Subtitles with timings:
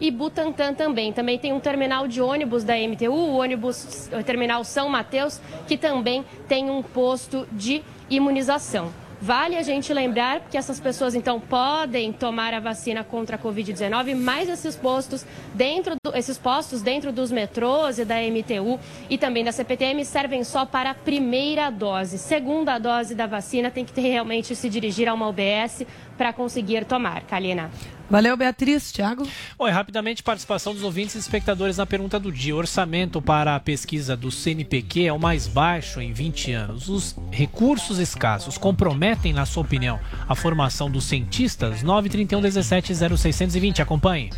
[0.00, 1.12] e Butantã também.
[1.12, 5.76] Também tem um terminal de ônibus da MTU, o ônibus o terminal São Mateus, que
[5.76, 8.90] também tem um posto de imunização.
[9.22, 14.16] Vale a gente lembrar que essas pessoas então podem tomar a vacina contra a Covid-19,
[14.16, 18.80] mas esses postos dentro do, esses postos dentro dos metrôs e da MTU
[19.10, 22.16] e também da CPTM servem só para a primeira dose.
[22.16, 25.84] Segunda dose da vacina tem que ter, realmente se dirigir a uma UBS
[26.16, 27.20] para conseguir tomar.
[27.24, 27.70] Kalina.
[28.10, 28.90] Valeu, Beatriz.
[28.90, 29.24] Tiago?
[29.56, 32.56] Oi, rapidamente, participação dos ouvintes e espectadores na pergunta do dia.
[32.56, 36.88] O orçamento para a pesquisa do CNPq é o mais baixo em 20 anos.
[36.88, 41.84] Os recursos escassos comprometem, na sua opinião, a formação dos cientistas?
[41.84, 43.80] 931 17 0620.
[43.80, 44.30] Acompanhe.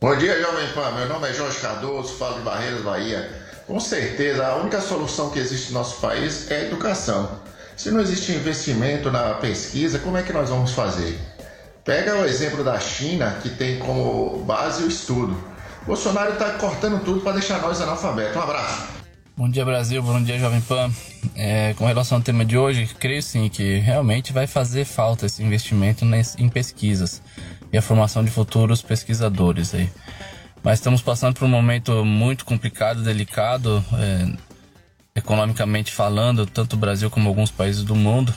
[0.00, 0.90] Bom dia, Jovem Pan.
[0.96, 3.30] Meu nome é Jorge Cardoso, falo de Barreiras, Bahia.
[3.64, 7.40] Com certeza, a única solução que existe no nosso país é a educação.
[7.76, 11.16] Se não existe investimento na pesquisa, como é que nós vamos fazer?
[11.84, 15.36] Pega o exemplo da China, que tem como base o estudo.
[15.86, 18.34] Bolsonaro está cortando tudo para deixar nós analfabetos.
[18.34, 18.88] Um abraço.
[19.36, 20.02] Bom dia, Brasil.
[20.02, 20.90] Bom dia, Jovem Pan.
[21.34, 25.42] É, com relação ao tema de hoje, creio sim que realmente vai fazer falta esse
[25.42, 26.06] investimento
[26.38, 27.20] em pesquisas
[27.70, 29.90] e a formação de futuros pesquisadores aí.
[30.62, 37.10] Mas estamos passando por um momento muito complicado, delicado, é, economicamente falando, tanto o Brasil
[37.10, 38.34] como alguns países do mundo.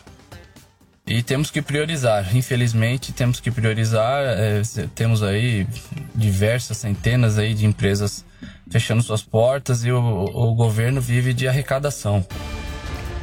[1.08, 4.24] E temos que priorizar, infelizmente temos que priorizar.
[4.26, 4.62] É,
[4.94, 5.66] temos aí
[6.14, 8.26] diversas centenas aí de empresas
[8.70, 12.26] fechando suas portas e o, o governo vive de arrecadação.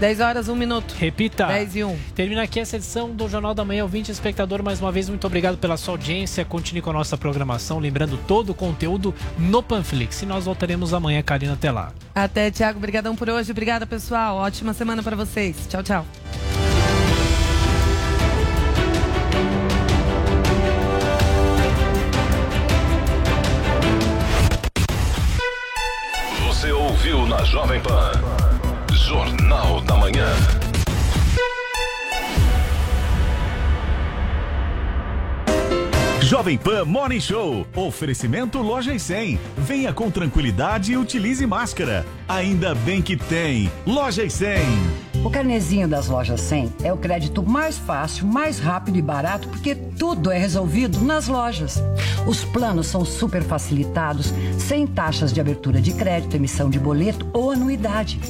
[0.00, 0.94] 10 horas, 1 minuto.
[0.98, 1.46] Repita.
[1.46, 1.98] 10 e 1.
[2.14, 4.62] Termina aqui a sessão do Jornal da Manhã, ouvinte espectador.
[4.62, 6.44] Mais uma vez, muito obrigado pela sua audiência.
[6.44, 7.78] Continue com a nossa programação.
[7.78, 10.22] Lembrando todo o conteúdo no Panflix.
[10.22, 11.92] E nós voltaremos amanhã, Karina, até lá.
[12.14, 12.78] Até, Tiago.
[12.78, 13.52] Obrigadão por hoje.
[13.52, 14.36] Obrigada, pessoal.
[14.38, 15.56] Ótima semana para vocês.
[15.68, 16.06] Tchau, tchau.
[27.14, 28.10] Ouviu na Jovem Pan.
[28.92, 30.26] Jornal da Manhã.
[36.20, 37.66] Jovem Pan Morning Show.
[37.76, 39.38] Oferecimento Loja e 100.
[39.58, 42.04] Venha com tranquilidade e utilize máscara.
[42.26, 43.70] Ainda bem que tem.
[43.86, 45.13] Loja e 100.
[45.24, 49.74] O carnezinho das lojas 100 é o crédito mais fácil, mais rápido e barato, porque
[49.74, 51.82] tudo é resolvido nas lojas.
[52.26, 57.50] Os planos são super facilitados, sem taxas de abertura de crédito, emissão de boleto ou
[57.50, 58.20] anuidade.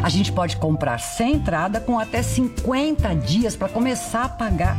[0.00, 4.76] A gente pode comprar sem entrada com até 50 dias para começar a pagar.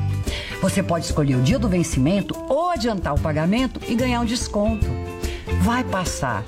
[0.62, 4.86] Você pode escolher o dia do vencimento ou adiantar o pagamento e ganhar um desconto.
[5.62, 6.42] Vai passar.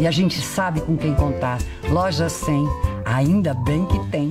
[0.00, 1.58] E a gente sabe com quem contar.
[1.90, 2.89] Loja 100.
[3.12, 4.30] Ainda bem que tem.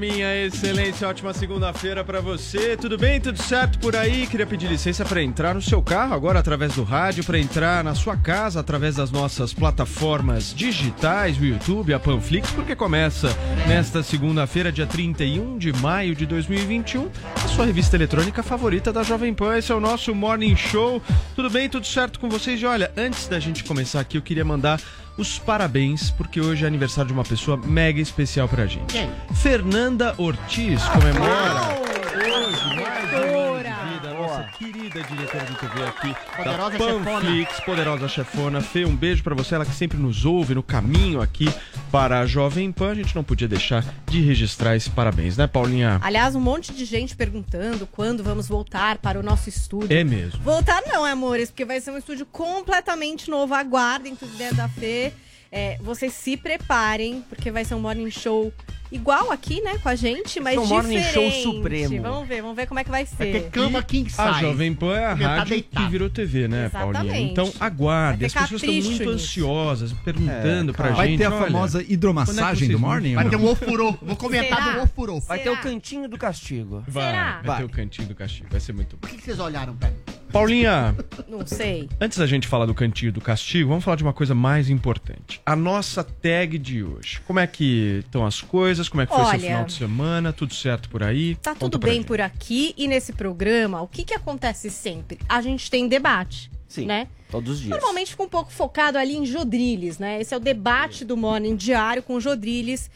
[0.00, 1.06] Minha excelência.
[1.06, 2.74] Ótima segunda-feira pra você.
[2.74, 3.20] Tudo bem?
[3.20, 4.26] Tudo certo por aí?
[4.26, 7.94] Queria pedir licença pra entrar no seu carro agora através do rádio, pra entrar na
[7.94, 13.28] sua casa através das nossas plataformas digitais, o YouTube, a Panflix, porque começa
[13.68, 17.10] nesta segunda-feira, dia 31 de maio de 2021,
[17.44, 19.58] a sua revista eletrônica favorita da Jovem Pan.
[19.58, 21.02] Esse é o nosso Morning Show.
[21.36, 21.68] Tudo bem?
[21.68, 22.58] Tudo certo com vocês?
[22.62, 24.80] E olha, antes da gente começar aqui, eu queria mandar
[25.16, 28.92] os parabéns, porque hoje é aniversário de uma pessoa mega especial pra gente.
[28.92, 29.10] Quem?
[29.34, 31.90] Fernanda Ortiz comemora
[32.30, 37.04] mais um ano de vida, a nossa querida diretora de TV aqui Poderosa da chefona.
[37.04, 38.60] Panflix, poderosa chefona.
[38.60, 41.46] Fê, um beijo pra você, ela que sempre nos ouve no caminho aqui
[41.90, 42.92] para a Jovem Pan.
[42.92, 46.00] A gente não podia deixar de registrar esse parabéns, né, Paulinha?
[46.02, 49.96] Aliás, um monte de gente perguntando quando vamos voltar para o nosso estúdio.
[49.96, 50.40] É mesmo.
[50.42, 53.54] Voltar não, amores, porque vai ser um estúdio completamente novo.
[53.54, 55.12] Aguardem tudo dentro da Fê.
[55.52, 58.52] É, vocês se preparem, porque vai ser um morning show
[58.92, 61.32] igual aqui, né, com a gente, mas É morning diferente.
[61.42, 62.02] show supremo.
[62.02, 63.16] Vamos ver, vamos ver como é que vai ser.
[63.16, 64.20] Vai ter cama king size.
[64.20, 66.92] A Jovem Pan é a tá rádio que virou TV, né, Exatamente.
[66.94, 67.20] Paulinha?
[67.20, 68.18] Então aguarde.
[68.20, 69.10] Vai As pessoas estão muito nisso.
[69.10, 71.18] ansiosas, perguntando pra Vai gente.
[71.18, 73.14] ter a olha, famosa é hidromassagem vocês do morning?
[73.14, 73.94] Vai ter um ofurô.
[74.02, 74.76] Vou comentar Será?
[74.76, 75.20] do ofurô.
[75.20, 76.82] Vai ter o cantinho do castigo.
[76.86, 77.32] Vai, Será?
[77.36, 77.56] vai, Vai.
[77.58, 79.06] ter o cantinho do castigo, vai ser muito bom.
[79.06, 79.94] O que vocês olharam, pera?
[80.32, 80.94] Paulinha,
[81.28, 81.88] Não sei.
[82.00, 85.40] antes da gente falar do cantinho do castigo, vamos falar de uma coisa mais importante.
[85.44, 87.20] A nossa tag de hoje.
[87.26, 88.79] Como é que estão as coisas?
[88.88, 90.32] Como é que foi seu Olha, final de semana?
[90.32, 91.34] Tudo certo por aí?
[91.36, 95.18] Tá Conta tudo bem por aqui e nesse programa, o que que acontece sempre?
[95.28, 97.08] A gente tem debate, Sim, né?
[97.30, 97.70] todos os dias.
[97.70, 100.20] Normalmente fica um pouco focado ali em Jodriles, né?
[100.20, 102.90] Esse é o debate do Morning Diário com Jodriles.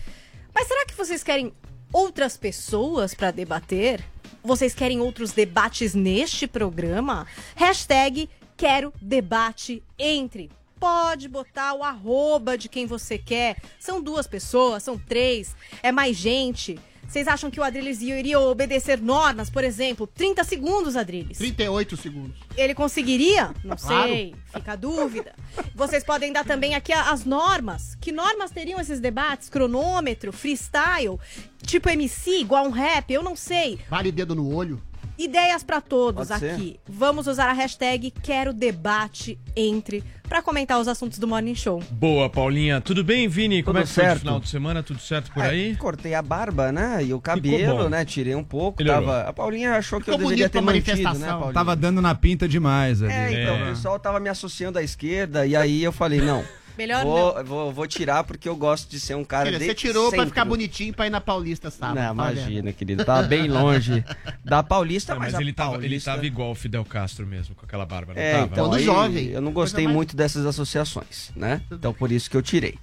[0.55, 1.53] Mas será que vocês querem
[1.93, 4.05] outras pessoas para debater?
[4.43, 7.27] Vocês querem outros debates neste programa?
[7.57, 10.51] Hashtag quero debate entre.
[10.79, 13.57] Pode botar o arroba de quem você quer.
[13.79, 16.79] São duas pessoas, são três, é mais gente.
[17.07, 20.07] Vocês acham que o Adriles iria obedecer normas, por exemplo?
[20.07, 21.39] 30 segundos, Adriles.
[21.39, 22.37] 38 segundos.
[22.57, 23.55] Ele conseguiria?
[23.63, 24.09] Não Claro.
[24.09, 25.33] sei, fica a dúvida.
[25.75, 27.95] Vocês podem dar também aqui as normas.
[28.01, 29.49] Que normas teriam esses debates?
[29.51, 31.19] Cronômetro, freestyle,
[31.65, 33.79] tipo MC, igual um rap, eu não sei.
[33.89, 34.83] Vale dedo no olho.
[35.17, 36.51] Ideias pra todos Pode ser.
[36.53, 36.81] aqui.
[36.89, 41.81] Vamos usar a hashtag Quero Debate Entre pra comentar os assuntos do Morning Show.
[41.91, 42.81] Boa, Paulinha.
[42.81, 43.63] Tudo bem, Vini?
[43.63, 44.21] Como Tudo é que foi o certo.
[44.21, 44.83] final de semana?
[44.83, 45.77] Tudo certo por É, aí?
[45.77, 47.05] Cortei a barba, né?
[47.05, 48.05] E o cabelo, né?
[48.05, 48.85] Tirei um pouco.
[48.85, 49.21] Tava...
[49.23, 51.39] A Paulinha achou que Ficou eu deveria ter mantido, né, manifestação.
[51.39, 51.55] Paulinha?
[51.55, 53.13] Tava dando na pinta demais ali.
[53.13, 56.43] É, então, o pessoal tava me associando à esquerda e aí eu falei, não.
[56.77, 59.75] Melhor vou, vou, vou tirar porque eu gosto de ser um cara dizer, de Você
[59.75, 60.27] tirou pra centro.
[60.29, 61.97] ficar bonitinho pra ir na Paulista sábado.
[61.97, 63.05] Não, tá imagina, querido.
[63.05, 64.05] Tava bem longe
[64.45, 66.11] da Paulista, Não, mas, mas a ele tava, ele Paulista...
[66.13, 68.47] tava igual o Fidel Castro mesmo, com aquela barba, não É, tava?
[68.53, 68.73] então,
[69.03, 71.63] aí Eu não gostei muito dessas associações, né?
[71.71, 72.77] Então por isso que eu tirei.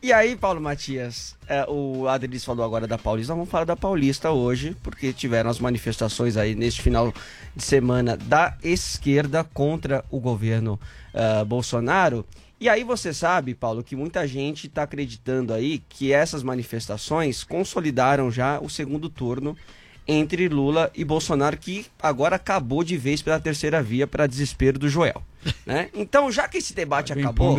[0.00, 4.30] E aí, Paulo Matias, é, o Adriles falou agora da Paulista, vamos falar da Paulista
[4.30, 7.12] hoje, porque tiveram as manifestações aí neste final
[7.56, 10.78] de semana da esquerda contra o governo
[11.12, 12.24] ah, Bolsonaro.
[12.60, 18.30] E aí você sabe, Paulo, que muita gente está acreditando aí que essas manifestações consolidaram
[18.30, 19.56] já o segundo turno
[20.08, 24.88] entre Lula e Bolsonaro, que agora acabou de vez pela terceira via para desespero do
[24.88, 25.22] Joel.
[25.64, 25.88] Né?
[25.94, 27.56] Então, já que esse debate Bem acabou,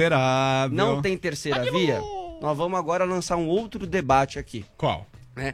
[0.72, 2.01] não tem terceira via,
[2.42, 4.66] nós vamos agora lançar um outro debate aqui.
[4.75, 5.07] Qual?
[5.36, 5.54] Né?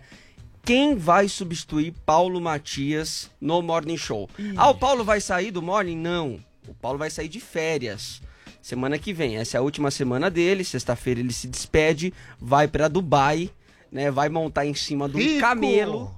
[0.63, 4.29] Quem vai substituir Paulo Matias no Morning Show?
[4.57, 5.97] Ah, o Paulo vai sair do Morning?
[5.97, 6.39] Não.
[6.67, 8.21] O Paulo vai sair de férias.
[8.65, 9.37] Semana que vem.
[9.37, 10.63] Essa é a última semana dele.
[10.63, 13.51] Sexta-feira ele se despede, vai para Dubai,
[13.91, 14.09] né?
[14.09, 15.39] Vai montar em cima de um Rico!
[15.39, 16.11] camelo.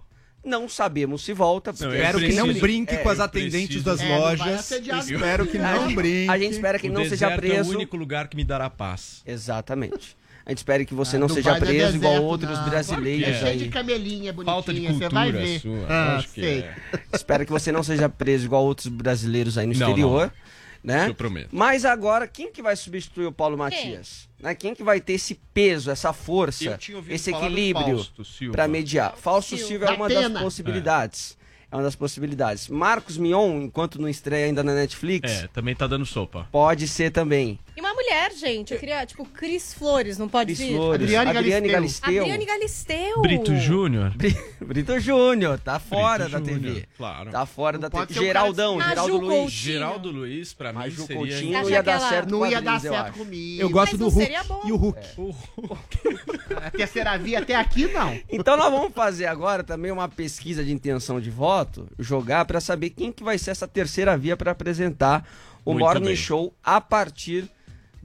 [0.46, 1.74] Não sabemos se volta.
[1.74, 4.48] porque- Espero que não brinque É, com as atendentes preciso- das É, não lojas.
[4.88, 5.00] não.
[5.00, 6.30] Espero que não brinque.
[6.30, 7.70] A gente espera que O não seja preso.
[7.72, 9.22] É o único lugar que me dará paz.
[9.26, 10.16] Exatamente.
[10.46, 12.58] A gente espera que você Ah, não Dubai seja não é preso igual deserto, outros
[12.60, 12.70] não.
[12.70, 13.58] brasileiros É cheio aí.
[13.58, 15.60] de camelinha bonitinha, Falta de você vai cultura ver.
[15.60, 16.76] sua, Ah, acho que é.
[17.12, 20.32] Espero que você não seja preso igual outros brasileiros aí no Não, exterior.
[20.88, 21.02] Né?
[21.02, 21.50] Isso eu prometo.
[21.52, 24.30] Mas agora, quem que vai substituir o Paulo Matias?
[24.40, 24.56] Né?
[24.56, 28.08] Quem que vai ter esse peso, essa força, Eu tinha ouvido esse falar do equilíbrio
[28.54, 29.14] para mediar?
[29.18, 29.68] Fausto Silva.
[29.68, 31.38] Silva é uma das possibilidades.
[31.70, 31.76] É.
[31.76, 32.70] uma das possibilidades.
[32.70, 36.48] Marcos Mion, enquanto não estreia ainda na Netflix, É, também tá dando sopa.
[36.50, 37.60] pode ser também.
[37.78, 38.74] E uma mulher, gente.
[38.74, 40.76] Eu queria, tipo, Cris Flores, não pode Cris vir?
[40.76, 42.06] Flores, Adriane Adriane, Galisteu.
[42.08, 42.22] Galisteu.
[42.24, 43.22] Adriane Galisteu.
[43.22, 44.14] Brito Júnior?
[44.60, 46.86] Brito Júnior, tá fora da Júnior, TV.
[46.98, 47.30] claro.
[47.30, 48.26] Tá fora da pode TV.
[48.26, 49.30] Geraldão, cara- Geraldo Luiz.
[49.30, 49.50] Coutinho.
[49.52, 51.18] Geraldo Luiz, pra mim, Maju seria...
[51.18, 53.62] Coutinho não ia dar ela- certo Não ia dar certo comigo.
[53.62, 54.62] Eu gosto Mas do não Hulk seria bom.
[54.66, 55.00] e o Hulk.
[56.56, 58.20] A terceira via até aqui, não.
[58.28, 62.90] Então nós vamos fazer agora também uma pesquisa de intenção de voto, jogar pra saber
[62.90, 65.28] quem que vai ser essa terceira via pra apresentar
[65.64, 66.16] o Muito Morning bem.
[66.16, 67.48] Show a partir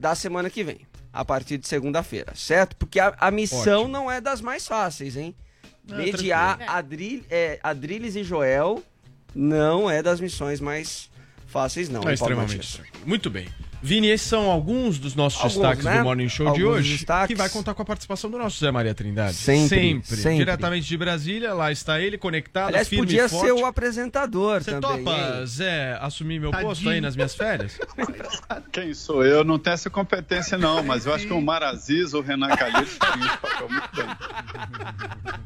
[0.03, 0.81] da semana que vem,
[1.13, 2.75] a partir de segunda-feira, certo?
[2.75, 3.87] Porque a, a missão Ótimo.
[3.87, 5.33] não é das mais fáceis, hein?
[5.89, 6.59] É, Mediar.
[6.67, 8.83] Adri, é, Adriles e Joel
[9.33, 11.09] não é das missões mais
[11.47, 12.03] fáceis, não.
[12.03, 12.81] É extremamente.
[13.05, 13.47] Muito bem.
[13.85, 15.97] Vini, esses são alguns dos nossos Alguns, destaques né?
[15.97, 17.27] do Morning Show de Alguns hoje, destaques.
[17.27, 19.33] que vai contar com a participação do nosso Zé Maria Trindade.
[19.33, 20.37] Sempre, sempre.
[20.37, 23.45] Diretamente de Brasília, lá está ele, conectado, Aliás, firme podia e forte.
[23.45, 25.03] ser o apresentador Você também.
[25.03, 25.45] topa, hein?
[25.45, 26.69] Zé, assumir meu Tadinho.
[26.69, 27.77] posto aí nas minhas férias?
[28.71, 29.43] Quem sou eu?
[29.43, 32.93] Não tenho essa competência, não, mas eu acho que o Maraziz ou o Renan Calheiros
[32.97, 34.05] fariam esse papel muito bem.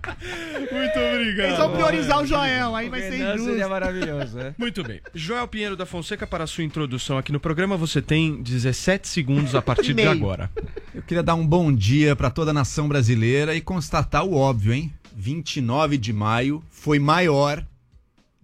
[0.72, 1.46] Muito obrigado.
[1.48, 3.50] Eles vão priorizar o Joel, aí vai ser Renan injusto.
[3.52, 4.56] seria maravilhoso, né?
[4.58, 5.00] Muito bem.
[5.14, 9.56] Joel Pinheiro da Fonseca, para a sua introdução aqui no programa, você tem 17 segundos
[9.56, 10.50] a partir de agora.
[10.94, 14.74] Eu queria dar um bom dia para toda a nação brasileira e constatar o óbvio,
[14.74, 14.94] hein?
[15.16, 17.66] 29 de maio foi maior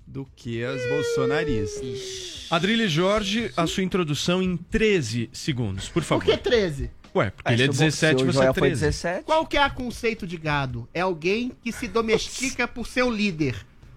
[0.05, 2.47] do que as bolsonaristas.
[2.49, 6.25] Adrilho Jorge, a sua introdução em 13 segundos, por Por favor.
[6.25, 6.89] que 13?
[7.15, 8.81] Ué, porque Ah, ele é se o- 17 se e você é Joel foi 13.
[8.85, 9.23] 17.
[9.23, 10.87] Qual que é o conceito de gado?
[10.93, 13.55] É alguém que se domestica por seu líder.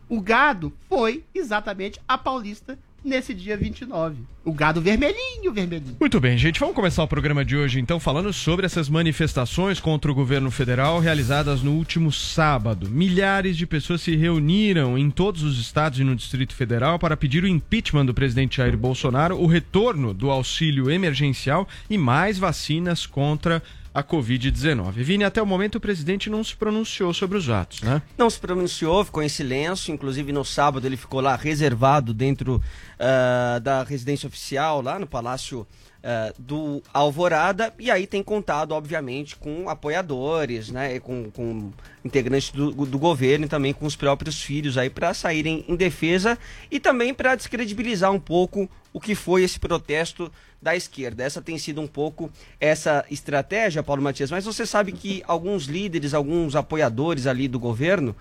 [0.08, 4.16] O gado foi exatamente a Paulista nesse dia 29.
[4.44, 5.96] O gado vermelhinho, vermelhinho.
[5.98, 10.10] Muito bem, gente, vamos começar o programa de hoje então falando sobre essas manifestações contra
[10.10, 12.88] o governo federal realizadas no último sábado.
[12.88, 17.44] Milhares de pessoas se reuniram em todos os estados e no Distrito Federal para pedir
[17.44, 23.62] o impeachment do presidente Jair Bolsonaro, o retorno do auxílio emergencial e mais vacinas contra
[23.96, 24.92] a Covid-19.
[24.92, 28.02] Vini, até o momento o presidente não se pronunciou sobre os atos, né?
[28.18, 29.90] Não se pronunciou, ficou em silêncio.
[29.94, 32.62] Inclusive no sábado ele ficou lá reservado dentro
[33.00, 35.66] ah, da residência oficial, lá no Palácio
[36.04, 37.72] ah, do Alvorada.
[37.78, 41.00] E aí tem contado, obviamente, com apoiadores, né?
[41.00, 41.72] Com, com
[42.04, 46.38] integrantes do, do governo e também com os próprios filhos aí para saírem em defesa
[46.70, 50.30] e também para descredibilizar um pouco o que foi esse protesto
[50.66, 51.22] da esquerda.
[51.22, 54.32] Essa tem sido um pouco essa estratégia, Paulo Matias.
[54.32, 58.16] Mas você sabe que alguns líderes, alguns apoiadores ali do governo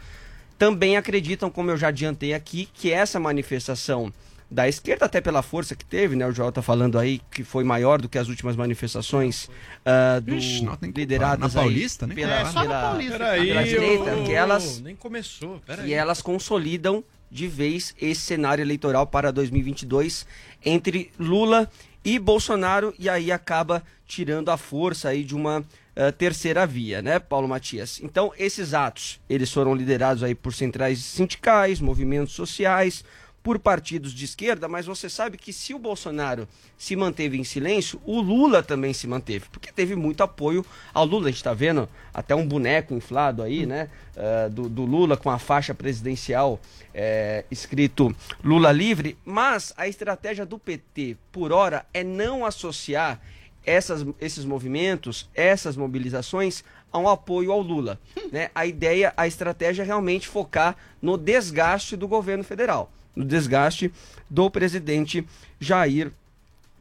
[0.59, 4.13] também acreditam, como eu já adiantei aqui, que essa manifestação
[4.49, 6.27] da esquerda, até pela força que teve, né?
[6.27, 9.49] O Joel tá falando aí que foi maior do que as últimas manifestações
[9.83, 10.99] ah, do, Ixi, não tem culpa.
[10.99, 12.39] lideradas Na aí Paulista, nem pela.
[12.41, 13.17] É, só na pela- Paulista.
[13.17, 15.89] Pela direita, ô, que elas Nem começou, peraí.
[15.89, 20.27] e elas consolidam de vez esse cenário eleitoral para 2022
[20.63, 21.69] entre Lula
[22.05, 27.17] e Bolsonaro e aí acaba tirando a força aí de uma eh, terceira via, né,
[27.17, 28.00] Paulo Matias?
[28.03, 33.03] Então, esses atos, eles foram liderados aí por centrais sindicais, movimentos sociais,
[33.45, 38.01] por partidos de esquerda, mas você sabe que se o Bolsonaro se manteve em silêncio,
[38.03, 41.27] o Lula também se manteve, porque teve muito apoio ao Lula.
[41.27, 43.87] A gente está vendo até um boneco inflado aí, né?
[44.15, 46.59] eh, do, do Lula com a faixa presidencial
[46.91, 53.21] eh, escrito Lula livre, mas a estratégia do PT, por hora, é não associar
[53.63, 57.99] essas, esses movimentos, essas mobilizações a um apoio ao Lula.
[58.31, 58.49] Né?
[58.55, 63.91] A ideia, a estratégia é realmente focar no desgaste do governo federal, no desgaste
[64.29, 65.25] do presidente
[65.60, 66.12] Jair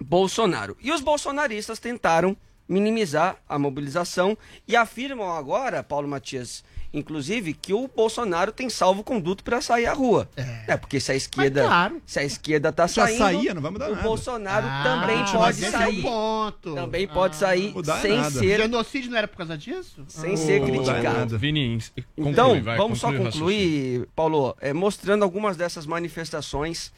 [0.00, 0.76] Bolsonaro.
[0.80, 2.36] E os bolsonaristas tentaram
[2.68, 4.36] minimizar a mobilização
[4.66, 6.64] e afirmam agora, Paulo Matias,
[6.94, 10.28] inclusive, que o Bolsonaro tem salvo conduto para sair à rua.
[10.66, 12.02] É, porque se a esquerda, Mas claro.
[12.06, 14.02] se a esquerda tá Já saindo, saía, não vai mudar o nada.
[14.02, 15.96] Bolsonaro Ah, também pode esse sair.
[15.96, 16.74] É um ponto.
[16.74, 18.30] Também pode sair Mudar sem nada.
[18.30, 20.04] ser Genocídio não era por causa disso?
[20.08, 21.18] sem ser Mudar criticado.
[21.18, 21.38] nada.
[21.38, 21.78] Vini,
[22.16, 24.00] conclui, Então, vai, vamos só conclui raciocínio.
[24.00, 26.92] concluir, Paulo, é, mostrando algumas dessas manifestações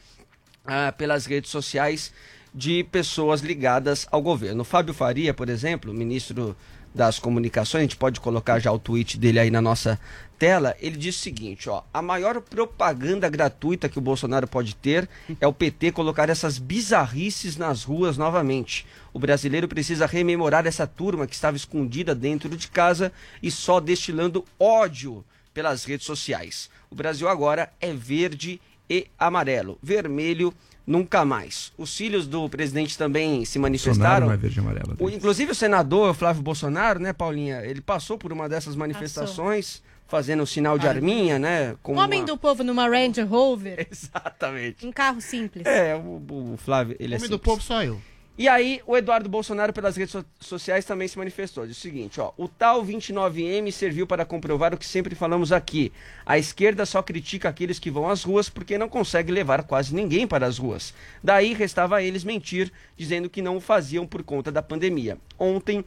[0.65, 2.13] ah, pelas redes sociais
[2.55, 4.65] de pessoas ligadas ao governo.
[4.65, 6.57] Fábio Faria, por exemplo, ministro
[6.97, 10.01] das comunicações, a gente pode colocar já o tweet dele aí na nossa
[10.39, 15.07] tela, ele diz o seguinte, ó, a maior propaganda gratuita que o Bolsonaro pode ter
[15.39, 18.87] é o PT colocar essas bizarrices nas ruas novamente.
[19.13, 23.13] O brasileiro precisa rememorar essa turma que estava escondida dentro de casa
[23.43, 25.23] e só destilando ódio
[25.53, 26.71] pelas redes sociais.
[26.91, 29.79] O Brasil agora é verde e amarelo.
[29.83, 30.53] Vermelho
[30.87, 31.73] nunca mais.
[31.77, 34.27] Os filhos do presidente também se Bolsonaro manifestaram.
[34.29, 34.97] não é verde amarelo.
[34.99, 37.61] O- inclusive o senador Flávio Bolsonaro, né, Paulinha?
[37.65, 41.75] Ele passou por uma dessas manifestações, fazendo o sinal de arminha, né?
[41.83, 43.87] Com Um homem uma- do povo numa Range Rover.
[43.91, 44.87] Exatamente.
[44.87, 45.67] Um carro simples.
[45.67, 46.23] É, o,
[46.55, 47.41] o Flávio, ele é Homem do simples.
[47.53, 48.01] povo sou eu.
[48.39, 51.67] E aí, o Eduardo Bolsonaro, pelas redes so- sociais, também se manifestou.
[51.67, 52.33] Diz o seguinte, ó.
[52.37, 55.91] O tal 29M serviu para comprovar o que sempre falamos aqui.
[56.27, 60.27] A esquerda só critica aqueles que vão às ruas porque não consegue levar quase ninguém
[60.27, 60.93] para as ruas.
[61.25, 65.17] Daí, restava a eles mentir, dizendo que não o faziam por conta da pandemia.
[65.39, 65.83] Ontem,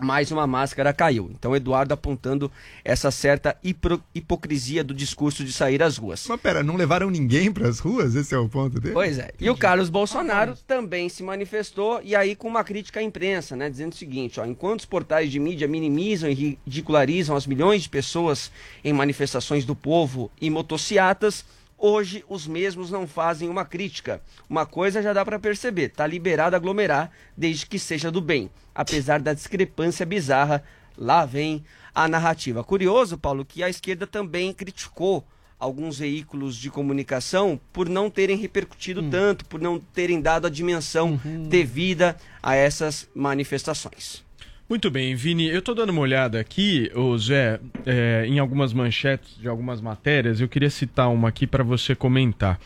[0.00, 1.30] mais uma máscara caiu.
[1.32, 2.50] Então, Eduardo apontando
[2.84, 6.26] essa certa hipro- hipocrisia do discurso de sair às ruas.
[6.28, 8.14] Mas pera, não levaram ninguém pras ruas?
[8.14, 8.92] Esse é o ponto dele?
[8.94, 9.30] Pois é.
[9.40, 13.70] E o Carlos Bolsonaro também se manifestou e aí com uma crítica à imprensa, né,
[13.70, 17.88] dizendo o seguinte, ó, enquanto os portais de mídia minimizam e ridicularizam as milhões de
[17.88, 18.50] pessoas
[18.82, 21.44] em manifestações do povo e motociatas,
[21.84, 24.22] hoje os mesmos não fazem uma crítica.
[24.48, 29.20] Uma coisa já dá para perceber, tá liberado aglomerar desde que seja do bem, apesar
[29.20, 30.64] da discrepância bizarra.
[30.96, 31.62] Lá vem
[31.94, 32.64] a narrativa.
[32.64, 35.26] Curioso, Paulo, que a esquerda também criticou
[35.60, 41.20] alguns veículos de comunicação por não terem repercutido tanto, por não terem dado a dimensão
[41.48, 44.23] devida a essas manifestações.
[44.66, 49.36] Muito bem, Vini, eu tô dando uma olhada aqui, ô Zé, é, em algumas manchetes
[49.38, 52.58] de algumas matérias, eu queria citar uma aqui para você comentar,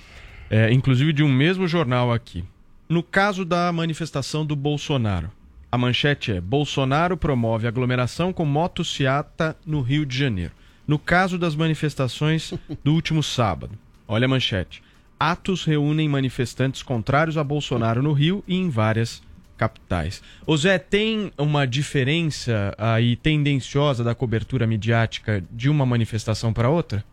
[0.49, 2.45] é, inclusive de um mesmo jornal aqui.
[2.89, 5.29] No caso da manifestação do Bolsonaro,
[5.73, 10.53] a manchete é: Bolsonaro promove aglomeração com motociata no Rio de Janeiro.
[10.87, 13.77] No caso das manifestações do último sábado,
[14.07, 14.85] olha a manchete:
[15.19, 19.21] atos reúnem manifestantes contrários a Bolsonaro no Rio e em várias
[19.59, 20.23] capitais.
[20.47, 27.05] Ô Zé, tem uma diferença aí tendenciosa da cobertura midiática de uma manifestação para outra?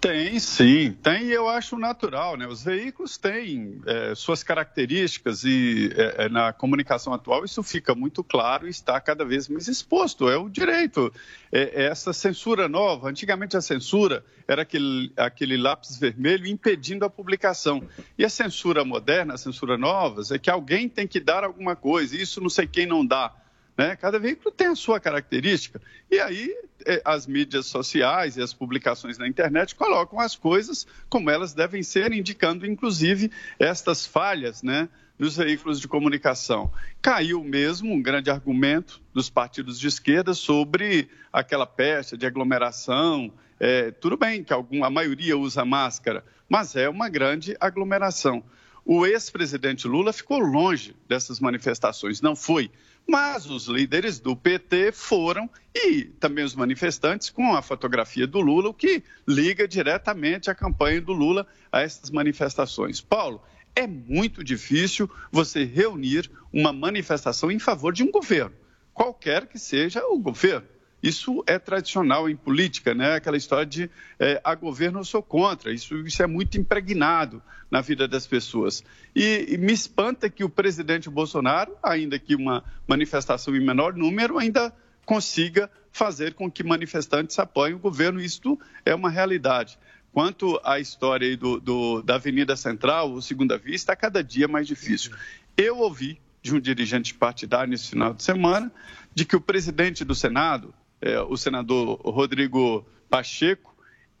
[0.00, 2.46] Tem, sim, tem e eu acho natural, né?
[2.46, 8.24] Os veículos têm é, suas características e é, é, na comunicação atual isso fica muito
[8.24, 10.30] claro e está cada vez mais exposto.
[10.30, 11.12] É o direito.
[11.52, 17.10] É, é essa censura nova, antigamente a censura era aquele, aquele lápis vermelho impedindo a
[17.10, 17.82] publicação.
[18.16, 22.16] E a censura moderna, a censura nova, é que alguém tem que dar alguma coisa,
[22.16, 23.34] isso não sei quem não dá.
[23.80, 23.96] Né?
[23.96, 25.80] Cada veículo tem a sua característica.
[26.10, 31.30] E aí eh, as mídias sociais e as publicações na internet colocam as coisas como
[31.30, 34.86] elas devem ser, indicando inclusive estas falhas né,
[35.18, 36.70] nos veículos de comunicação.
[37.00, 43.32] Caiu mesmo um grande argumento dos partidos de esquerda sobre aquela peste de aglomeração.
[43.58, 48.44] É, tudo bem que algum, a maioria usa máscara, mas é uma grande aglomeração.
[48.84, 52.70] O ex-presidente Lula ficou longe dessas manifestações, não foi.
[53.06, 58.68] Mas os líderes do PT foram e também os manifestantes com a fotografia do Lula,
[58.68, 63.00] o que liga diretamente a campanha do Lula a essas manifestações.
[63.00, 63.42] Paulo,
[63.74, 68.54] é muito difícil você reunir uma manifestação em favor de um governo,
[68.92, 70.66] qualquer que seja o governo.
[71.02, 73.14] Isso é tradicional em política, né?
[73.14, 75.72] Aquela história de é, a governo eu sou contra.
[75.72, 78.84] Isso, isso é muito impregnado na vida das pessoas.
[79.14, 84.38] E, e, me espanta que o presidente Bolsonaro, ainda que uma manifestação em menor número,
[84.38, 84.74] ainda
[85.06, 88.20] consiga fazer com que manifestantes apoiem o governo.
[88.20, 89.78] Isto é uma realidade.
[90.12, 94.66] Quanto à história do, do, da Avenida Central, o Segunda Vista, a cada dia mais
[94.66, 95.12] difícil.
[95.56, 98.72] Eu ouvi de um dirigente partidário nesse final de semana
[99.14, 103.70] de que o presidente do Senado, é, o senador Rodrigo Pacheco,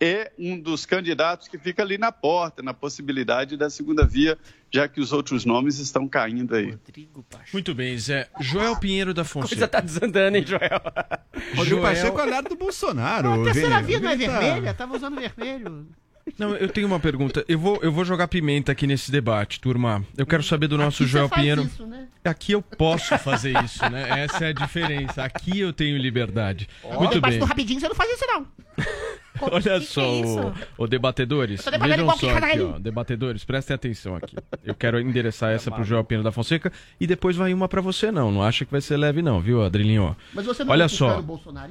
[0.00, 4.38] é um dos candidatos que fica ali na porta, na possibilidade da segunda via,
[4.72, 6.74] já que os outros nomes estão caindo aí.
[7.52, 8.30] Muito bem, Zé.
[8.40, 9.48] Joel Pinheiro da Fonseca.
[9.56, 10.80] Coisa tá desandando, hein, Joel?
[11.54, 13.42] Rodrigo Pacheco é aliado do Bolsonaro.
[13.42, 14.74] A terceira via não é tá- vermelha?
[14.74, 15.86] Tava usando vermelho.
[16.38, 17.44] Não, eu tenho uma pergunta.
[17.48, 20.04] Eu vou, eu vou jogar pimenta aqui nesse debate, turma.
[20.16, 21.62] Eu quero saber do nosso Aqui Joel Pinheiro.
[21.62, 22.06] isso, né?
[22.24, 24.20] Aqui eu posso fazer isso, né?
[24.24, 25.22] Essa é a diferença.
[25.24, 26.68] Aqui eu tenho liberdade.
[26.84, 27.38] Muito Debaixo bem.
[27.38, 28.46] do rapidinho você não faz isso, não.
[29.40, 30.54] Olha só, é isso?
[30.78, 31.60] o, o debatedores.
[31.60, 32.78] Eu tô debatendo Vejam igual só que aqui, ó.
[32.78, 34.36] Debatedores, prestem atenção aqui.
[34.64, 38.10] Eu quero endereçar essa pro Joel Pinheiro da Fonseca e depois vai uma pra você,
[38.10, 38.30] não.
[38.30, 40.16] Não acha que vai ser leve, não, viu, Adrilinho?
[40.34, 41.22] Mas você não Olha é só.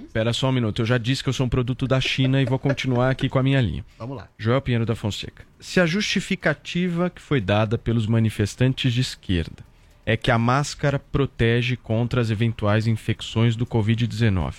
[0.06, 0.82] Espera só um minuto.
[0.82, 3.40] Eu já disse que eu sou um produto da China e vou continuar aqui com
[3.40, 3.86] a minha linha.
[3.98, 4.28] Vamos lá.
[4.38, 5.44] Joel Pinheiro da Fonseca.
[5.60, 9.70] Se a justificativa que foi dada pelos manifestantes de esquerda
[10.06, 14.56] é que a máscara protege contra as eventuais infecções do Covid-19,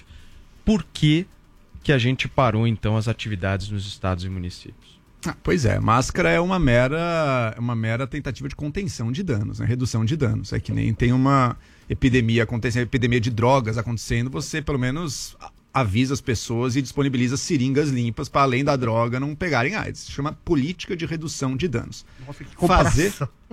[0.64, 1.27] por que,
[1.83, 5.01] que a gente parou então as atividades nos estados e municípios?
[5.27, 9.66] Ah, pois é, máscara é uma mera, uma mera tentativa de contenção de danos, né?
[9.66, 10.53] redução de danos.
[10.53, 11.57] É que nem tem uma
[11.88, 15.37] epidemia acontecendo, epidemia de drogas acontecendo, você pelo menos
[15.73, 20.03] avisa as pessoas e disponibiliza seringas limpas para além da droga não pegarem AIDS.
[20.03, 22.05] Se chama política de redução de danos.
[22.27, 23.12] Nossa, que fazer,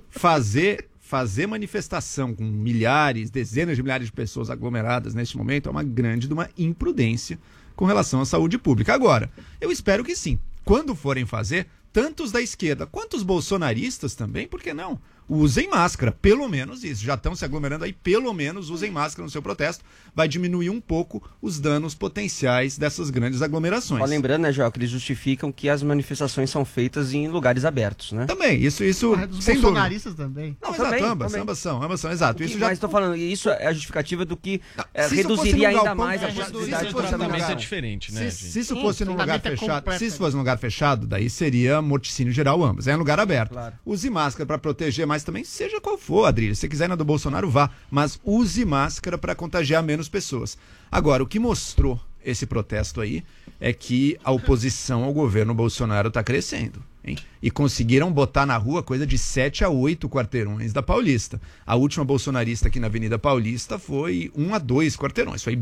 [0.10, 5.84] fazer, fazer manifestação com milhares, dezenas de milhares de pessoas aglomeradas neste momento é uma
[5.84, 7.38] grande de uma imprudência
[7.78, 8.94] com relação à saúde pública.
[8.94, 10.38] Agora, eu espero que sim.
[10.66, 15.00] Quando forem fazer, tanto os da esquerda quanto os bolsonaristas também, por que não?
[15.30, 17.04] Usem máscara, pelo menos isso.
[17.04, 19.84] Já estão se aglomerando aí, pelo menos usem máscara no seu protesto.
[20.16, 24.00] Vai diminuir um pouco os danos potenciais dessas grandes aglomerações.
[24.02, 28.14] Só lembrando, né, Joel, que eles justificam que as manifestações são feitas em lugares abertos,
[28.14, 28.26] né?
[28.26, 29.72] Também, isso, isso, Ah, dos sem dúvida.
[29.72, 30.58] bolsonaristas também.
[30.62, 31.42] Não, Também, exato, ambas, também.
[31.44, 32.44] ambas são, ambas são, exato.
[32.44, 34.62] Isso já Mas tô falando, isso é a justificativa do que
[34.94, 37.40] é, se isso fosse reduziria ainda galpão, mais a é, possibilidade se de contaminação.
[37.40, 38.60] lugar- diferente, Se, né, se gente?
[38.60, 41.06] isso Sim, fosse num lugar tratamento é fechado, completo, se isso fosse num lugar fechado,
[41.06, 42.88] daí seria morticínio geral ambas.
[42.88, 43.58] É um lugar aberto.
[43.86, 46.56] Use máscara para proteger mais também, seja qual for, Adrilho.
[46.56, 50.58] Se quiser ir na do Bolsonaro, vá, mas use máscara para contagiar menos pessoas.
[50.92, 53.24] Agora, o que mostrou esse protesto aí
[53.60, 56.84] é que a oposição ao governo Bolsonaro está crescendo.
[57.04, 57.18] hein?
[57.42, 61.42] E conseguiram botar na rua coisa de 7 a 8 quarteirões da Paulista.
[61.66, 65.42] A última bolsonarista aqui na Avenida Paulista foi 1 a 2 quarteirões.
[65.44, 65.56] Foi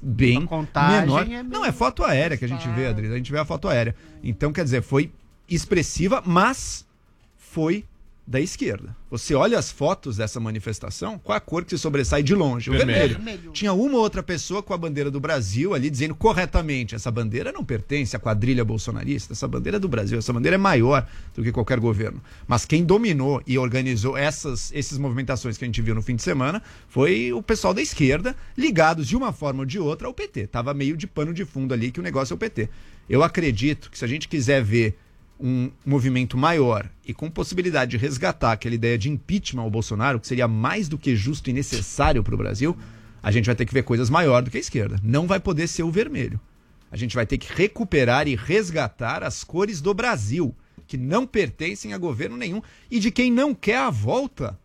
[0.00, 0.46] bem
[1.00, 1.28] menor.
[1.30, 3.08] é Não, é foto aérea que a gente vê, Adri.
[3.08, 3.94] A gente vê a foto aérea.
[4.22, 5.10] Então, quer dizer, foi
[5.48, 6.86] expressiva, mas
[7.36, 7.84] foi
[8.26, 8.96] da esquerda.
[9.10, 12.70] Você olha as fotos dessa manifestação, qual a cor que se sobressai de longe?
[12.70, 13.16] O Vermelho.
[13.16, 13.52] vermelho.
[13.52, 17.52] Tinha uma ou outra pessoa com a bandeira do Brasil ali dizendo corretamente: essa bandeira
[17.52, 21.42] não pertence à quadrilha bolsonarista, essa bandeira é do Brasil, essa bandeira é maior do
[21.42, 22.22] que qualquer governo.
[22.46, 26.22] Mas quem dominou e organizou essas, essas movimentações que a gente viu no fim de
[26.22, 30.46] semana foi o pessoal da esquerda, ligados de uma forma ou de outra ao PT.
[30.46, 32.70] Tava meio de pano de fundo ali que o negócio é o PT.
[33.08, 34.96] Eu acredito que se a gente quiser ver
[35.46, 40.26] um movimento maior e com possibilidade de resgatar aquela ideia de impeachment ao Bolsonaro, que
[40.26, 42.74] seria mais do que justo e necessário para o Brasil,
[43.22, 44.96] a gente vai ter que ver coisas maior do que a esquerda.
[45.02, 46.40] Não vai poder ser o vermelho.
[46.90, 50.54] A gente vai ter que recuperar e resgatar as cores do Brasil,
[50.86, 54.58] que não pertencem a governo nenhum e de quem não quer a volta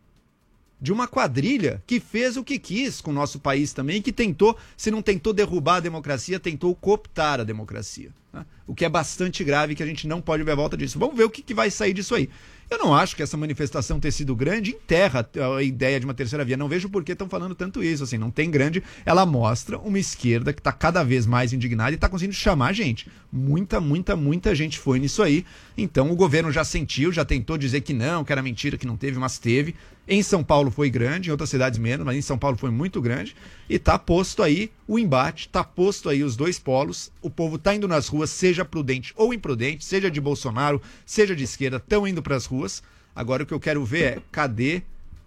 [0.80, 4.58] de uma quadrilha que fez o que quis com o nosso país também, que tentou,
[4.78, 8.12] se não tentou derrubar a democracia, tentou cooptar a democracia.
[8.32, 8.46] Né?
[8.68, 11.00] O que é bastante grave que a gente não pode ver a volta disso.
[11.00, 12.30] Vamos ver o que, que vai sair disso aí.
[12.70, 16.46] Eu não acho que essa manifestação ter sido grande enterra a ideia de uma terceira
[16.46, 16.56] via.
[16.56, 18.04] Não vejo por que estão falando tanto isso.
[18.04, 18.84] Assim, não tem grande.
[19.04, 23.10] Ela mostra uma esquerda que está cada vez mais indignada e está conseguindo chamar gente.
[23.32, 25.44] Muita, muita, muita gente foi nisso aí.
[25.76, 28.96] Então o governo já sentiu, já tentou dizer que não, que era mentira, que não
[28.96, 29.74] teve, mas teve.
[30.12, 33.00] Em São Paulo foi grande, em outras cidades menos, mas em São Paulo foi muito
[33.00, 33.36] grande.
[33.70, 37.12] E tá posto aí o embate, tá posto aí os dois polos.
[37.22, 41.44] O povo tá indo nas ruas, seja prudente ou imprudente, seja de Bolsonaro, seja de
[41.44, 42.82] esquerda, estão indo para as ruas.
[43.16, 44.82] Agora o que eu quero ver é cadê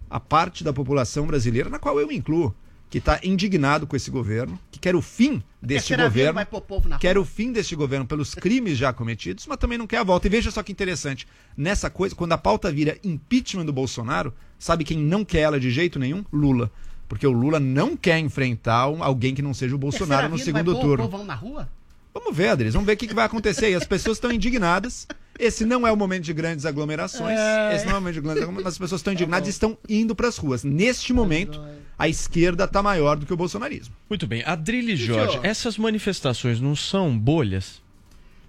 [0.09, 2.53] a parte da população brasileira, na qual eu incluo,
[2.93, 6.39] que está indignado com esse governo, que quer o fim deste governo,
[6.99, 10.27] quer o fim deste governo pelos crimes já cometidos, mas também não quer a volta.
[10.27, 11.27] E veja só que interessante,
[11.57, 15.71] nessa coisa, quando a pauta vira impeachment do Bolsonaro, sabe quem não quer ela de
[15.71, 16.23] jeito nenhum?
[16.31, 16.69] Lula.
[17.09, 21.09] Porque o Lula não quer enfrentar alguém que não seja o Bolsonaro no segundo turno.
[21.09, 21.67] povão na rua?
[22.13, 23.73] Vamos ver, Adris, vamos ver o que, que vai acontecer aí.
[23.73, 25.07] As pessoas estão indignadas.
[25.39, 27.39] Esse não é o momento de grandes aglomerações.
[27.39, 27.75] É.
[27.75, 28.75] Esse não é o momento de grandes aglomerações.
[28.75, 30.63] As pessoas estão indignadas e estão indo para as ruas.
[30.63, 31.59] Neste momento,
[31.97, 33.95] a esquerda está maior do que o bolsonarismo.
[34.09, 34.43] Muito bem.
[34.45, 35.41] Adrilho Gente, Jorge, ó.
[35.43, 37.81] essas manifestações não são bolhas?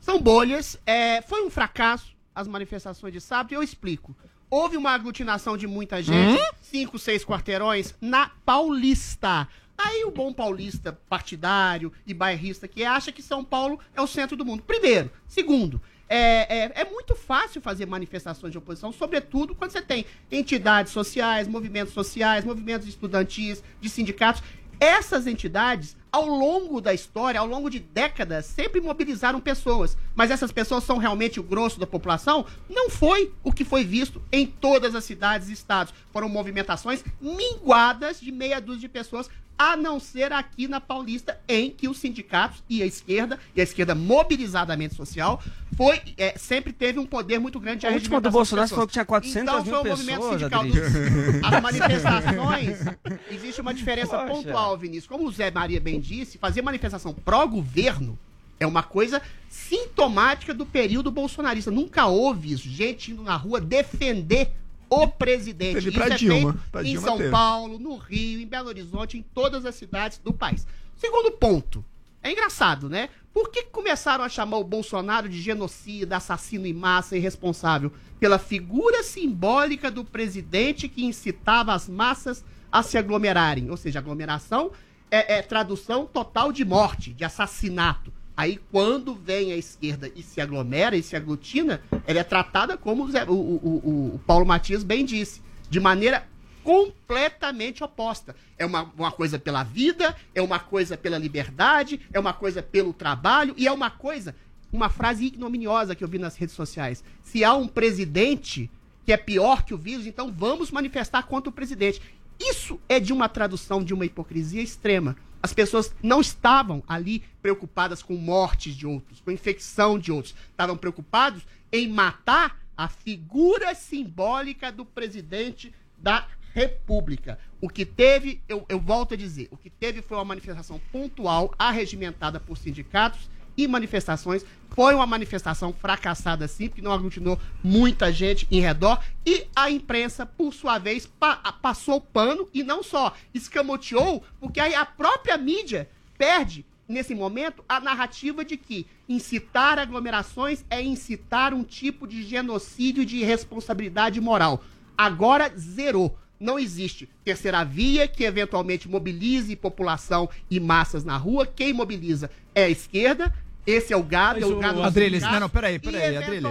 [0.01, 0.79] São bolhas.
[0.87, 4.15] é, foi um fracasso as manifestações de sábado e eu explico.
[4.51, 6.45] Houve uma aglutinação de muita gente, Hum?
[6.61, 9.47] cinco, seis quarteirões, na Paulista.
[9.77, 14.37] Aí o bom paulista partidário e bairrista que acha que São Paulo é o centro
[14.37, 14.63] do mundo.
[14.63, 15.11] Primeiro.
[15.27, 20.93] Segundo, é, é, é muito fácil fazer manifestações de oposição, sobretudo quando você tem entidades
[20.93, 24.43] sociais, movimentos sociais, movimentos estudantis, de sindicatos.
[24.81, 29.97] Essas entidades, ao longo da história, ao longo de décadas, sempre mobilizaram pessoas.
[30.15, 32.47] Mas essas pessoas são realmente o grosso da população?
[32.71, 35.93] Não foi o que foi visto em todas as cidades e estados.
[36.13, 41.71] Foram movimentações minguadas de meia dúzia de pessoas, a não ser aqui na Paulista, em
[41.71, 45.41] que os sindicatos e a esquerda, e a esquerda mobilizadamente social,
[45.77, 48.77] foi, é, sempre teve um poder muito grande de A última do Bolsonaro pessoas.
[48.77, 52.79] falou que tinha 400 então, mil foi o movimento pessoas, sindical dos- As manifestações,
[53.31, 54.27] existe uma diferença Poxa.
[54.33, 55.07] pontual, Vinícius.
[55.07, 58.19] Como o Zé Maria bem disse, fazer manifestação pró-governo
[58.61, 61.71] é uma coisa sintomática do período bolsonarista.
[61.71, 62.69] Nunca houve isso.
[62.69, 64.53] Gente indo na rua defender
[64.89, 65.75] o presidente.
[65.75, 66.53] Teve Isso pra é Dilma.
[66.53, 67.31] feito Pra em Dilma São teve.
[67.31, 70.67] Paulo, no Rio, em Belo Horizonte, em todas as cidades do país.
[70.97, 71.85] Segundo ponto.
[72.23, 73.11] É engraçado, né?
[73.35, 77.93] Por que que começaram a chamar o Bolsonaro de genocida, assassino em massa, irresponsável?
[78.19, 83.71] Pela figura simbólica do presidente que incitava as massas a se aglomerarem.
[83.71, 84.71] Ou seja, aglomeração
[85.11, 88.13] é, é tradução total de morte, de assassinato.
[88.37, 93.05] Aí, quando vem a esquerda e se aglomera e se aglutina, ela é tratada como
[93.05, 95.41] o, Zé- o- o- o- Paulo Matias bem disse,
[95.71, 96.27] de maneira
[96.65, 98.35] completamente oposta.
[98.59, 102.93] É uma, uma coisa pela vida, é uma coisa pela liberdade, é uma coisa pelo
[102.93, 104.35] trabalho e é uma coisa,
[104.73, 107.05] uma frase ignominiosa que eu vi nas redes sociais.
[107.23, 108.69] Se há um presidente
[109.07, 112.01] que é pior que o vírus, então vamos manifestar contra o presidente.
[112.39, 115.17] Isso é de uma tradução de uma hipocrisia extrema.
[115.43, 120.35] As pessoas não estavam ali preocupadas com mortes de outros, com infecção de outros.
[120.51, 127.39] Estavam preocupados em matar a figura simbólica do presidente da República.
[127.61, 131.53] O que teve, eu, eu volto a dizer, o que teve foi uma manifestação pontual,
[131.59, 134.45] arregimentada por sindicatos e manifestações.
[134.71, 139.01] Foi uma manifestação fracassada, sim, porque não aglutinou muita gente em redor.
[139.25, 144.75] E a imprensa, por sua vez, pa- passou pano e não só, escamoteou, porque aí
[144.75, 145.89] a própria mídia
[146.19, 153.07] perde, nesse momento, a narrativa de que incitar aglomerações é incitar um tipo de genocídio
[153.07, 154.63] de irresponsabilidade moral.
[154.99, 156.19] Agora zerou.
[156.41, 161.47] Não existe terceira via que eventualmente mobilize população e massas na rua.
[161.47, 163.33] Quem mobiliza é a esquerda.
[163.67, 166.45] Esse é o gado, é o gado dos Adriles, não, não, peraí, peraí, Adriles.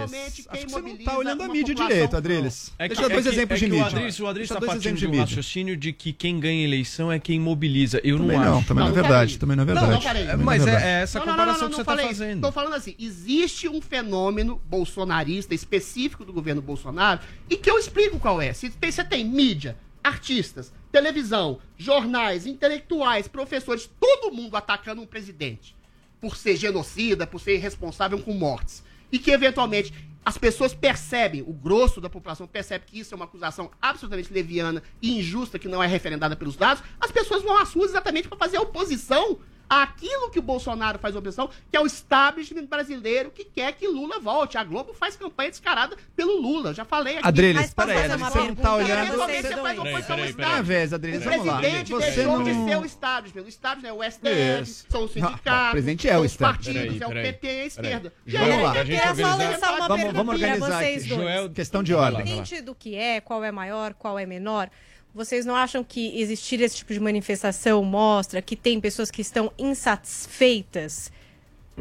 [0.48, 2.72] Acho que você não tá olhando a mídia direito, Adriles.
[2.76, 3.84] É que, Deixa eu dar dois é que- exemplos é de mídia.
[3.84, 5.24] O Adris, o Adris Deixa tá dois partindo exemplos de um mídia.
[5.24, 8.00] raciocínio de que quem ganha eleição é quem mobiliza.
[8.02, 8.66] Eu Também não, não, acho.
[8.66, 9.86] também não é verdade, também não é verdade.
[9.86, 10.22] Não, não falei.
[10.24, 12.08] É, mas Também não é, é é essa comparação não, não, que você falei tá
[12.10, 12.40] fazendo.
[12.40, 18.18] Tô falando assim, existe um fenômeno bolsonarista específico do governo Bolsonaro e que eu explico
[18.18, 18.52] qual é.
[18.52, 25.76] Se você tem mídia, artistas, televisão, jornais, intelectuais, professores, todo mundo atacando um presidente
[26.24, 28.82] por ser genocida, por ser irresponsável com mortes.
[29.12, 29.92] E que eventualmente
[30.24, 34.82] as pessoas percebem, o grosso da população percebe que isso é uma acusação absolutamente leviana
[35.02, 38.38] e injusta que não é referendada pelos dados, as pessoas vão às ruas exatamente para
[38.38, 43.72] fazer oposição àquilo que o Bolsonaro faz oposição, que é o establishment brasileiro que quer
[43.72, 44.56] que Lula volte.
[44.58, 46.72] A Globo faz campanha descarada pelo Lula.
[46.74, 47.26] Já falei aqui.
[47.26, 48.72] Adriles, peraí, você não tá pergunta?
[48.72, 50.48] olhando- Eventualmente Você- você faz Peraí, oposição ao peraí, Estado.
[50.50, 50.62] peraí.
[50.62, 51.58] Vez, Adriles, O lá.
[51.58, 53.42] presidente Você deixou de não- ser o establishment.
[53.42, 54.86] O establishment é o STF, Isso.
[54.88, 57.60] são os Ah, sindicatos, o presidente é o são os partidos, é o PT e
[57.62, 58.12] a esquerda.
[58.24, 58.48] peraí.
[58.48, 58.76] Vamos lá.
[58.76, 61.08] eu queria só lançar uma Vamos- pergunta vamos pra vocês aqui.
[61.14, 61.22] dois.
[61.22, 62.20] Joel, questão de ordem.
[62.20, 64.68] Independente do que é, qual é maior, qual é menor,
[65.14, 69.52] vocês não acham que existir esse tipo de manifestação mostra que tem pessoas que estão
[69.58, 71.10] insatisfeitas?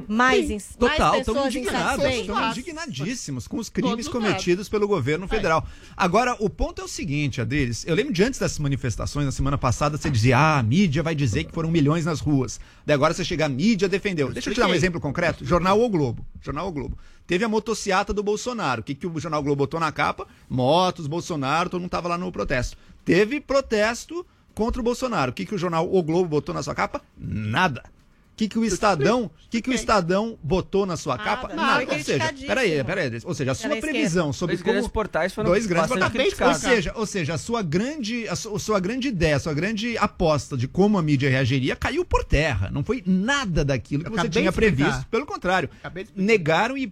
[0.07, 4.67] Mais, Sim, ins- Total, mais estamos pessoas indignados, estamos indignadíssimos com os crimes Todos cometidos
[4.67, 5.63] pelo governo federal.
[5.95, 9.55] Agora, o ponto é o seguinte, Adriles, eu lembro de antes dessas manifestações, na semana
[9.55, 12.59] passada, você dizia, ah, a mídia vai dizer que foram milhões nas ruas.
[12.83, 14.33] Daí agora você chega, a mídia defendeu.
[14.33, 15.45] Deixa eu te dar um exemplo concreto.
[15.45, 16.25] Jornal O Globo.
[16.41, 16.97] Jornal O Globo.
[17.27, 18.81] Teve a motociata do Bolsonaro.
[18.81, 20.27] O que, que o Jornal o Globo botou na capa?
[20.49, 22.75] Motos, Bolsonaro, todo mundo tava lá no protesto.
[23.05, 25.31] Teve protesto contra o Bolsonaro.
[25.31, 27.01] O que, que o Jornal O Globo botou na sua capa?
[27.17, 27.83] Nada.
[27.85, 31.53] O que, que o Estadão, que que o Estadão botou na sua capa?
[31.53, 31.81] Nada.
[31.81, 32.47] Ou Foi seja, criticadíssimo.
[32.47, 33.21] peraí, peraí.
[33.25, 34.73] Ou seja, a sua previsão sobre Dois como...
[34.73, 36.41] grandes portais foram Dois grandes portais.
[36.41, 39.53] Ou seja, ou seja, a sua grande, a su- a sua grande ideia, a sua
[39.53, 42.71] grande aposta de como a mídia reagiria caiu por terra.
[42.71, 45.05] Não foi nada daquilo que Eu você tinha previsto.
[45.11, 45.69] Pelo contrário,
[46.15, 46.91] negaram e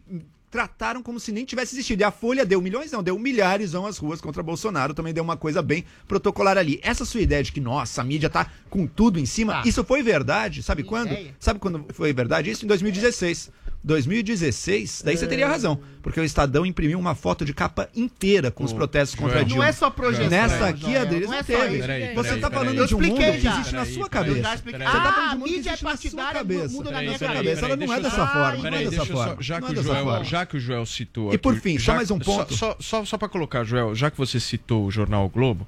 [0.52, 2.02] trataram como se nem tivesse existido.
[2.02, 5.24] E a Folha deu milhões, não, deu milhares vão às ruas contra Bolsonaro, também deu
[5.24, 6.80] uma coisa bem protocolar ali.
[6.84, 10.04] Essa sua ideia de que, nossa, a mídia tá com tudo em cima, isso foi
[10.04, 11.10] verdade, sabe quando?
[11.40, 12.66] Sabe quando foi verdade isso?
[12.66, 13.50] Em 2016.
[13.84, 15.48] 2016, daí você teria É.
[15.48, 19.46] razão, porque o Estadão imprimiu uma foto de capa inteira com os protestos contra Joel.
[19.46, 19.64] Dilma.
[19.64, 21.80] Não é só projeção, Nessa aqui, Adriles, não não, é só teve.
[21.80, 22.66] Peraí, você peraí, tá peraí.
[22.66, 23.52] falando de um mundo que já.
[23.54, 24.58] existe na sua cabeça.
[24.58, 26.68] Você tá Ah, falando de a um mundo que mídia é existe na sua cabeça.
[26.74, 27.66] muda na Peraí, minha cabeça.
[27.66, 29.44] Ela não é dessa forma, não é dessa forma.
[29.44, 31.34] Já que, é o Joel, citou.
[31.34, 32.54] E por fim, só mais um ponto.
[32.80, 35.66] Só, para colocar, Joel, já que você citou o Jornal Globo,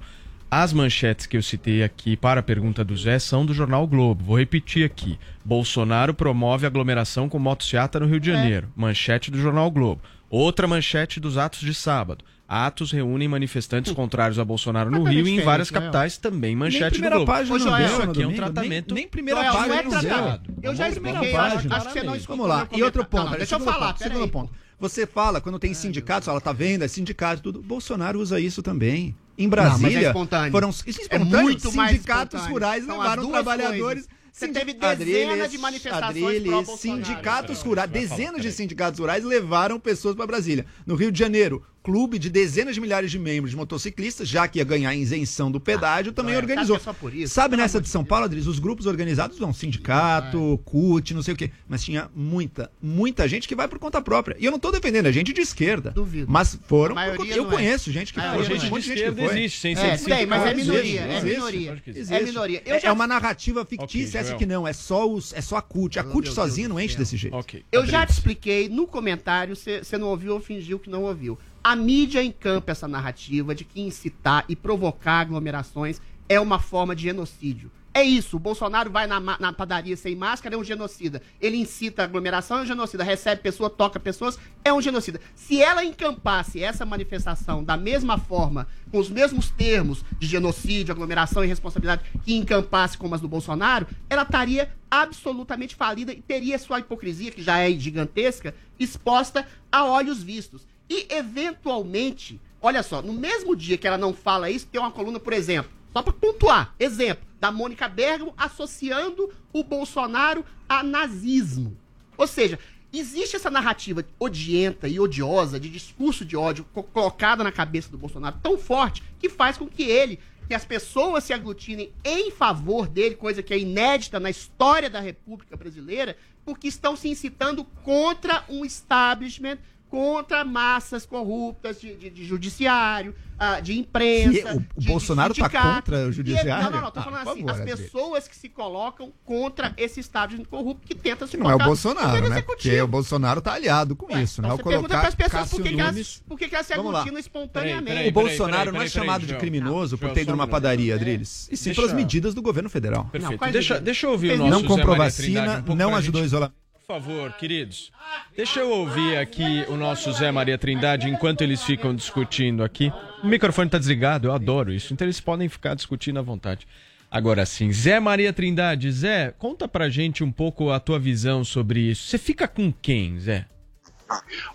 [0.62, 4.22] as manchetes que eu citei aqui para a pergunta do Zé são do Jornal Globo.
[4.24, 5.18] Vou repetir aqui.
[5.44, 8.68] Bolsonaro promove aglomeração com motociata no Rio de Janeiro.
[8.76, 10.00] Manchete do Jornal Globo.
[10.30, 12.24] Outra manchete dos atos de sábado.
[12.46, 16.84] Atos reúnem manifestantes contrários a Bolsonaro no Rio e em várias capitais, também Nem manchete
[16.84, 17.32] do primeira Globo.
[17.32, 19.74] página Ô, não Joel, Isso aqui é um domingo, tratamento Nem, nem primeira Joel, página
[19.74, 20.00] não é não deu.
[20.00, 20.54] tratamento.
[20.62, 21.76] Eu já expliquei, página.
[21.76, 22.68] acho que você não escutou Vamos lá.
[22.72, 23.10] E outro comentário.
[23.10, 23.16] ponto.
[23.24, 23.96] Não, peraí, deixa eu falar.
[23.96, 24.52] Segundo ponto.
[24.78, 27.60] Você fala, quando tem sindicatos, ela tá vendo, é sindicato, tudo.
[27.60, 29.16] Bolsonaro usa isso também.
[29.36, 30.52] Em Não, mas é Brasília, espontâneo.
[30.52, 30.70] foram
[31.10, 33.80] É muito mais sindicatos rurais levaram trabalhadores.
[33.80, 34.08] coisas.
[34.32, 39.78] Você Sindi- teve dezenas Adriles, de manifestações Adriles, sindicatos rurais, dezenas de sindicatos rurais levaram
[39.78, 40.66] pessoas para Brasília.
[40.84, 44.58] No Rio de Janeiro, clube de dezenas de milhares de membros de motociclistas, já que
[44.58, 46.76] ia ganhar isenção do pedágio, também Joel, organizou.
[46.76, 47.34] é só por isso?
[47.34, 51.36] Sabe nessa de São Paulo, Adriles, os grupos organizados vão sindicato, CUT, não sei o
[51.36, 54.34] quê, mas tinha muita, muita gente que vai por conta própria.
[54.40, 55.90] E eu não tô defendendo a gente de esquerda.
[55.90, 56.26] Duvido.
[56.26, 57.50] Mas foram, por conta- eu é.
[57.50, 58.54] conheço gente que foi, gente, é.
[58.54, 59.38] um de gente que esquerda foi.
[59.38, 61.34] existe, sem É, ser tem, mas é Existe, minoria, é existe.
[61.36, 61.82] minoria.
[61.86, 62.14] Existe.
[62.14, 62.62] É minoria.
[62.64, 65.56] Eu É, já- é uma narrativa fictícia essa que não, é só, os, é só
[65.56, 65.98] a CUT.
[65.98, 67.36] A CUT sozinha não enche desse jeito.
[67.70, 71.38] Eu já te expliquei no comentário, você não ouviu ou fingiu que não ouviu.
[71.66, 75.98] A mídia encampa essa narrativa de que incitar e provocar aglomerações
[76.28, 77.72] é uma forma de genocídio.
[77.94, 81.22] É isso, o Bolsonaro vai na, na padaria sem máscara, é um genocida.
[81.40, 83.02] Ele incita a aglomeração, é um genocida.
[83.02, 85.18] Recebe pessoa, toca pessoas, é um genocida.
[85.34, 91.42] Se ela encampasse essa manifestação da mesma forma, com os mesmos termos de genocídio, aglomeração
[91.42, 96.80] e responsabilidade que encampasse como as do Bolsonaro, ela estaria absolutamente falida e teria sua
[96.80, 100.66] hipocrisia, que já é gigantesca, exposta a olhos vistos.
[100.88, 105.18] E, eventualmente, olha só, no mesmo dia que ela não fala isso, tem uma coluna,
[105.18, 111.76] por exemplo, só para pontuar, exemplo, da Mônica Bergamo associando o Bolsonaro a nazismo.
[112.16, 112.58] Ou seja,
[112.92, 117.98] existe essa narrativa odienta e odiosa, de discurso de ódio co- colocada na cabeça do
[117.98, 122.86] Bolsonaro tão forte que faz com que ele, que as pessoas se aglutinem em favor
[122.86, 128.44] dele, coisa que é inédita na história da República Brasileira, porque estão se incitando contra
[128.48, 129.58] um establishment,
[129.94, 134.32] contra massas corruptas de, de- de judiciário, ah, de imprensa.
[134.32, 135.74] Que o- o de- Bolsonaro tá sindicato.
[135.82, 136.64] contra o E- judiciário?
[136.64, 139.72] não, não, não, tô Ah, falando por assim, favor, as pessoas que se colocam contra
[139.76, 142.42] esse establishment corrupto que tenta se Que não é o Bolsonaro, né?
[142.42, 144.48] Porque o Bolsonaro tá aliado com isso, né?
[144.48, 146.66] Então O você pergunta para as pessoas por que, que elas, por que, que elas
[146.66, 147.84] se aglutinam espontaneamente.
[147.86, 150.96] Peraí, O Bolsonaro não é peraí, chamado de criminoso por ter ido um numa padaria,
[150.96, 151.48] Adriles.
[151.52, 153.04] E sim Deixa- pelas medidas do governo federal.
[153.12, 153.38] Perfeito.
[153.38, 156.63] quais deixa, deixa eu ouvir o Não nosso Não comprou vacina, não ajudou o isolamento.
[156.86, 157.90] Por favor, queridos.
[158.36, 162.92] Deixa eu ouvir aqui o nosso Zé Maria Trindade enquanto eles ficam discutindo aqui.
[163.22, 164.92] O microfone tá desligado, eu adoro isso.
[164.92, 166.66] Então eles podem ficar discutindo à vontade.
[167.10, 168.92] Agora sim, Zé Maria Trindade.
[168.92, 172.06] Zé, conta pra gente um pouco a tua visão sobre isso.
[172.06, 173.46] Você fica com quem, Zé?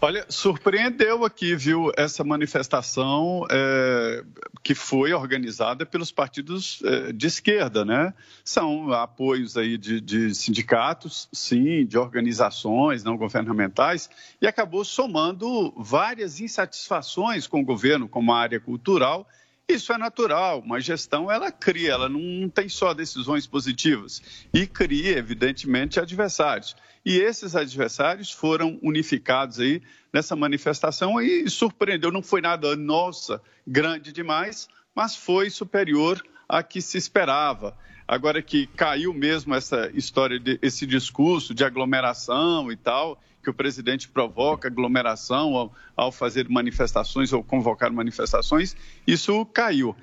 [0.01, 4.23] Olha, surpreendeu aqui, viu, essa manifestação é,
[4.63, 8.13] que foi organizada pelos partidos é, de esquerda, né?
[8.43, 14.09] São apoios aí de, de sindicatos, sim, de organizações não governamentais,
[14.41, 19.27] e acabou somando várias insatisfações com o governo, como a área cultural,
[19.69, 25.17] isso é natural, uma gestão ela cria, ela não tem só decisões positivas e cria,
[25.17, 26.75] evidentemente, adversários.
[27.05, 34.11] E esses adversários foram unificados aí nessa manifestação e surpreendeu, não foi nada, nossa, grande
[34.11, 37.77] demais, mas foi superior a que se esperava.
[38.07, 43.53] Agora que caiu mesmo essa história, de, esse discurso de aglomeração e tal, que o
[43.53, 48.75] presidente provoca aglomeração ao, ao fazer manifestações ou convocar manifestações,
[49.07, 49.95] isso caiu.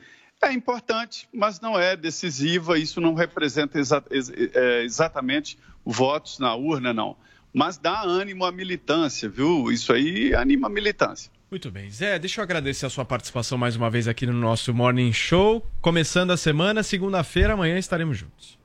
[0.43, 6.93] É importante, mas não é decisiva, isso não representa exa é, exatamente votos na urna,
[6.93, 7.17] não.
[7.53, 9.73] Mas dá ânimo à militância, viu?
[9.73, 11.31] Isso aí anima a militância.
[11.51, 11.89] Muito bem.
[11.91, 15.65] Zé, deixa eu agradecer a sua participação mais uma vez aqui no nosso Morning Show.
[15.81, 18.59] Começando a semana, segunda-feira, amanhã estaremos juntos.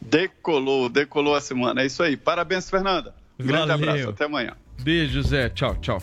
[0.00, 1.82] Decolou, decolou a semana.
[1.82, 2.16] É isso aí.
[2.16, 3.14] Parabéns, Fernanda.
[3.38, 3.88] Um grande Valeu.
[3.90, 4.08] abraço.
[4.10, 4.52] Até amanhã.
[4.80, 5.48] Beijo, Zé.
[5.48, 6.00] Tchau, tchau.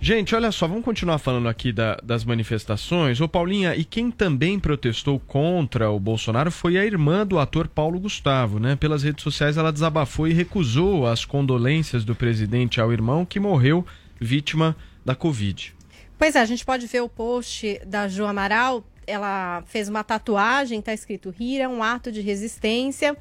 [0.00, 3.20] Gente, olha só, vamos continuar falando aqui da- das manifestações.
[3.20, 8.00] Ô, Paulinha, e quem também protestou contra o Bolsonaro foi a irmã do ator Paulo
[8.00, 8.74] Gustavo, né?
[8.74, 13.86] Pelas redes sociais ela desabafou e recusou as condolências do presidente ao irmão que morreu
[14.20, 15.72] vítima da Covid.
[16.18, 18.84] Pois é, a gente pode ver o post da Jo Amaral.
[19.06, 23.16] Ela fez uma tatuagem, tá escrito Rir é um ato de resistência.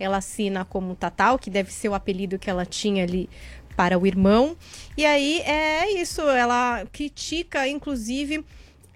[0.00, 3.28] Ela assina como Tatal, que deve ser o apelido que ela tinha ali
[3.76, 4.56] para o irmão.
[4.96, 8.44] E aí é isso, ela critica, inclusive,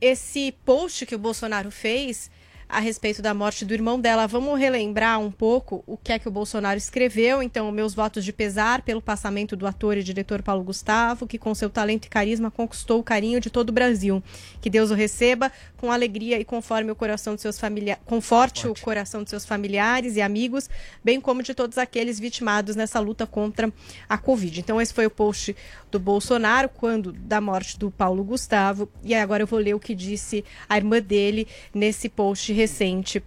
[0.01, 2.31] esse post que o Bolsonaro fez
[2.69, 4.27] a respeito da morte do irmão dela.
[4.27, 7.43] Vamos relembrar um pouco o que é que o Bolsonaro escreveu.
[7.43, 11.55] Então, meus votos de pesar pelo passamento do ator e diretor Paulo Gustavo, que com
[11.55, 14.23] seu talento e carisma conquistou o carinho de todo o Brasil.
[14.61, 18.75] Que Deus o receba com alegria e conforme o coração de seus familiares, conforte o
[18.75, 20.71] coração de seus familiares e amigos,
[21.03, 23.73] bem como de todos aqueles vitimados nessa luta contra
[24.09, 24.61] a Covid.
[24.61, 25.55] Então, esse foi o post
[25.91, 28.89] do Bolsonaro quando da morte do Paulo Gustavo.
[29.03, 33.21] E agora eu vou ler o que disse a irmã dele nesse post recente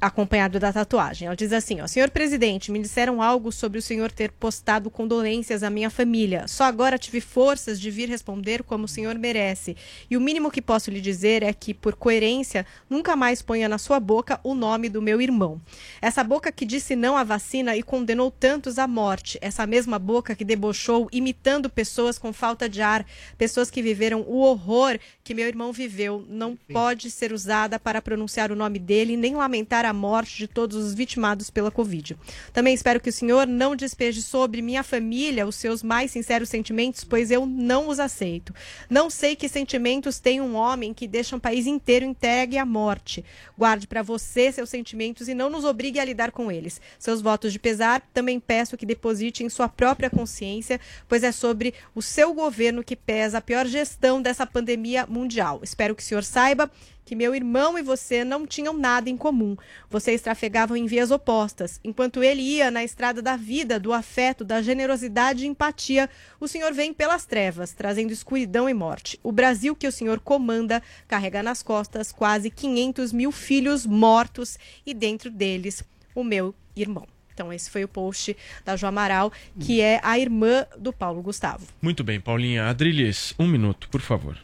[0.00, 1.26] acompanhado da tatuagem.
[1.26, 5.62] Ela diz assim, ó, Senhor presidente, me disseram algo sobre o senhor ter postado condolências
[5.62, 6.48] à minha família.
[6.48, 9.76] Só agora tive forças de vir responder como o senhor merece.
[10.10, 13.78] E o mínimo que posso lhe dizer é que, por coerência, nunca mais ponha na
[13.78, 15.60] sua boca o nome do meu irmão.
[16.00, 19.38] Essa boca que disse não à vacina e condenou tantos à morte.
[19.40, 23.04] Essa mesma boca que debochou imitando pessoas com falta de ar,
[23.36, 28.50] pessoas que viveram o horror que meu irmão viveu, não pode ser usada para pronunciar
[28.50, 32.16] o nome dele nem lamentar a morte de todos os vitimados pela Covid.
[32.52, 37.04] Também espero que o senhor não despeje sobre minha família os seus mais sinceros sentimentos,
[37.04, 38.54] pois eu não os aceito.
[38.88, 43.24] Não sei que sentimentos tem um homem que deixa um país inteiro entregue à morte.
[43.56, 46.80] Guarde para você seus sentimentos e não nos obrigue a lidar com eles.
[46.98, 51.74] Seus votos de pesar também peço que deposite em sua própria consciência, pois é sobre
[51.94, 55.60] o seu governo que pesa a pior gestão dessa pandemia mundial.
[55.62, 56.70] Espero que o senhor saiba
[57.10, 59.56] que meu irmão e você não tinham nada em comum.
[59.88, 61.80] Vocês trafegavam em vias opostas.
[61.82, 66.72] Enquanto ele ia na estrada da vida, do afeto, da generosidade e empatia, o senhor
[66.72, 69.18] vem pelas trevas, trazendo escuridão e morte.
[69.24, 74.94] O Brasil que o senhor comanda carrega nas costas quase 500 mil filhos mortos e
[74.94, 75.82] dentro deles
[76.14, 77.08] o meu irmão.
[77.34, 81.66] Então, esse foi o post da Jo Amaral, que é a irmã do Paulo Gustavo.
[81.82, 82.68] Muito bem, Paulinha.
[82.68, 84.38] Adriles, um minuto, por favor.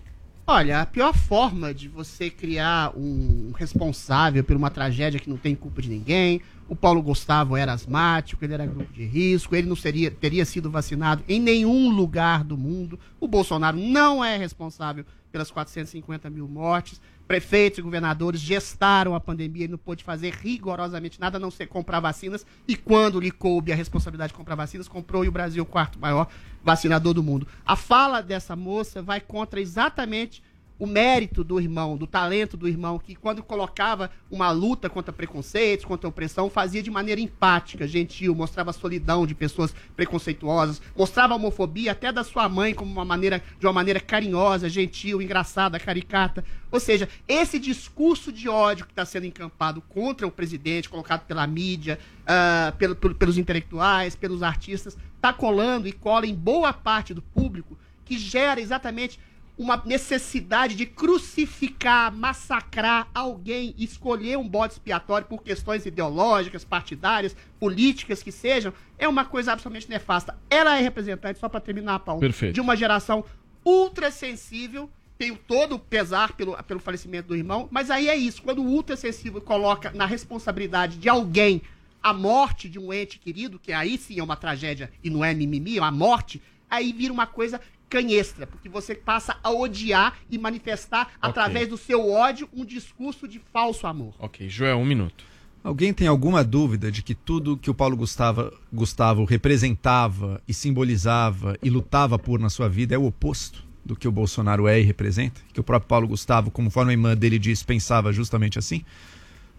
[0.48, 5.56] Olha, a pior forma de você criar um responsável por uma tragédia que não tem
[5.56, 6.40] culpa de ninguém.
[6.68, 10.70] O Paulo Gustavo era asmático, ele era grupo de risco, ele não seria, teria sido
[10.70, 12.96] vacinado em nenhum lugar do mundo.
[13.18, 17.00] O Bolsonaro não é responsável pelas 450 mil mortes.
[17.26, 21.66] Prefeitos e governadores gestaram a pandemia e não pôde fazer rigorosamente nada a não ser
[21.66, 22.46] comprar vacinas.
[22.68, 25.98] E quando lhe coube a responsabilidade de comprar vacinas, comprou e o Brasil, o quarto
[25.98, 26.28] maior
[26.62, 27.46] vacinador do mundo.
[27.66, 30.42] A fala dessa moça vai contra exatamente
[30.78, 35.86] o mérito do irmão, do talento do irmão, que quando colocava uma luta contra preconceitos,
[35.86, 41.36] contra opressão, fazia de maneira empática, gentil, mostrava a solidão de pessoas preconceituosas, mostrava a
[41.36, 46.44] homofobia até da sua mãe como uma maneira, de uma maneira carinhosa, gentil, engraçada, caricata.
[46.70, 51.46] Ou seja, esse discurso de ódio que está sendo encampado contra o presidente, colocado pela
[51.46, 57.14] mídia, ah, pelo- pelo- pelos intelectuais, pelos artistas, está colando e cola em boa parte
[57.14, 59.18] do público, que gera exatamente
[59.58, 68.22] uma necessidade de crucificar, massacrar alguém, escolher um bode expiatório por questões ideológicas, partidárias, políticas
[68.22, 70.38] que sejam, é uma coisa absolutamente nefasta.
[70.50, 72.54] Ela é representante, só para terminar, Paulo, Perfeito.
[72.54, 73.24] de uma geração
[73.64, 74.90] ultra sensível.
[75.16, 78.42] Tenho todo o pesar pelo, pelo falecimento do irmão, mas aí é isso.
[78.42, 81.62] Quando o ultra sensível coloca na responsabilidade de alguém
[82.02, 85.32] a morte de um ente querido, que aí sim é uma tragédia e não é
[85.32, 90.38] mimimi, é uma morte, aí vira uma coisa canhestra, porque você passa a odiar e
[90.38, 94.14] manifestar através do seu ódio um discurso de falso amor.
[94.18, 95.24] Ok, Joel, um minuto.
[95.62, 101.56] Alguém tem alguma dúvida de que tudo que o Paulo Gustavo, Gustavo representava e simbolizava
[101.60, 104.84] e lutava por na sua vida é o oposto do que o Bolsonaro é e
[104.84, 105.40] representa?
[105.52, 108.84] Que o próprio Paulo Gustavo, conforme a irmã dele diz, pensava justamente assim?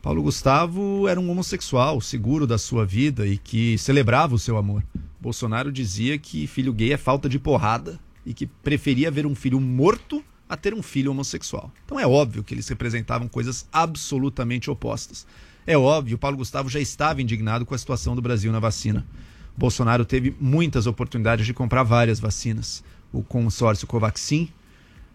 [0.02, 4.84] Paulo Gustavo era um homossexual, seguro da sua vida e que celebrava o seu amor.
[5.20, 9.60] Bolsonaro dizia que filho gay é falta de porrada e que preferia ver um filho
[9.60, 11.72] morto a ter um filho homossexual.
[11.86, 15.26] Então é óbvio que eles representavam coisas absolutamente opostas.
[15.66, 19.06] É óbvio, Paulo Gustavo já estava indignado com a situação do Brasil na vacina.
[19.56, 22.84] Bolsonaro teve muitas oportunidades de comprar várias vacinas.
[23.14, 24.50] O consórcio Covaxin,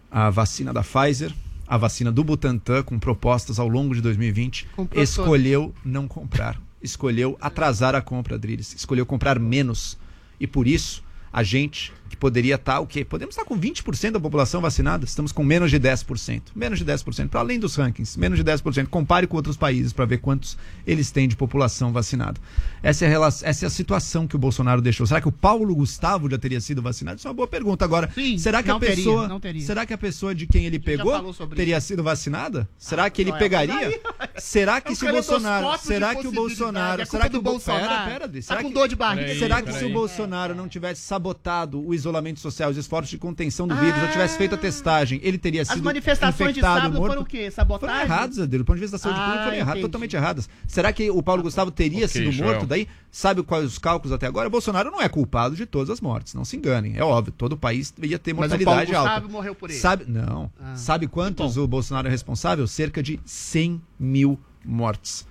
[0.09, 1.31] a vacina da Pfizer,
[1.67, 6.59] a vacina do Butantan, com propostas ao longo de 2020, Comprou escolheu não comprar.
[6.81, 8.73] Escolheu atrasar a compra, Adriles.
[8.73, 9.97] Escolheu comprar menos.
[10.39, 13.03] E por isso, a gente que poderia estar o quê?
[13.03, 16.41] Podemos estar com 20% da população vacinada, estamos com menos de 10%.
[16.55, 18.87] Menos de 10%, para além dos rankings, menos de 10%.
[18.87, 22.39] Compare com outros países para ver quantos eles têm de população vacinada.
[22.83, 25.07] Essa é, a relação, essa é a situação que o Bolsonaro deixou.
[25.07, 27.17] Será que o Paulo Gustavo já teria sido vacinado?
[27.17, 27.83] Isso é uma boa pergunta.
[27.83, 29.65] Agora, será que a não teria, pessoa, não teria.
[29.65, 32.67] será que a pessoa de quem ele pegou teria sido vacinada?
[32.77, 34.01] Será que ele não é, pegaria?
[34.37, 36.31] será É que um se o Bolsonaro, será que o.
[36.31, 37.87] Bolsonaro, É será que o Bolsonaro.
[37.87, 38.41] Pera, pera, Adri.
[38.41, 39.35] Tá será com que- dor de barriga.
[39.39, 43.67] Será que se o Bolsonaro não tivesse sabotado o isolamento social, os esforços de contenção
[43.67, 46.97] do vírus, já tivesse feito a testagem, ele teria As sido manifestações de infectado, sábado
[46.99, 47.09] morto?
[47.11, 47.49] foram o quê?
[47.51, 47.95] Sabotagem?
[47.95, 48.57] Foram erradas, Adri.
[48.57, 50.49] Do ponto de vista da saúde Ah, pública, foram erradas, totalmente erradas.
[50.67, 52.51] Será que o Paulo Gustavo teria Ok, sido Joel.
[52.51, 52.87] morto daí?
[53.11, 54.47] Sabe quais os cálculos até agora?
[54.47, 56.97] O Bolsonaro não é culpado de todas as mortes, não se enganem.
[56.97, 59.13] É óbvio, todo o país ia ter Mas o mortalidade Paulo alta.
[59.21, 59.79] Gustavo morreu por ele.
[59.79, 60.51] Sabe, não.
[60.59, 60.75] Ah.
[60.75, 62.65] Sabe quantos o Bolsonaro é responsável?
[62.67, 64.52] Cerca de 100 mil mortes.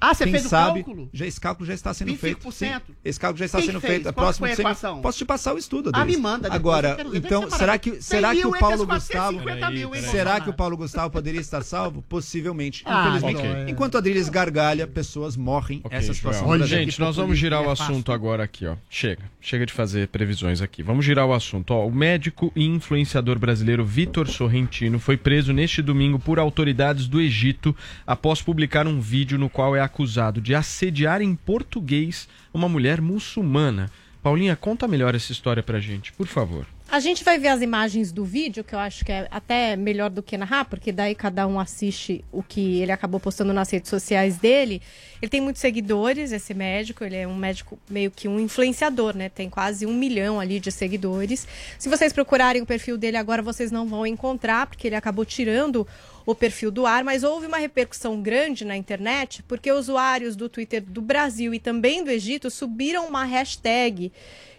[0.00, 1.08] Ah, você Quem fez o sabe, cálculo?
[1.12, 2.18] Já, esse cálculo já está sendo 25%.
[2.18, 2.52] feito.
[2.52, 2.70] Sim,
[3.04, 3.92] esse cálculo já está Quem sendo fez?
[3.94, 4.08] feito.
[4.08, 5.00] A Qual próxima foi a semana- equação?
[5.00, 8.00] Posso te passar o estudo, Ah, me manda depois, Agora, quero então, será que, 100
[8.02, 9.72] será que o Paulo as 450 Gustavo...
[9.72, 12.02] mil, hein, será que o Paulo Gustavo poderia estar salvo?
[12.02, 12.82] Possivelmente.
[12.84, 13.46] Ah, Infelizmente.
[13.48, 13.64] ok.
[13.68, 15.82] Enquanto o Adriles gargalha, pessoas morrem.
[15.90, 18.76] Essa situação Olha, gente, nós vamos girar o assunto agora aqui, ó.
[18.90, 20.82] Chega, chega de fazer previsões aqui.
[20.82, 21.86] Vamos girar o assunto, ó.
[21.86, 27.74] O médico e influenciador brasileiro Vitor Sorrentino foi preso neste domingo por autoridades do Egito
[28.06, 33.90] após publicar um vídeo no qual é acusado de assediar em português uma mulher muçulmana.
[34.22, 36.66] Paulinha, conta melhor essa história pra gente, por favor.
[36.92, 40.10] A gente vai ver as imagens do vídeo, que eu acho que é até melhor
[40.10, 43.88] do que narrar, porque daí cada um assiste o que ele acabou postando nas redes
[43.88, 44.82] sociais dele.
[45.22, 49.30] Ele tem muitos seguidores, esse médico, ele é um médico meio que um influenciador, né?
[49.30, 51.48] Tem quase um milhão ali de seguidores.
[51.78, 55.88] Se vocês procurarem o perfil dele agora, vocês não vão encontrar, porque ele acabou tirando
[56.24, 60.82] o perfil do ar, mas houve uma repercussão grande na internet, porque usuários do Twitter
[60.82, 64.12] do Brasil e também do Egito subiram uma hashtag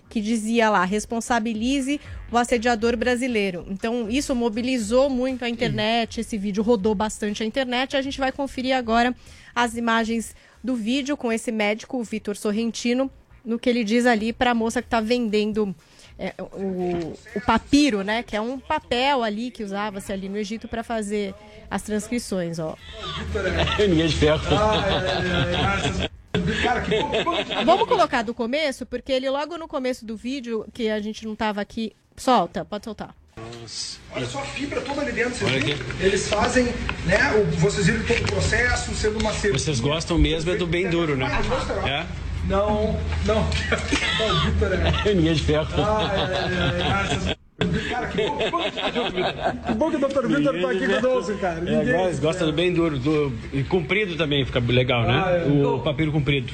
[0.09, 1.99] que dizia lá, responsabilize
[2.31, 3.65] o assediador brasileiro.
[3.67, 7.97] Então, isso mobilizou muito a internet, esse vídeo rodou bastante a internet.
[7.97, 9.15] A gente vai conferir agora
[9.55, 13.09] as imagens do vídeo com esse médico, o Vitor Sorrentino,
[13.43, 15.75] no que ele diz ali para a moça que está vendendo
[16.17, 18.23] é, o, o papiro, né?
[18.23, 21.33] Que é um papel ali que usava-se ali no Egito para fazer
[21.69, 22.75] as transcrições, ó.
[23.79, 24.41] Ninguém de ferro.
[27.65, 31.35] Vamos colocar do começo, porque ele logo no começo do vídeo, que a gente não
[31.35, 31.93] tava aqui.
[32.15, 33.15] Solta, pode soltar.
[34.11, 35.85] Olha só a fibra toda ali dentro, vocês viram?
[35.99, 36.65] Eles fazem,
[37.05, 37.33] né?
[37.35, 39.63] O, vocês viram todo o processo, sendo uma cerveja.
[39.63, 41.27] Vocês gostam mesmo é do bem duro, né?
[41.85, 42.22] É?
[42.47, 43.39] Não, não.
[43.41, 45.13] O Vitor é.
[45.15, 45.67] Ninguém de ferro.
[45.77, 46.81] Ai, ai,
[47.27, 47.35] ai,
[47.89, 49.51] Cara, que bom, que bom que tá.
[49.67, 50.27] Que bom que o Dr.
[50.27, 51.57] Vitor tá aqui conosco, cara.
[51.59, 52.99] É, Ninguém- gosta- gosta do bem duro.
[52.99, 55.23] Do, e comprido também fica legal, né?
[55.25, 55.45] Ah, é.
[55.47, 56.51] O papiro comprido.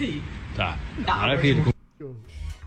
[0.55, 0.77] Tá.
[1.07, 1.63] Maravilha.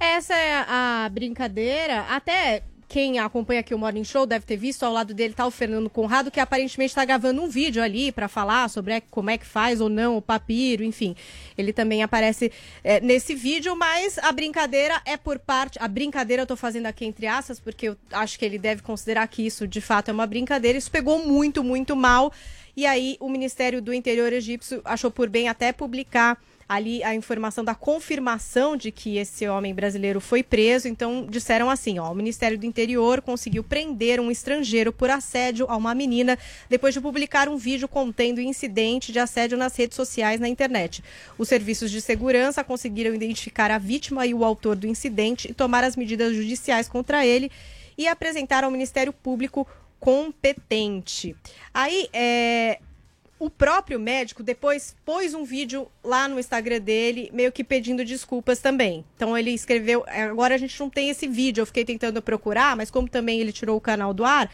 [0.00, 2.00] Essa é a brincadeira.
[2.10, 2.62] Até
[2.92, 4.82] quem acompanha aqui o Morning Show deve ter visto.
[4.82, 8.28] Ao lado dele tá o Fernando Conrado, que aparentemente está gravando um vídeo ali para
[8.28, 11.16] falar sobre é, como é que faz ou não o papiro, enfim.
[11.56, 12.52] Ele também aparece
[12.84, 15.78] é, nesse vídeo, mas a brincadeira é por parte.
[15.80, 19.26] A brincadeira eu tô fazendo aqui entre aspas, porque eu acho que ele deve considerar
[19.26, 20.76] que isso de fato é uma brincadeira.
[20.76, 22.30] Isso pegou muito, muito mal.
[22.76, 26.38] E aí o Ministério do Interior egípcio achou por bem até publicar
[26.74, 30.88] ali a informação da confirmação de que esse homem brasileiro foi preso.
[30.88, 35.76] Então disseram assim: ó, o Ministério do Interior conseguiu prender um estrangeiro por assédio a
[35.76, 40.48] uma menina depois de publicar um vídeo contendo incidente de assédio nas redes sociais na
[40.48, 41.02] internet.
[41.36, 45.84] Os serviços de segurança conseguiram identificar a vítima e o autor do incidente e tomar
[45.84, 47.50] as medidas judiciais contra ele
[47.96, 49.66] e apresentar ao Ministério Público
[50.00, 51.36] competente.
[51.72, 52.80] Aí, é,
[53.42, 58.60] o próprio médico depois pôs um vídeo lá no Instagram dele, meio que pedindo desculpas
[58.60, 59.04] também.
[59.16, 60.04] Então ele escreveu.
[60.06, 63.50] Agora a gente não tem esse vídeo, eu fiquei tentando procurar, mas como também ele
[63.50, 64.48] tirou o canal do ar,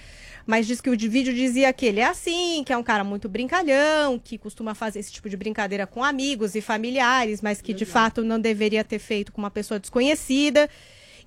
[0.46, 3.04] mas diz que o de vídeo dizia que ele é assim, que é um cara
[3.04, 7.74] muito brincalhão, que costuma fazer esse tipo de brincadeira com amigos e familiares, mas que
[7.74, 10.66] de fato não deveria ter feito com uma pessoa desconhecida.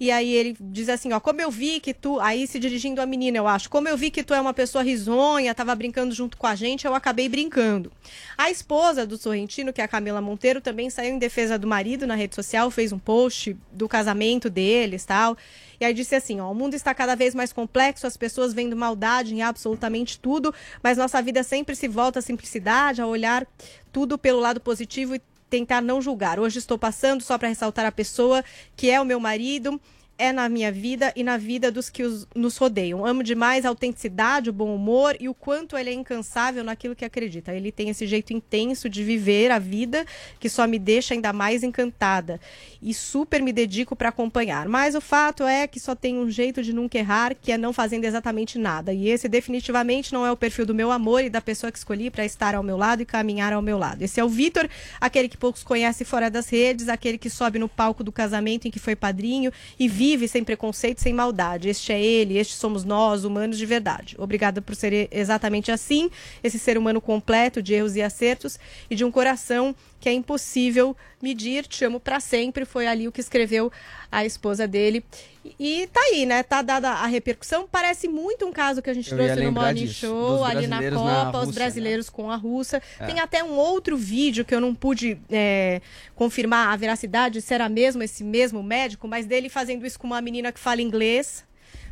[0.01, 3.05] E aí ele diz assim, ó, como eu vi que tu, aí se dirigindo à
[3.05, 6.37] menina, eu acho, como eu vi que tu é uma pessoa risonha, tava brincando junto
[6.37, 7.91] com a gente, eu acabei brincando.
[8.35, 12.07] A esposa do Sorrentino, que é a Camila Monteiro, também saiu em defesa do marido
[12.07, 15.37] na rede social, fez um post do casamento deles, tal.
[15.79, 18.75] E aí disse assim, ó, o mundo está cada vez mais complexo, as pessoas vendo
[18.75, 23.45] maldade em absolutamente tudo, mas nossa vida sempre se volta à simplicidade, a olhar
[23.91, 25.21] tudo pelo lado positivo e
[25.51, 26.39] tentar não julgar.
[26.39, 28.43] Hoje estou passando só para ressaltar a pessoa
[28.75, 29.79] que é o meu marido,
[30.21, 33.03] é na minha vida e na vida dos que os- nos rodeiam.
[33.03, 37.03] Amo demais a autenticidade, o bom humor e o quanto ele é incansável naquilo que
[37.03, 37.51] acredita.
[37.55, 40.05] Ele tem esse jeito intenso de viver a vida
[40.39, 42.39] que só me deixa ainda mais encantada.
[42.79, 44.67] E super me dedico para acompanhar.
[44.67, 47.73] Mas o fato é que só tem um jeito de nunca errar, que é não
[47.73, 48.93] fazendo exatamente nada.
[48.93, 52.11] E esse definitivamente não é o perfil do meu amor e da pessoa que escolhi
[52.11, 54.03] para estar ao meu lado e caminhar ao meu lado.
[54.03, 54.69] Esse é o Vitor,
[54.99, 58.71] aquele que poucos conhecem fora das redes, aquele que sobe no palco do casamento em
[58.71, 61.69] que foi padrinho e vive sem preconceito, sem maldade.
[61.69, 64.15] Este é ele, este somos nós, humanos de verdade.
[64.17, 66.09] Obrigada por ser exatamente assim,
[66.43, 68.59] esse ser humano completo de erros e acertos
[68.89, 71.65] e de um coração que é impossível medir.
[71.67, 72.65] Te amo para sempre.
[72.65, 73.71] Foi ali o que escreveu
[74.11, 75.05] a esposa dele.
[75.59, 76.43] E tá aí, né?
[76.43, 77.67] Tá dada a repercussão.
[77.71, 80.77] Parece muito um caso que a gente Eu trouxe no Morning disso, Show, ali na
[80.77, 81.53] Copa, na os né?
[81.53, 82.81] brasileiros com a Rússia.
[82.99, 83.05] É.
[83.05, 85.81] Tem até um outro vídeo que eu não pude é,
[86.15, 90.21] confirmar a veracidade, se era mesmo esse mesmo médico, mas dele fazendo isso com uma
[90.21, 91.45] menina que fala inglês.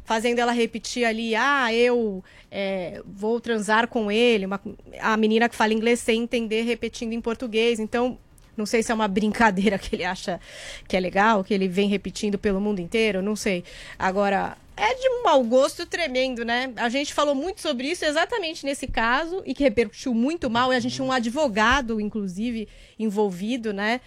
[0.03, 4.45] Fazendo ela repetir ali, ah, eu é, vou transar com ele.
[4.45, 4.61] Uma-
[4.99, 7.79] a menina que fala inglês sem entender, repetindo em português.
[7.79, 8.17] Então,
[8.57, 10.39] não sei se é uma brincadeira que ele acha
[10.87, 13.63] que é legal, que ele vem repetindo pelo mundo inteiro, não sei.
[13.97, 16.71] Agora, é de um mau gosto tremendo, né?
[16.77, 20.71] A gente falou muito sobre isso exatamente nesse caso e que repercutiu muito mal.
[20.71, 23.99] E a gente tinha um advogado, inclusive, envolvido, né?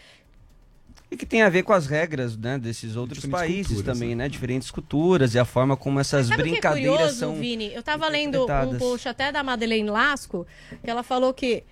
[1.13, 4.15] E que tem a ver com as regras né, desses outros Diferentes países culturas, também,
[4.15, 4.31] né?
[4.31, 7.35] Diferentes culturas e a forma como essas Sabe o que é brincadeiras curioso, são.
[7.35, 7.71] Vini?
[7.75, 10.47] Eu tava lendo um post até da Madeleine Lasco,
[10.83, 11.65] que ela falou que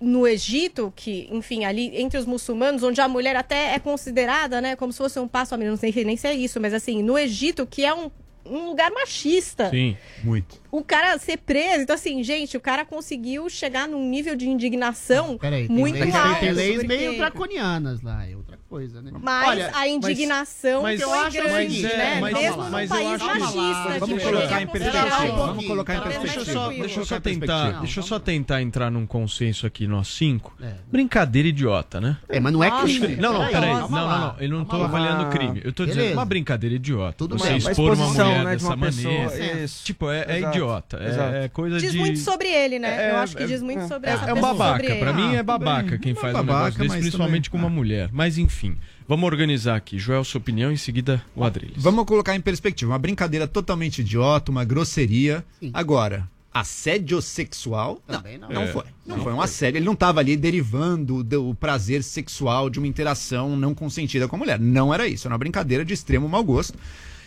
[0.00, 4.74] no Egito, que, enfim, ali entre os muçulmanos, onde a mulher até é considerada, né,
[4.74, 7.00] como se fosse um passo a menos, não sei nem se é isso, mas assim,
[7.00, 8.10] no Egito, que é um,
[8.44, 9.70] um lugar machista.
[9.70, 10.60] Sim, muito.
[10.72, 15.36] O cara ser preso, então assim, gente, o cara conseguiu chegar num nível de indignação
[15.38, 16.40] Peraí, tem muito leis, alto.
[16.40, 19.10] tem leis porque- meio draconianas lá, é outra coisa, né?
[19.20, 22.16] Mas a indignação mas- foi mas eu acho grande, o seguinte, né?
[22.16, 23.98] é, mas- Mesmo mas num país machista.
[23.98, 27.80] Vamos tipo, colocar em perspectiva, vamos colocar em talvez Deixa eu só, tentar, perspectiva.
[27.80, 30.56] deixa eu só tentar entrar num consenso aqui, nós cinco.
[30.86, 32.16] Brincadeira idiota, né?
[32.28, 33.08] É, mas não é crime.
[33.08, 33.74] que- Não, não, Peraí.
[33.74, 34.36] Não, não, não.
[34.38, 35.60] Eu não tô avaliando crime.
[35.64, 37.14] Eu tô dizendo uma brincadeira idiota.
[37.18, 39.68] Tudo Você expor uma exposição, mulher né, de dessa maneira.
[39.84, 40.59] Tipo, é, é Exato.
[40.64, 40.96] Idiota.
[40.98, 41.34] É, Exato.
[41.36, 41.98] é coisa Diz de.
[41.98, 43.08] muito sobre ele, né?
[43.08, 44.76] É, Eu acho que é, diz muito sobre É, essa é um pessoa, babaca.
[44.78, 45.00] sobre ele.
[45.00, 46.20] Pra mim é babaca quem bem.
[46.22, 48.08] faz É um babaca, negócio desse, principalmente também- com uma mulher.
[48.12, 48.76] Mas enfim,
[49.08, 49.98] vamos organizar aqui.
[49.98, 51.74] Joel, sua opinião, em seguida o Adriles.
[51.82, 52.92] Vamos colocar em perspectiva.
[52.92, 55.44] Uma brincadeira totalmente idiota, uma grosseria.
[55.72, 58.00] Agora, assédio sexual?
[58.06, 58.48] Também não.
[58.48, 58.66] Não É.
[58.66, 58.84] foi.
[59.06, 59.78] Não, foi um assédio.
[59.78, 64.38] Ele não estava ali derivando do prazer sexual de uma interação não consentida com a
[64.38, 64.58] mulher.
[64.58, 65.26] Não era isso.
[65.26, 66.76] Era uma brincadeira de extremo mau gosto.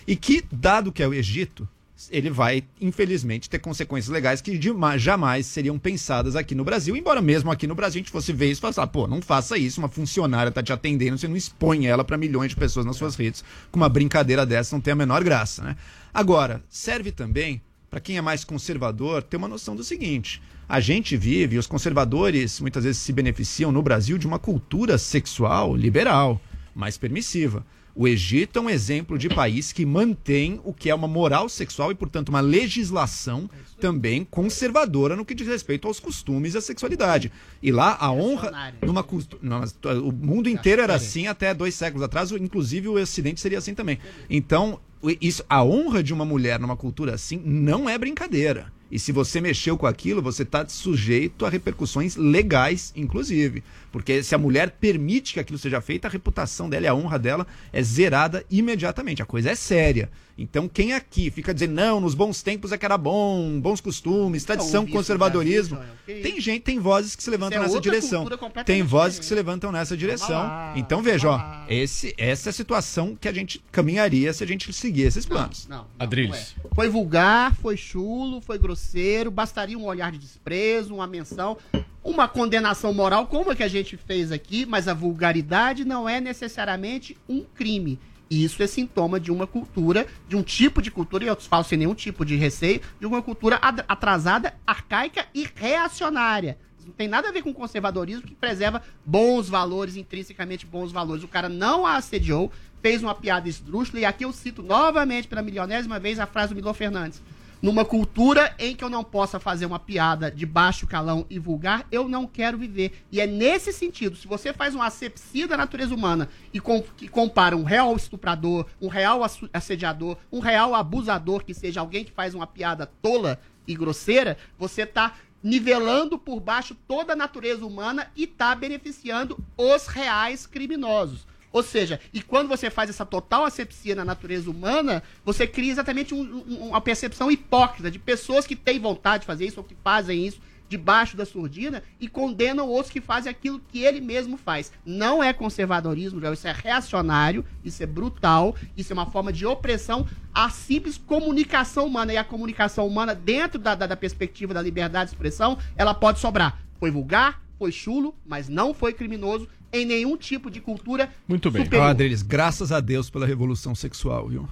[0.05, 1.67] E que, dado que é o Egito,
[2.11, 4.59] ele vai, infelizmente, ter consequências legais que
[4.97, 6.95] jamais seriam pensadas aqui no Brasil.
[6.95, 9.57] Embora mesmo aqui no Brasil a gente fosse ver isso e falar, pô, não faça
[9.57, 12.95] isso, uma funcionária tá te atendendo, você não expõe ela para milhões de pessoas nas
[12.95, 13.43] suas redes.
[13.71, 15.75] Com uma brincadeira dessa não tem a menor graça, né?
[16.13, 21.15] Agora, serve também para quem é mais conservador ter uma noção do seguinte: a gente
[21.15, 26.41] vive, os conservadores muitas vezes se beneficiam no Brasil de uma cultura sexual liberal,
[26.73, 27.65] mais permissiva.
[27.95, 31.91] O Egito é um exemplo de país que mantém o que é uma moral sexual
[31.91, 33.47] e, portanto, uma legislação
[33.79, 37.31] também conservadora no que diz respeito aos costumes e à sexualidade.
[37.61, 39.05] E lá a honra numa
[39.41, 43.75] mas, o mundo inteiro era assim até dois séculos atrás, inclusive o Ocidente seria assim
[43.75, 43.99] também.
[44.27, 44.79] Então,
[45.21, 48.71] isso, a honra de uma mulher numa cultura assim não é brincadeira.
[48.93, 53.63] E se você mexeu com aquilo, você está sujeito a repercussões legais, inclusive.
[53.93, 57.19] Porque se a mulher permite que aquilo seja feito, a reputação dela e a honra
[57.19, 59.21] dela é zerada imediatamente.
[59.21, 60.09] A coisa é séria.
[60.35, 64.43] Então, quem aqui fica dizendo, não, nos bons tempos é que era bom, bons costumes,
[64.43, 65.77] tradição, conservadorismo.
[66.07, 68.25] Tem gente, tem vozes que se levantam é nessa direção.
[68.65, 70.39] Tem vozes que se levantam nessa direção.
[70.39, 74.47] lá, então, veja, ó, esse, essa é a situação que a gente caminharia se a
[74.47, 75.67] gente seguir esses planos.
[75.67, 76.55] Não, não, Adriles.
[76.73, 81.59] Foi vulgar, foi chulo, foi grosseiro, bastaria um olhar de desprezo, uma menção,
[82.03, 86.19] uma condenação moral, como a que a gente fez aqui, mas a vulgaridade não é
[86.19, 87.99] necessariamente um crime.
[88.29, 91.77] Isso é sintoma de uma cultura, de um tipo de cultura, e eu falo sem
[91.77, 96.57] nenhum tipo de receio, de uma cultura ad- atrasada, arcaica e reacionária.
[96.85, 101.23] Não tem nada a ver com conservadorismo que preserva bons valores, intrinsecamente bons valores.
[101.23, 102.51] O cara não a assediou,
[102.81, 106.57] fez uma piada esdrúxula, e aqui eu cito novamente pela milionésima vez a frase do
[106.57, 107.21] Milor Fernandes.
[107.63, 111.87] Numa cultura em que eu não possa fazer uma piada de baixo calão e vulgar,
[111.89, 113.05] eu não quero viver.
[113.09, 117.55] E é nesse sentido, se você faz uma asepsia da natureza humana e com- compara
[117.55, 119.21] um real estuprador, um real
[119.53, 124.81] assediador, um real abusador, que seja alguém que faz uma piada tola e grosseira, você
[124.81, 131.25] está nivelando por baixo toda a natureza humana e está beneficiando os reais criminosos.
[131.53, 136.13] Ou seja, e quando você faz essa total asepsia na natureza humana, você cria exatamente
[136.13, 139.75] um- um- uma percepção hipócrita de pessoas que têm vontade de fazer isso ou que
[139.83, 144.71] fazem isso debaixo da surdina e condenam outros que fazem aquilo que ele mesmo faz.
[144.83, 149.45] Não é conservadorismo, Joel, isso é reacionário, isso é brutal, isso é uma forma de
[149.45, 152.13] opressão à simples comunicação humana.
[152.13, 156.19] E a comunicação humana, dentro da, da- da perspectiva da liberdade de expressão, ela pode
[156.19, 156.59] sobrar.
[156.79, 161.63] Foi vulgar, foi chulo, mas não foi criminoso em nenhum tipo de cultura Muito bem.
[161.65, 161.87] superior.
[161.89, 164.47] Adriles, graças a Deus pela revolução sexual, viu?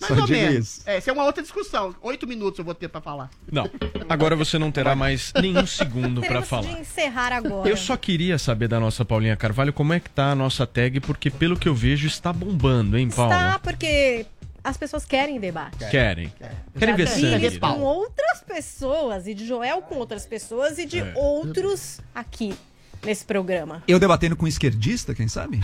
[0.00, 0.58] Mais Só ou menos.
[0.78, 0.82] isso.
[0.86, 1.92] É, essa é uma outra discussão.
[2.02, 3.28] Oito minutos eu vou ter pra falar.
[3.50, 3.68] Não.
[4.08, 6.72] Agora você não terá mais nenhum segundo pra Teremos falar.
[6.72, 7.68] de encerrar agora.
[7.68, 11.00] Eu só queria saber da nossa Paulinha Carvalho como é que tá a nossa tag,
[11.00, 13.34] porque pelo que eu vejo está bombando, hein, Paula?
[13.34, 14.24] Tá, porque
[14.62, 15.78] as pessoas querem debate.
[15.90, 16.32] Querem.
[16.78, 17.58] Querem ver sangue.
[17.58, 21.12] com outras pessoas, e de Joel com outras pessoas, e de É.
[21.16, 22.54] outros aqui
[23.04, 23.82] nesse programa.
[23.86, 25.60] Eu debatendo com um esquerdista, quem sabe?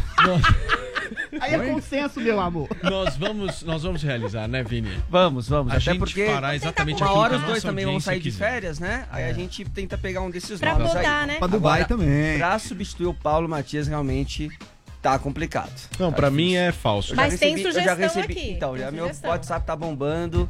[1.41, 2.69] Aí é consenso, meu amor.
[2.83, 4.91] Nós vamos, nós vamos realizar, né, Vini?
[5.11, 5.73] Vamos, vamos.
[5.73, 8.51] A Até gente porque fará exatamente uma hora os dois também vão sair de quiser.
[8.53, 9.07] férias, né?
[9.11, 11.27] Aí a gente tenta pegar um desses Pra nomes botar, aí.
[11.27, 11.39] né?
[11.39, 12.39] Pra Dubai Agora, também.
[12.39, 14.49] Pra substituir o Paulo Matias realmente
[15.03, 15.73] tá complicado.
[15.99, 17.15] Não, pra mim é falso.
[17.15, 19.11] Mas tem recebi- eu sugestão já recebi, aqui, Então, tem já meu.
[19.25, 20.49] WhatsApp tá bombando.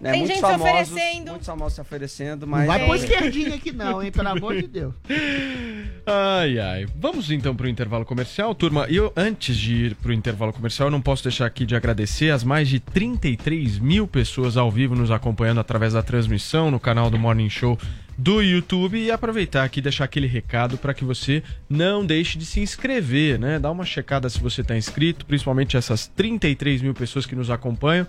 [0.00, 1.30] Né, Tem muitos gente se famosos, oferecendo.
[1.30, 2.66] Muitos famosos se oferecendo, Não mas...
[2.66, 4.10] vai é, pôr esquerdinha aqui não, hein?
[4.10, 4.94] Pelo amor de Deus.
[6.06, 6.86] Ai, ai.
[6.96, 8.86] Vamos então pro intervalo comercial, turma.
[8.88, 12.42] Eu, antes de ir pro intervalo comercial, eu não posso deixar aqui de agradecer as
[12.42, 17.18] mais de 33 mil pessoas ao vivo nos acompanhando através da transmissão no canal do
[17.18, 17.78] Morning Show
[18.16, 22.44] do YouTube e aproveitar aqui e deixar aquele recado para que você não deixe de
[22.44, 23.58] se inscrever, né?
[23.58, 28.06] Dá uma checada se você está inscrito, principalmente essas 33 mil pessoas que nos acompanham.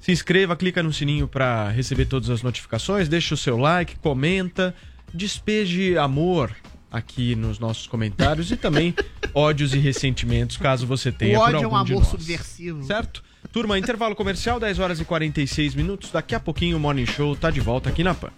[0.00, 4.74] Se inscreva, clica no sininho para receber todas as notificações, deixa o seu like, comenta,
[5.12, 6.54] despeje amor
[6.90, 8.94] aqui nos nossos comentários e também
[9.34, 12.84] ódios e ressentimentos, caso você tenha O por ódio é um amor subversivo.
[12.84, 13.22] Certo?
[13.52, 16.10] Turma, intervalo comercial, 10 horas e 46 minutos.
[16.10, 18.30] Daqui a pouquinho o Morning Show tá de volta aqui na PAN.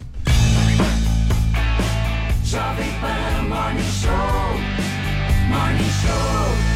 [2.44, 4.76] Jovem Pan Morning Show.
[5.49, 6.76] Morning Show.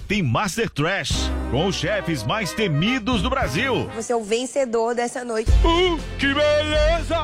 [0.11, 3.89] tem Master Trash, com os chefes mais temidos do Brasil.
[3.95, 5.49] Você é o vencedor dessa noite.
[5.63, 7.15] Uh, que beleza!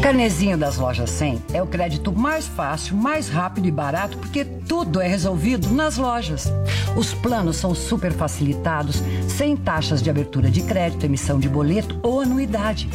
[0.02, 5.00] carnezinho das lojas 100 é o crédito mais fácil, mais rápido e barato porque tudo
[5.00, 6.52] é resolvido nas lojas.
[6.98, 12.20] Os planos são super facilitados, sem taxas de abertura de crédito, emissão de boleto ou
[12.20, 12.90] anuidade.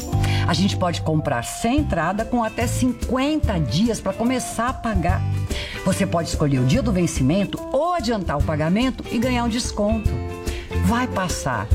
[0.48, 5.22] A gente pode comprar sem entrada com até 50 dias para começar a pagar.
[5.84, 10.10] Você pode escolher o dia do vencimento ou adiantar o pagamento e ganhar um desconto.
[10.84, 11.68] Vai passar.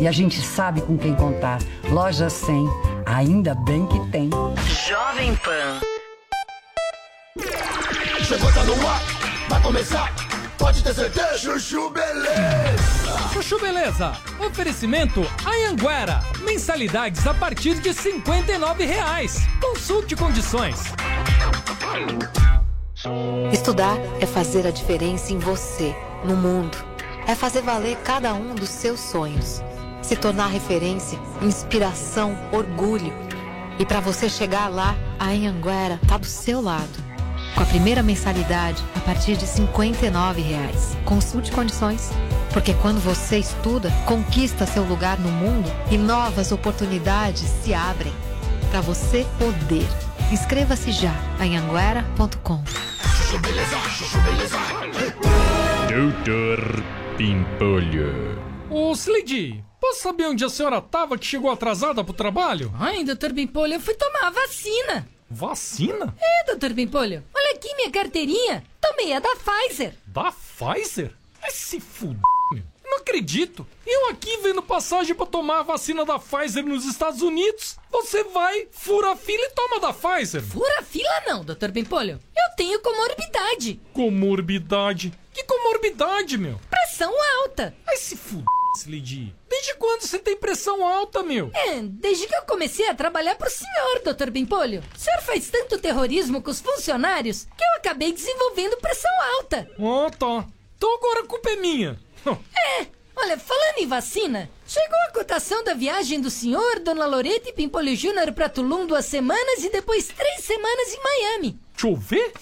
[0.00, 1.58] E a gente sabe com quem contar.
[1.90, 2.87] Loja 100.
[3.14, 4.28] Ainda bem que tem.
[4.86, 5.80] Jovem Pan.
[8.22, 9.00] Chegou, tá no ar,
[9.48, 10.14] vai começar.
[10.58, 13.28] Pode ter certeza, Chuchu Beleza.
[13.32, 14.12] Chuchu Beleza.
[14.46, 16.22] Oferecimento Anhanguera.
[16.40, 19.38] Mensalidades a partir de 59 reais.
[19.58, 20.82] Consulte condições.
[23.50, 26.76] Estudar é fazer a diferença em você, no mundo.
[27.26, 29.62] É fazer valer cada um dos seus sonhos.
[30.08, 33.12] Se tornar referência, inspiração, orgulho.
[33.78, 36.88] E para você chegar lá, a Anhanguera tá do seu lado.
[37.54, 40.96] Com a primeira mensalidade a partir de 59 reais.
[41.04, 42.10] Consulte condições.
[42.54, 48.14] Porque quando você estuda, conquista seu lugar no mundo e novas oportunidades se abrem.
[48.70, 49.86] Para você poder.
[50.32, 52.64] Inscreva-se já em anguera.com.
[55.86, 56.82] Doutor
[57.18, 58.38] Pimpolho.
[58.70, 62.72] Ô, Slidy, posso saber onde a senhora tava que chegou atrasada pro trabalho?
[62.78, 65.08] Ai, doutor Bimpolho, eu fui tomar a vacina.
[65.30, 66.14] Vacina?
[66.20, 67.22] É, doutor Bimpolho.
[67.34, 68.64] Olha aqui minha carteirinha.
[68.80, 69.94] Tomei a da Pfizer.
[70.06, 71.12] Da Pfizer?
[71.40, 72.20] Vai se fuder,
[72.52, 72.62] meu.
[72.84, 73.66] Não acredito.
[73.86, 77.76] Eu aqui vendo passagem pra tomar a vacina da Pfizer nos Estados Unidos.
[77.90, 80.42] Você vai, fura a fila e toma da Pfizer.
[80.42, 82.18] Fura fila não, doutor Bimpolho.
[82.34, 83.78] Eu tenho comorbidade.
[83.92, 85.12] Comorbidade?
[85.34, 86.58] Que comorbidade, meu?
[86.70, 87.12] Pressão
[87.42, 87.74] alta.
[87.84, 88.44] Vai se fuder,
[88.76, 89.34] Slidy.
[89.48, 91.50] Desde quando você tem pressão alta, meu?
[91.54, 94.82] É, desde que eu comecei a trabalhar pro senhor, doutor Bimpolho.
[94.94, 99.68] O senhor faz tanto terrorismo com os funcionários que eu acabei desenvolvendo pressão alta.
[99.78, 100.46] Ah, tá.
[100.76, 101.98] Então agora a culpa é minha.
[102.26, 107.52] É, olha, falando em vacina, chegou a cotação da viagem do senhor, dona Loreta e
[107.52, 111.58] Pimpolho Júnior pra Tulum duas semanas e depois três semanas em Miami.
[111.72, 112.32] Deixa eu ver.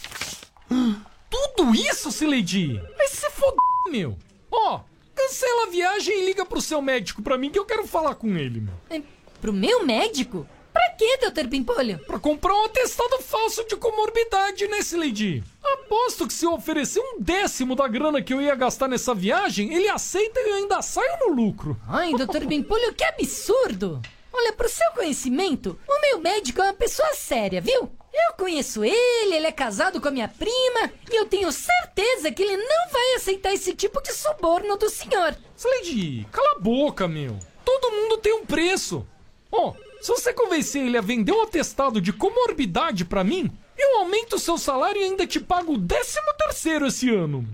[1.30, 2.80] Tudo isso, Sileidi?
[2.96, 3.56] Vai se foder,
[3.90, 4.16] meu.
[4.50, 4.80] Ó,
[5.16, 8.28] cancela a viagem e liga pro seu médico pra mim que eu quero falar com
[8.36, 8.74] ele, meu.
[8.90, 9.00] É,
[9.40, 10.46] pro meu médico?
[10.72, 11.98] Pra quê, doutor Pimpolho?
[12.00, 15.42] Pra comprar um atestado falso de comorbidade, né, Sileidi?
[15.64, 19.72] Aposto que se eu oferecer um décimo da grana que eu ia gastar nessa viagem,
[19.72, 21.80] ele aceita e eu ainda saio no lucro.
[21.88, 24.02] Ai, doutor Pimpolho, que absurdo!
[24.30, 27.90] Olha, pro seu conhecimento, o meu médico é uma pessoa séria, viu?
[28.16, 32.42] Eu conheço ele, ele é casado com a minha prima e eu tenho certeza que
[32.42, 35.36] ele não vai aceitar esse tipo de suborno do senhor.
[35.54, 37.38] Slade, cala a boca, meu.
[37.62, 39.06] Todo mundo tem um preço.
[39.52, 44.36] Ó, se você convencer ele a vender um atestado de comorbidade pra mim, eu aumento
[44.36, 47.46] o seu salário e ainda te pago o décimo terceiro esse ano.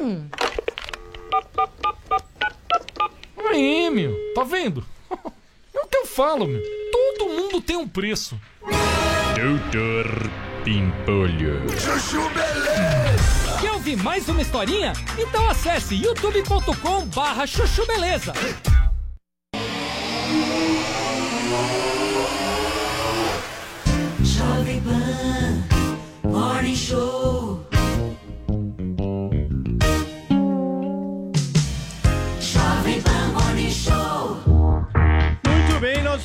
[0.00, 0.28] Hum.
[3.48, 4.84] Aí, meu, tá vendo?
[5.76, 6.62] É o que eu falo, meu.
[6.92, 8.40] Todo mundo tem um preço.
[9.34, 10.30] Doutor
[10.64, 11.60] Pimpolho.
[11.78, 13.58] Chuchu Beleza.
[13.60, 14.92] Quer ouvir mais uma historinha?
[15.18, 18.32] Então acesse youtube.com barra chuchu beleza.
[24.22, 27.33] Jovem Pan Morning Show.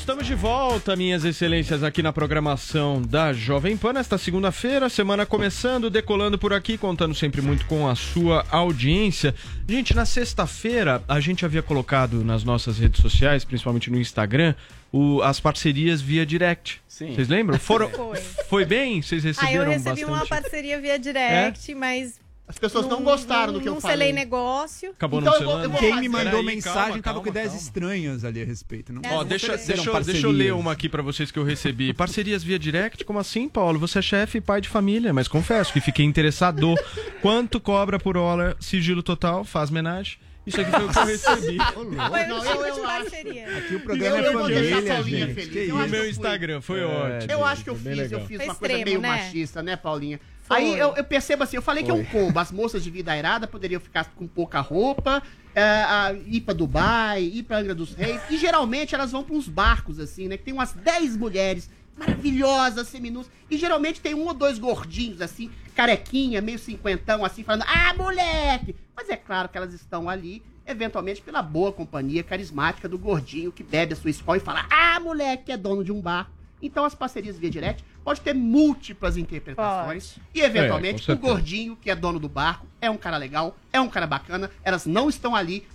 [0.10, 3.93] Estamos de volta, minhas excelências, aqui na programação da Jovem Pan.
[3.93, 9.36] Nesta segunda-feira, semana começando, decolando por aqui, contando sempre muito com a sua audiência.
[9.68, 14.55] Gente, na sexta-feira, a gente havia colocado nas nossas redes sociais, principalmente no Instagram,
[14.91, 16.82] o- as parcerias via direct.
[16.88, 17.14] Sim.
[17.14, 17.60] Vocês lembram?
[17.60, 18.18] Foram, Foi.
[18.49, 19.03] foi bem?
[19.03, 20.05] Vocês Ah, eu receberam recebi bastante?
[20.05, 22.20] uma parceria via direct, mas
[22.50, 23.97] As pessoas não, gostaram do que eu não falei.
[24.08, 24.89] selei negócio.
[24.89, 25.64] Acabou Então não selando?
[25.66, 27.62] eu vou Quem me mandou Peraí, mensagem calma, tava com calma, ideias calma.
[27.62, 28.91] estranhas ali a respeito.
[28.91, 31.43] Não, Ó, não deixa, deixa, eu- deixa eu ler uma aqui pra vocês que eu
[31.43, 31.93] recebi.
[31.95, 33.06] Parcerias via direct?
[33.06, 33.78] Como assim, Paulo?
[33.78, 36.74] Você é chefe e pai de família, mas confesso que fiquei interessado.
[37.22, 38.58] Quanto cobra por hora?
[38.60, 39.43] Sigilo total?
[39.45, 40.18] Faz homenagem?
[40.46, 41.58] Isso aqui foi o que eu recebi.
[41.58, 43.58] Não, Não, eu, eu, tipo de parceria.
[43.58, 45.36] Aqui o Eu, programa é eu vou deixar a família, Paulinha gente.
[45.36, 45.70] feliz.
[45.70, 47.32] Eu acho meu eu Instagram, foi ótimo.
[47.32, 48.28] Eu acho que eu Foi fiz, eu legal.
[48.28, 49.08] fiz Foi uma coisa extremo, meio né?
[49.10, 50.20] machista, né, Paulinha?
[50.44, 50.58] Foi.
[50.58, 52.40] Aí eu, eu percebo assim, eu falei que é um combo.
[52.40, 55.22] As moças de vida airada poderiam ficar com pouca roupa,
[55.54, 58.20] é, a- ir pra Dubai, ir pra Angra dos Reis.
[58.32, 60.38] E geralmente elas vão pra uns barcos, assim, né?
[60.38, 63.30] Que tem umas 10 mulheres maravilhosas, seminuas.
[63.52, 68.76] E geralmente tem um ou dois gordinhos, assim, carequinha, meio cinquentão, assim, falando, ah, moleque!
[68.94, 73.64] Mas é claro que elas estão ali, eventualmente, pela boa companhia carismática do gordinho que
[73.64, 76.30] bebe a sua escola e fala, ah, moleque, que é dono de um bar.
[76.62, 80.18] Então as parcerias via direct pode ter múltiplas interpretações.
[80.36, 83.80] E eventualmente É, o gordinho, que é dono do barco, é um cara legal, é
[83.80, 85.66] um cara bacana, elas não estão ali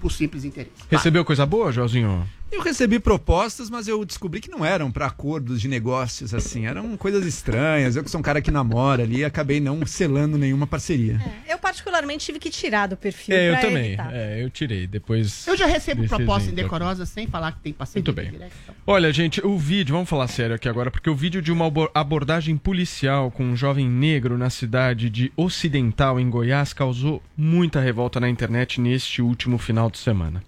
[0.00, 0.72] por simples interesse.
[0.90, 2.26] Recebeu coisa boa, Joãozinho?
[2.52, 6.66] Eu recebi propostas, mas eu descobri que não eram para acordos de negócios, assim.
[6.66, 7.94] Eram coisas estranhas.
[7.94, 11.20] Eu que sou um cara que namora ali, acabei não selando nenhuma parceria.
[11.48, 13.36] Eu, particularmente, tive que tirar do perfil.
[13.36, 13.96] É, eu pra também.
[14.12, 14.86] É, eu tirei.
[14.88, 15.46] Depois.
[15.46, 18.30] Eu já recebo propostas indecorosas sem falar que tem parceria Muito bem.
[18.32, 18.56] direct.
[18.64, 18.74] então.
[18.86, 21.90] Olha, gente, o vídeo, vamos falar sério aqui agora, porque o vídeo de uma abo-
[21.94, 28.18] abordagem policial com um jovem negro na cidade de Ocidental, em Goiás, causou muita revolta
[28.18, 30.42] na internet neste último final de semana.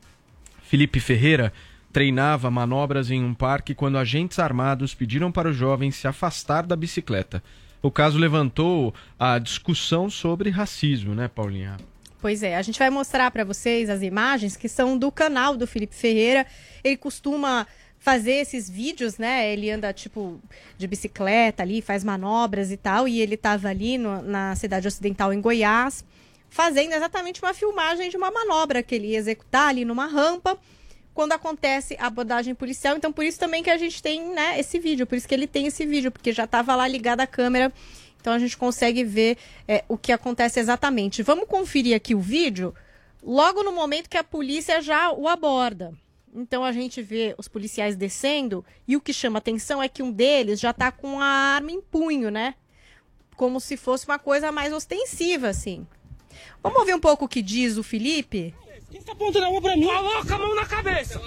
[0.65, 1.53] Felipe Ferreira
[1.93, 6.75] treinava manobras em um parque quando agentes armados pediram para o jovem se afastar da
[6.75, 7.43] bicicleta.
[7.83, 11.77] O caso levantou a discussão sobre racismo, né, Paulinha?
[12.21, 15.67] Pois é, a gente vai mostrar para vocês as imagens que são do canal do
[15.67, 16.47] Felipe Ferreira.
[16.85, 17.67] Ele costuma
[17.99, 19.53] fazer esses vídeos, né?
[19.53, 20.41] Ele anda tipo
[20.79, 25.33] de bicicleta ali, faz manobras e tal, e ele tava ali no- na cidade ocidental
[25.33, 26.05] em Goiás,
[26.49, 30.57] fazendo exatamente uma filmagem de uma manobra que ele ia executar ali numa rampa
[31.15, 32.97] quando acontece a abordagem policial.
[32.97, 35.47] Então, por isso também que a gente tem, né, esse vídeo, por isso que ele
[35.47, 37.73] tem esse vídeo, porque já estava lá ligada a câmera.
[38.23, 39.37] Então a gente consegue ver
[39.67, 41.25] é, o que acontece exatamente.
[41.25, 42.73] Vamos conferir aqui o vídeo
[43.21, 45.93] logo no momento que a polícia já o aborda.
[46.33, 50.13] Então a gente vê os policiais descendo e o que chama atenção é que um
[50.13, 52.55] deles já tá com a arma em punho, né?
[53.37, 55.85] Como se fosse uma coisa mais ostensiva, assim.
[56.63, 58.55] Vamos ouvir um pouco o que diz o Felipe?
[59.01, 59.87] Tá apontando a mão pra mim?
[59.87, 61.21] Coloca a mão na cabeça.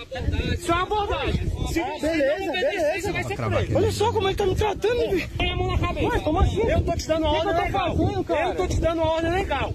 [0.53, 1.51] Isso é uma abordagem.
[1.71, 3.77] Se obedecer, você vai ser preso.
[3.77, 5.29] Olha só como ele tá me tratando.
[5.37, 6.07] Põe a mão na cabeça.
[6.07, 6.61] Ué, como assim?
[6.61, 7.95] Eu tô te dando a ordem legal.
[7.97, 9.73] Eu tô te dando a ordem legal.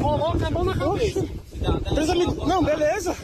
[0.00, 1.26] Coloca a mão na cabeça.
[2.46, 3.16] Não, beleza.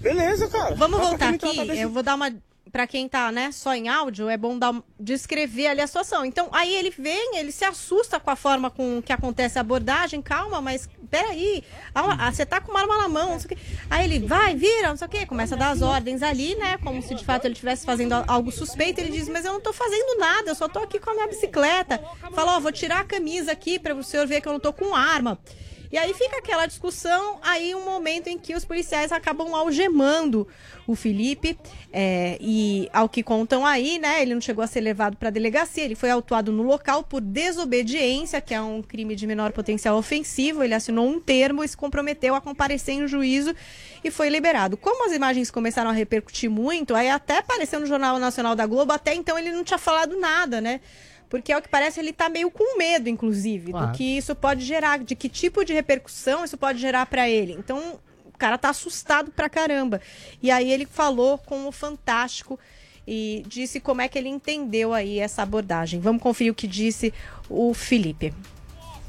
[0.00, 0.74] Beleza, cara.
[0.74, 1.78] Vamos voltar quem aqui.
[1.78, 2.30] Eu vou dar uma.
[2.74, 6.24] Pra quem tá, né, só em áudio, é bom dar, descrever ali a situação.
[6.24, 10.20] Então, aí ele vem, ele se assusta com a forma com que acontece a abordagem.
[10.20, 11.62] Calma, mas peraí.
[11.94, 13.58] Ah, Você tá com uma arma na mão, não sei o quê.
[13.88, 15.24] Aí ele vai, vira, não sei o quê.
[15.24, 16.76] Começa a dar as ordens ali, né?
[16.78, 19.00] Como se de fato ele estivesse fazendo algo suspeito.
[19.00, 21.28] Ele diz, mas eu não tô fazendo nada, eu só tô aqui com a minha
[21.28, 22.02] bicicleta.
[22.34, 24.72] Fala, ó, vou tirar a camisa aqui pra o senhor ver que eu não tô
[24.72, 25.38] com arma.
[25.94, 30.44] E aí fica aquela discussão, aí um momento em que os policiais acabam algemando
[30.88, 31.56] o Felipe.
[31.92, 34.20] é, e ao que contam aí, né?
[34.20, 37.20] Ele não chegou a ser levado para a delegacia, ele foi autuado no local por
[37.20, 40.64] desobediência, que é um crime de menor potencial ofensivo.
[40.64, 43.54] Ele assinou um termo e se comprometeu a comparecer em juízo
[44.02, 44.76] e foi liberado.
[44.76, 48.92] Como as imagens começaram a repercutir muito, aí até apareceu no Jornal Nacional da Globo,
[48.92, 50.80] até então ele não tinha falado nada, né?
[51.34, 53.88] Porque ao que parece ele tá meio com medo, inclusive, Claro.
[53.88, 57.54] do que isso pode gerar, de que tipo de repercussão isso pode gerar para ele.
[57.54, 60.00] Então, o cara tá assustado pra caramba.
[60.40, 62.56] E aí ele falou com o Fantástico
[63.04, 65.98] e disse como é que ele entendeu aí essa abordagem.
[65.98, 67.12] Vamos conferir o que disse
[67.50, 68.32] o Felipe.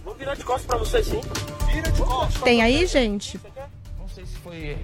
[0.03, 1.21] Vou virar de costas pra você sim.
[1.71, 2.41] Vira de costas.
[2.41, 3.39] Tem aí, gente?
[4.15, 4.77] Sei se foi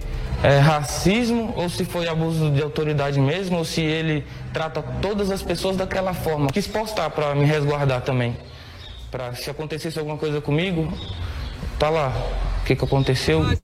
[0.44, 5.42] é, racismo ou se foi abuso de autoridade mesmo ou se ele trata todas as
[5.42, 6.52] pessoas daquela forma.
[6.52, 8.36] Quis postar para me resguardar também.
[9.10, 10.86] Para se acontecesse alguma coisa comigo,
[11.80, 12.12] tá lá.
[12.62, 13.58] O que que aconteceu?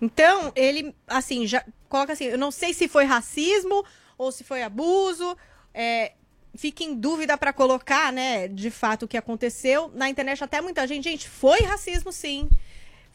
[0.00, 3.84] Então, ele, assim, já coloca assim: eu não sei se foi racismo
[4.16, 5.36] ou se foi abuso.
[5.74, 6.12] É,
[6.54, 9.90] fica em dúvida para colocar, né, de fato o que aconteceu.
[9.96, 12.48] Na internet, até muita gente, gente, foi racismo sim.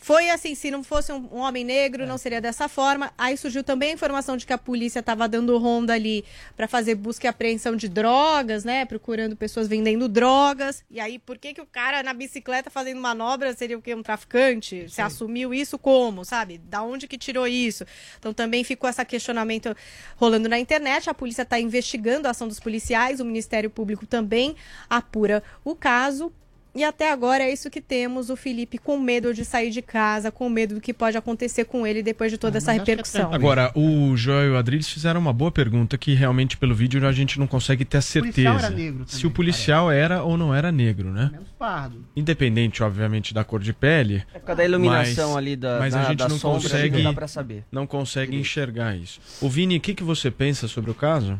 [0.03, 3.13] Foi assim, se não fosse um, um homem negro, não seria dessa forma.
[3.15, 6.25] Aí surgiu também a informação de que a polícia estava dando ronda ali
[6.57, 8.83] para fazer busca e apreensão de drogas, né?
[8.83, 10.83] Procurando pessoas vendendo drogas.
[10.89, 13.93] E aí, por que, que o cara na bicicleta fazendo manobra seria o quê?
[13.93, 14.89] Um traficante?
[14.89, 16.57] Você assumiu isso como, sabe?
[16.57, 17.85] Da onde que tirou isso?
[18.17, 19.75] Então também ficou esse questionamento
[20.15, 21.11] rolando na internet.
[21.11, 24.55] A polícia está investigando a ação dos policiais, o Ministério Público também
[24.89, 26.33] apura o caso.
[26.73, 30.31] E até agora é isso que temos, o Felipe com medo de sair de casa,
[30.31, 33.33] com medo do que pode acontecer com ele depois de toda essa repercussão.
[33.33, 37.11] Agora, o Joel e o Adriles fizeram uma boa pergunta que realmente pelo vídeo a
[37.11, 38.47] gente não consegue ter a certeza.
[38.49, 41.31] era negro se o policial era ou não era negro, né?
[41.59, 42.05] Pardo.
[42.15, 44.23] Independente, obviamente, da cor de pele.
[44.33, 46.61] É por causa da iluminação mas- ali da- Mas da- a gente da não sombra,
[46.61, 46.95] consegue.
[46.97, 47.63] não dá pra saber.
[47.71, 49.19] Não consegue enxergar isso.
[49.41, 51.37] O Vini, o que, que você pensa sobre o caso?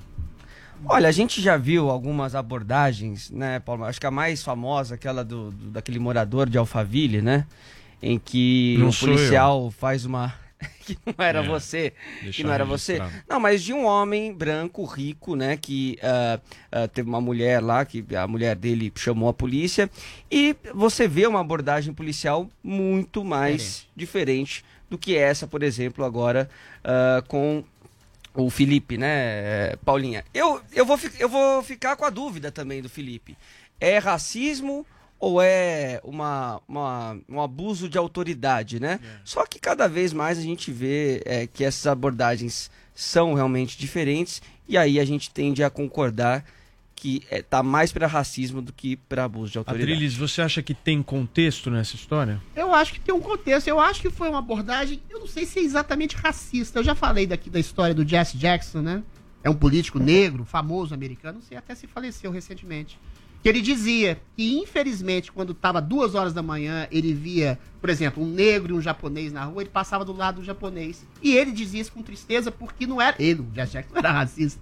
[0.86, 3.84] Olha, a gente já viu algumas abordagens, né, Paulo?
[3.86, 7.46] Acho que a mais famosa, aquela do, do- daquele morador de Alphaville, né?
[8.02, 10.34] Em que o sou policial faz uma.
[10.86, 11.94] que não era É, você.
[12.32, 13.00] Que não era você.
[13.30, 15.56] Não, mas de um homem branco, rico, né?
[15.58, 16.40] Que ah,
[16.72, 19.90] ah, teve uma mulher lá, que a mulher dele chamou a polícia.
[20.32, 26.50] E você vê uma abordagem policial muito mais diferente do que essa, por exemplo, agora
[26.84, 27.64] ah, com
[28.34, 30.24] o Felipe, né, Paulinha?
[30.34, 33.38] Eu, eu, vou, eu vou ficar com a dúvida também do Felipe.
[33.80, 34.86] É racismo
[35.20, 39.00] ou é uma, uma- um abuso de autoridade, né?
[39.24, 44.42] Só que cada vez mais a gente vê eh, que essas abordagens são realmente diferentes
[44.68, 46.44] e aí a gente tende a concordar
[47.02, 49.92] que eh, tá mais para racismo do que para abuso de autoridade.
[49.92, 52.40] Adriles, você acha que tem contexto nessa história?
[52.56, 53.68] Eu acho que tem um contexto.
[53.68, 55.02] Eu acho que foi uma abordagem.
[55.10, 56.78] Eu não sei se é exatamente racista.
[56.78, 59.02] Eu já falei daqui da história do Jesse Jackson, né?
[59.44, 61.40] É um político negro, famoso americano.
[61.40, 63.00] Não sei, até se faleceu recentemente.
[63.42, 68.24] Que ele dizia que, infelizmente, quando estava duas horas da manhã, ele via, por exemplo,
[68.24, 71.04] um negro e um japonês na rua, ele passava do lado do japonês.
[71.20, 73.16] E ele dizia isso com tristeza porque não era.
[73.18, 74.62] Ele, o Jesse Jackson, não era racista.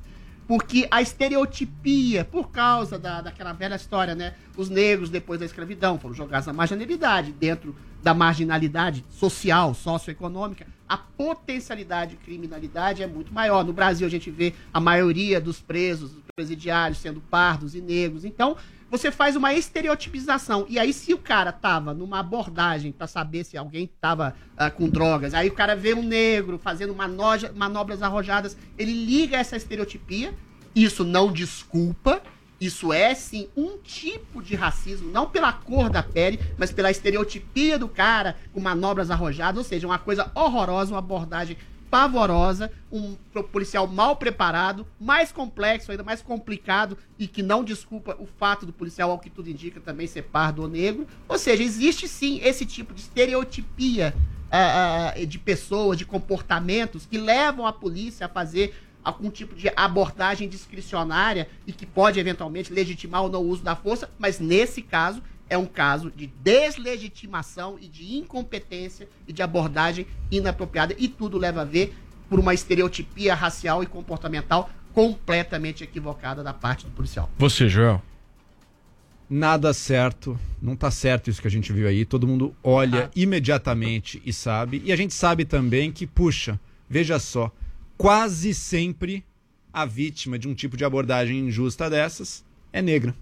[0.50, 4.34] Porque a estereotipia, por causa da, daquela velha história, né?
[4.58, 10.97] Os negros, depois da escravidão, foram jogados na marginalidade, dentro da marginalidade social, socioeconômica, a
[10.97, 13.64] potencialidade de criminalidade é muito maior.
[13.64, 18.26] No Brasil, a gente vê a maioria dos presos, dos presidiários, sendo pardos e negros.
[18.26, 18.58] Então,
[18.90, 20.66] você faz uma estereotipização.
[20.70, 24.90] E aí, se o cara tava numa abordagem para saber se alguém tava ah, com
[24.90, 30.34] drogas, aí o cara vê um negro fazendo manoja- manobras arrojadas, ele liga essa estereotipia.
[30.76, 32.22] Isso não desculpa.
[32.60, 37.80] Isso é, sim, um tipo de racismo, não pela cor da pele, mas pela estereotipia
[37.80, 41.56] do cara com manobras arrojadas, ou seja, uma coisa horrorosa, uma abordagem
[41.90, 43.16] pavorosa, um
[43.52, 48.74] policial mal preparado, mais complexo, ainda mais complicado, e que não desculpa o fato do
[48.74, 51.08] policial, ao que tudo indica, também ser pardo ou negro.
[51.28, 54.16] Ou seja, existe sim esse tipo de estereotipia
[54.52, 60.48] ah, de pessoas, de comportamentos que levam a polícia a fazer algum tipo de abordagem
[60.48, 65.22] discricionária e que pode eventualmente legitimar ou não o uso da força, mas nesse caso
[65.50, 71.62] é um caso de deslegitimação e de incompetência e de abordagem inapropriada e tudo leva
[71.62, 71.95] a ver
[72.30, 77.30] por uma estereotipia racial e comportamental completamente equivocada da parte do policial.
[77.38, 78.02] Você, Joel?
[79.30, 82.04] Nada certo, não tá certo isso que a gente viu aí.
[82.04, 84.82] Todo mundo olha imediatamente e sabe.
[84.84, 87.52] E a gente sabe também que, puxa, veja só,
[87.95, 89.24] quase sempre
[89.72, 92.43] a vítima de um tipo de abordagem injusta dessas
[92.74, 93.16] é negra.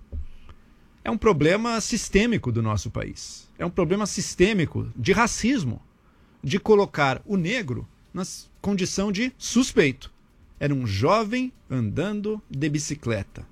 [1.08, 3.48] É um problema sistêmico do nosso país.
[3.58, 5.82] É um problema sistêmico de racismo,
[6.44, 8.24] de colocar o negro na
[8.60, 10.12] condição de suspeito.
[10.60, 13.48] Era um jovem andando de bicicleta.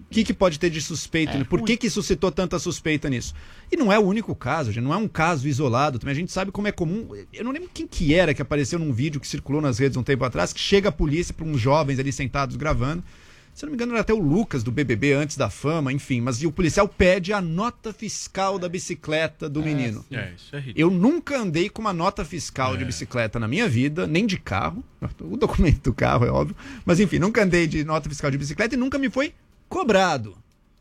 [0.00, 1.36] O que, que pode ter de suspeito?
[1.36, 1.44] né?
[1.44, 3.34] Por que, que suscitou tanta suspeita nisso?
[3.70, 6.12] E não é o único caso, gente, não é um caso isolado também.
[6.12, 7.10] A gente sabe como é comum.
[7.34, 10.02] Eu não lembro quem que era que apareceu num vídeo que circulou nas redes um
[10.02, 13.04] tempo atrás, que chega a polícia para uns jovens ali sentados gravando.
[13.54, 16.20] Se não me engano, era até o Lucas do BBB antes da fama, enfim.
[16.20, 20.04] Mas e o policial pede a nota fiscal da bicicleta do menino.
[20.10, 20.80] É, isso é ridículo.
[20.80, 24.84] Eu nunca andei com uma nota fiscal de bicicleta na minha vida, nem de carro.
[25.20, 26.56] O documento do carro é óbvio.
[26.84, 29.34] Mas enfim, nunca andei de nota fiscal de bicicleta e nunca me foi
[29.68, 30.36] cobrado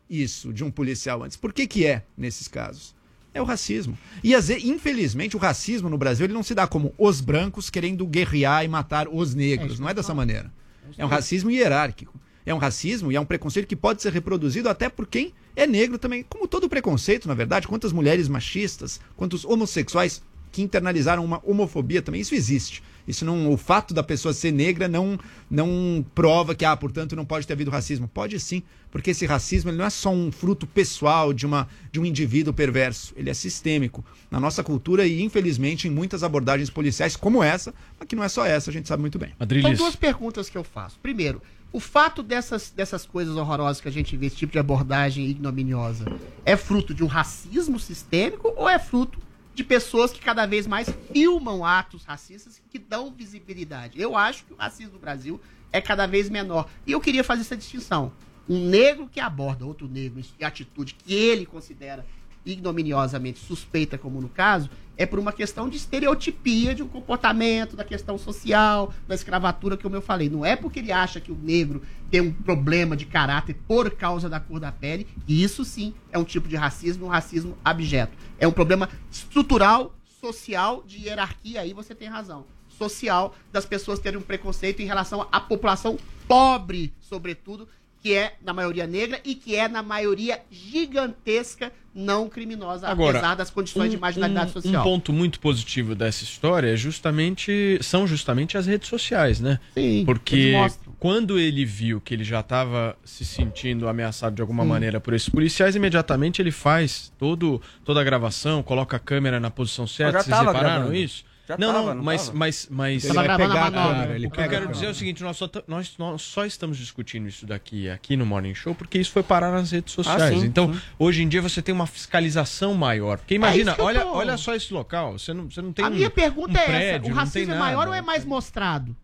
[0.10, 1.38] isso de um policial antes.
[1.38, 2.96] Por que que é nesses casos?
[3.34, 3.98] É o racismo.
[4.24, 7.70] E às vezes, infelizmente, o racismo no Brasil ele não se dá como os brancos
[7.70, 9.80] querendo guerrear e matar os negros.
[9.80, 10.52] Não é dessa maneira.
[10.98, 12.23] É um racismo hierárquico.
[12.46, 15.66] É um racismo e é um preconceito que pode ser reproduzido até por quem é
[15.66, 16.26] negro também.
[16.28, 17.68] Como todo preconceito, na verdade.
[17.68, 20.22] Quantas mulheres machistas, quantos homossexuais
[20.54, 22.22] que internalizaram uma homofobia também.
[22.22, 22.84] Isso existe.
[23.06, 25.20] Isso não, o fato da pessoa ser negra não,
[25.50, 28.08] não prova que, ah, portanto, não pode ter havido racismo.
[28.08, 32.00] Pode sim, porque esse racismo ele não é só um fruto pessoal de, uma, de
[32.00, 33.14] um indivíduo perverso.
[33.18, 38.08] Ele é sistêmico na nossa cultura e, infelizmente, em muitas abordagens policiais como essa, mas
[38.08, 39.34] que não é só essa, a gente sabe muito bem.
[39.78, 40.98] São duas perguntas que eu faço.
[41.02, 41.42] Primeiro,
[41.74, 46.06] o fato dessas, dessas coisas horrorosas que a gente vê, esse tipo de abordagem ignominiosa,
[46.46, 49.20] é fruto de um racismo sistêmico ou é fruto
[49.56, 54.00] de pessoas que cada vez mais filmam atos racistas que dão visibilidade?
[54.00, 56.70] Eu acho que o racismo no Brasil é cada vez menor.
[56.86, 58.14] E eu queria fazer essa distinção.
[58.48, 62.06] Um negro que aborda outro negro em atitude que ele considera
[62.46, 67.84] ignominiosamente suspeita, como no caso, é por uma questão de estereotipia de um comportamento, da
[67.84, 70.30] questão social, da escravatura, como eu falei.
[70.30, 71.82] Não é porque ele acha que o negro
[72.12, 76.18] tem um problema de caráter por causa da cor da pele, e isso sim é
[76.18, 78.16] um tipo de racismo, um racismo abjeto.
[78.38, 82.46] É um problema estrutural, social, de hierarquia, aí você tem razão.
[82.70, 87.68] Social, das pessoas terem um preconceito em relação à população pobre, sobretudo,
[88.04, 93.36] que é na maioria negra e que é na maioria gigantesca não criminosa, Agora, apesar
[93.36, 94.82] das condições de marginalidade um, social.
[94.82, 99.58] Um ponto muito positivo dessa história é justamente são justamente as redes sociais, né?
[99.74, 100.54] Sim, Porque
[101.00, 104.70] quando ele viu que ele já estava se sentindo ameaçado de alguma Sim.
[104.70, 109.50] maneira por esses policiais, imediatamente ele faz todo, toda a gravação, coloca a câmera na
[109.52, 110.20] posição certa.
[110.20, 110.96] já Vocês repararam gravando.
[110.96, 111.24] isso?
[111.46, 112.38] Já não, tava, não, não mas, tava?
[112.38, 113.04] mas, mas.
[113.04, 113.92] Ele vai pegar a manobra.
[113.94, 116.46] câmera, ele o que eu quero dizer é o seguinte: nós só, nós, nós só
[116.46, 120.04] estamos discutindo isso daqui aqui no Morning Show porque isso foi parar nas redes Ah,
[120.04, 120.40] sociais.
[120.40, 120.80] sim, então, sim.
[120.98, 123.18] hoje em dia você tem uma fiscalização maior.
[123.18, 125.20] Porque É imagina, eu olha, tô- olha só esse local.
[125.20, 127.54] Você não, você não tem a um- minha pergunta um é prédio, essa: o racismo
[127.54, 128.96] é maior ou é mais mostrado?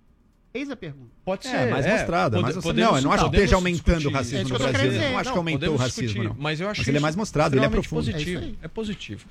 [0.54, 1.12] Eis a pergunta.
[1.26, 2.80] Pode É, mais mostrado, é mais mostrado.
[2.80, 4.08] Não, eu não acho que esteja aumentando discutir.
[4.08, 4.92] o racismo É no Brasil.
[4.94, 6.36] Eu não acho que aumentou o racismo, discutir, não.
[6.40, 7.98] Mas eu acho ele é mais mostrado, ele é profundo.
[8.06, 8.56] positivo.
[8.62, 9.26] É, positivo.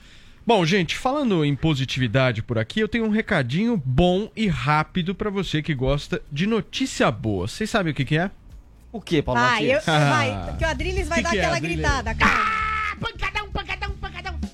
[0.46, 5.28] Bom, gente, falando em positividade por aqui, eu tenho um recadinho bom e rápido pra
[5.30, 7.46] você que gosta de notícia boa.
[7.46, 8.30] Vocês sabem o que, que é?
[8.90, 9.84] O que, Paulo Vai, eu, Matias?
[9.84, 11.76] vai, que o Adriles vai Que dar que é, aquela Adriles?
[11.76, 12.14] gritada.
[12.14, 13.87] Pancadão, pancadão, pancadão.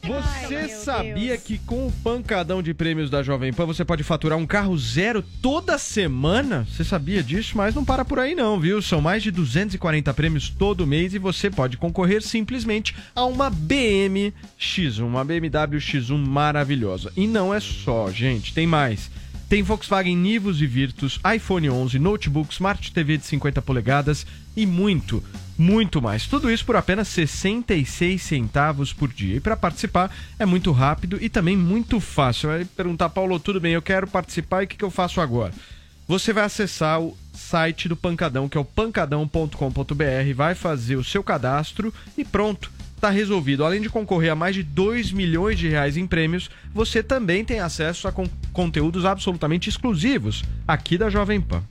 [0.06, 4.38] Você meu sabia que com o pancadão de prêmios da Jovem Pan você pode faturar
[4.38, 6.66] um carro zero toda semana?
[6.70, 7.56] Você sabia disso?
[7.56, 8.82] Mas não para por aí não, viu?
[8.82, 14.34] São mais de 240 prêmios todo mês e você pode concorrer simplesmente a uma BM
[14.60, 17.10] X1, uma BMW X1 maravilhosa.
[17.16, 19.10] E não é só, gente, tem mais.
[19.48, 24.26] Tem Volkswagen Nivus e Virtus, iPhone 11, notebook, Smart TV de 50 polegadas
[24.56, 25.22] e muito,
[25.56, 26.26] muito mais.
[26.26, 29.36] Tudo isso por apenas 66 centavos por dia.
[29.36, 32.48] E para participar é muito rápido e também muito fácil.
[32.50, 35.52] Vai perguntar, Paulo, tudo bem, eu quero participar e o que, que eu faço agora?
[36.06, 41.22] Você vai acessar o site do Pancadão, que é o pancadão.com.br, vai fazer o seu
[41.22, 43.64] cadastro e pronto está resolvido.
[43.64, 47.60] Além de concorrer a mais de 2 milhões de reais em prêmios, você também tem
[47.60, 51.62] acesso a con- conteúdos absolutamente exclusivos aqui da Jovem Pan.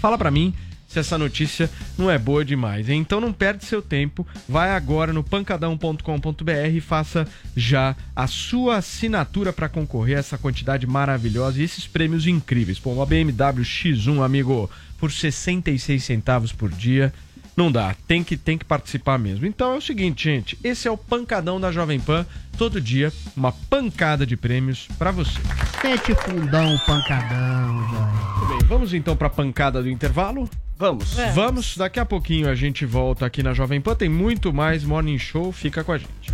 [0.00, 0.54] Fala pra mim
[0.88, 2.88] se essa notícia não é boa demais.
[2.88, 3.00] hein?
[3.00, 9.52] Então não perde seu tempo, vai agora no pancadão.com.br e faça já a sua assinatura
[9.52, 12.78] para concorrer a essa quantidade maravilhosa e esses prêmios incríveis.
[12.78, 17.12] Pô, uma BMW X1, amigo, por 66 centavos por dia.
[17.54, 19.44] Não dá, tem que, tem que participar mesmo.
[19.44, 22.24] Então é o seguinte, gente, esse é o pancadão da Jovem Pan.
[22.56, 25.38] Todo dia, uma pancada de prêmios pra você.
[25.80, 28.38] Sete fundão, pancadão, velho.
[28.38, 30.48] Muito bem, vamos então pra pancada do intervalo?
[30.78, 31.14] Vamos.
[31.14, 31.34] Vamos.
[31.34, 33.96] Vamos, daqui a pouquinho a gente volta aqui na Jovem Pan.
[33.96, 36.32] Tem muito mais Morning Show, fica com a gente.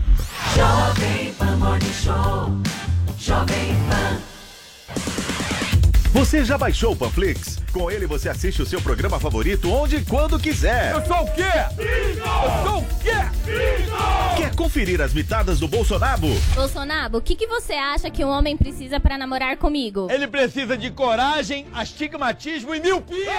[0.55, 2.51] Jovem Pan Morning Show.
[3.19, 4.34] Jovem Pan.
[6.15, 7.61] Você já baixou o Panflix?
[7.73, 10.93] Com ele você assiste o seu programa favorito onde e quando quiser.
[10.93, 11.43] Eu sou o quê?
[11.77, 14.37] Eu sou o quê?
[14.37, 16.29] Quer conferir as mitadas do Bolsonaro?
[16.55, 20.07] Bolsonaro, o que, que você acha que um homem precisa pra namorar comigo?
[20.09, 23.33] Ele precisa de coragem, astigmatismo e miopia.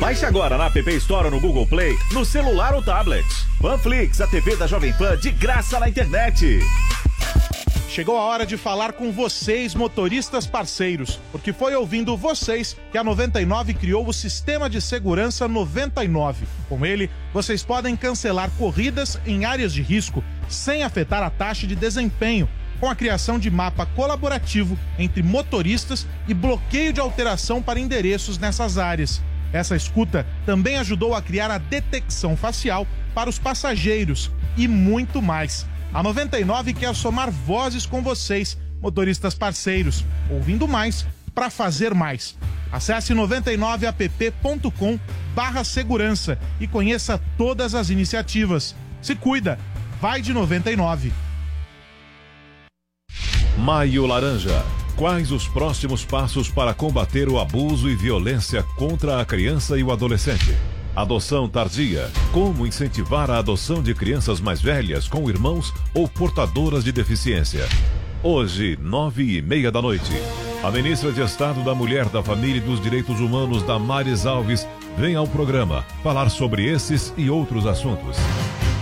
[0.00, 3.24] Baixe agora na App Store ou no Google Play, no celular ou tablet.
[3.60, 6.58] Panflix, a TV da Jovem Pan de graça na internet.
[7.92, 13.04] Chegou a hora de falar com vocês, motoristas parceiros, porque foi ouvindo vocês que a
[13.04, 16.46] 99 criou o Sistema de Segurança 99.
[16.70, 21.76] Com ele, vocês podem cancelar corridas em áreas de risco sem afetar a taxa de
[21.76, 22.48] desempenho,
[22.80, 28.78] com a criação de mapa colaborativo entre motoristas e bloqueio de alteração para endereços nessas
[28.78, 29.20] áreas.
[29.52, 35.70] Essa escuta também ajudou a criar a detecção facial para os passageiros e muito mais.
[35.94, 42.36] A 99 quer somar vozes com vocês, motoristas parceiros, ouvindo mais para fazer mais.
[42.70, 44.98] Acesse 99app.com
[45.34, 48.74] barra segurança e conheça todas as iniciativas.
[49.02, 49.58] Se cuida,
[50.00, 51.12] vai de 99.
[53.58, 54.64] Maio Laranja.
[54.96, 59.90] Quais os próximos passos para combater o abuso e violência contra a criança e o
[59.90, 60.54] adolescente?
[60.94, 62.10] Adoção tardia.
[62.32, 67.66] Como incentivar a adoção de crianças mais velhas com irmãos ou portadoras de deficiência?
[68.22, 70.12] Hoje, nove e meia da noite.
[70.62, 74.68] A ministra de Estado da Mulher, da Família e dos Direitos Humanos, Damares Alves,
[74.98, 78.18] vem ao programa falar sobre esses e outros assuntos.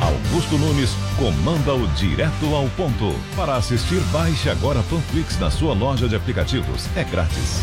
[0.01, 3.15] Augusto Nunes comanda o Direto ao Ponto.
[3.37, 6.89] Para assistir, baixe agora Panflix na sua loja de aplicativos.
[6.97, 7.63] É grátis.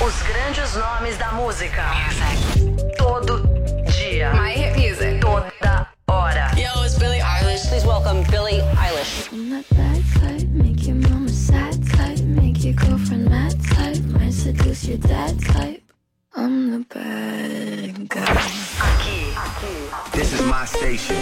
[0.00, 1.82] Os grandes nomes da música.
[2.96, 3.42] Todo
[3.90, 4.32] dia.
[4.34, 5.20] My hit music.
[5.20, 6.50] Toda hora.
[6.56, 7.68] Yo, it's Billie Eilish.
[7.68, 9.32] Please welcome Billie Eilish.
[9.32, 14.32] I'm that bad type, make your mama sad type, make your girlfriend mad type, might
[14.32, 15.82] seduce your dad type.
[16.36, 18.34] I'm the bad guy.
[20.12, 21.16] This is my station.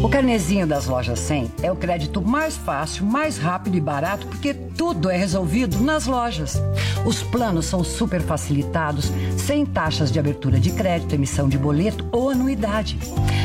[0.00, 4.54] O carnezinho das lojas 100 é o crédito mais fácil, mais rápido e barato porque
[4.54, 6.60] tudo é resolvido nas lojas.
[7.04, 12.30] Os planos são super facilitados, sem taxas de abertura de crédito, emissão de boleto ou
[12.30, 12.98] anuidade.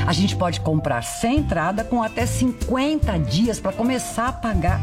[0.05, 4.79] A gente pode comprar sem entrada com até 50 dias para começar a pagar.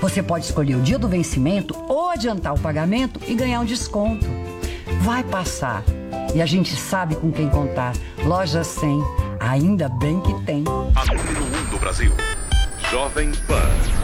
[0.00, 4.26] Você pode escolher o dia do vencimento ou adiantar o pagamento e ganhar um desconto.
[5.00, 5.84] Vai passar.
[6.34, 7.92] E a gente sabe com quem contar.
[8.24, 9.23] Loja 100.
[9.46, 10.64] Ainda bem que tem.
[10.96, 12.12] A número 1 um do Brasil.
[12.90, 14.03] Jovem Pan.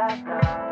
[0.00, 0.69] da da.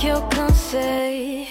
[0.00, 1.46] Que eu cansei.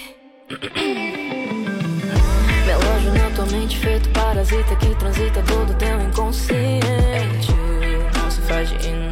[2.66, 7.54] Relógio na tua mente feito parasita que transita todo teu inconsciente.
[8.16, 9.09] Não se faz de inocente.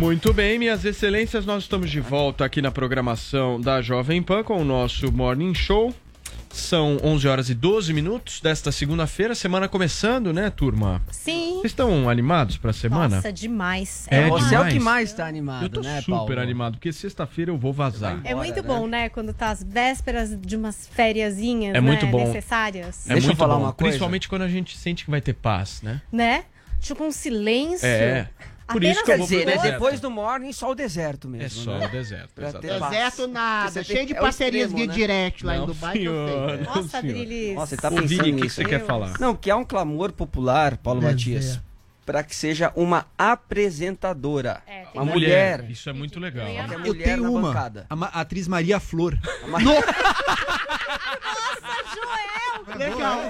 [0.00, 4.56] Muito bem, minhas excelências, nós estamos de volta aqui na programação da Jovem Pan com
[4.56, 5.94] o nosso Morning Show.
[6.48, 11.02] São 11 horas e 12 minutos desta segunda-feira, semana começando, né, turma?
[11.10, 13.16] Sim, Vocês estão animados pra semana?
[13.16, 14.06] Nossa, demais.
[14.10, 14.72] É Você é o demais.
[14.72, 16.40] que mais tá animado, Eu tô né, super Paulo?
[16.40, 18.22] animado, porque sexta-feira eu vou vazar.
[18.24, 19.10] É muito bom, né?
[19.10, 22.26] Quando tá às vésperas de umas fériasinhas É muito né, bom.
[22.26, 23.06] necessárias.
[23.08, 26.00] É muito bom, Principalmente quando a gente sente que vai ter paz, né?
[26.10, 26.44] Né?
[26.80, 27.86] Tipo um silêncio.
[27.86, 28.28] É.
[28.70, 29.58] Por Apenas isso que eu vou dizer, né?
[29.58, 31.46] Depois do morning, só o deserto mesmo.
[31.46, 31.86] É só né?
[31.86, 32.40] o deserto.
[32.40, 34.94] Deserto nada, cheio de é parcerias via né?
[34.94, 35.96] direct lá em Dubai.
[35.96, 36.98] eu senhor, não, Nossa.
[36.98, 37.54] Adriles.
[37.54, 39.18] Nossa, ele tá pensando Vini, o que você quer falar?
[39.18, 41.02] Não, que há um clamor popular, Paulo.
[41.02, 41.60] Matias,
[42.04, 44.62] para que seja uma apresentadora.
[44.66, 45.68] É, uma mulher.
[45.70, 46.46] Isso é muito legal.
[46.46, 47.72] Eu mulher tenho uma.
[47.88, 49.18] A, atriz Maria Flor.
[52.76, 53.20] Legal.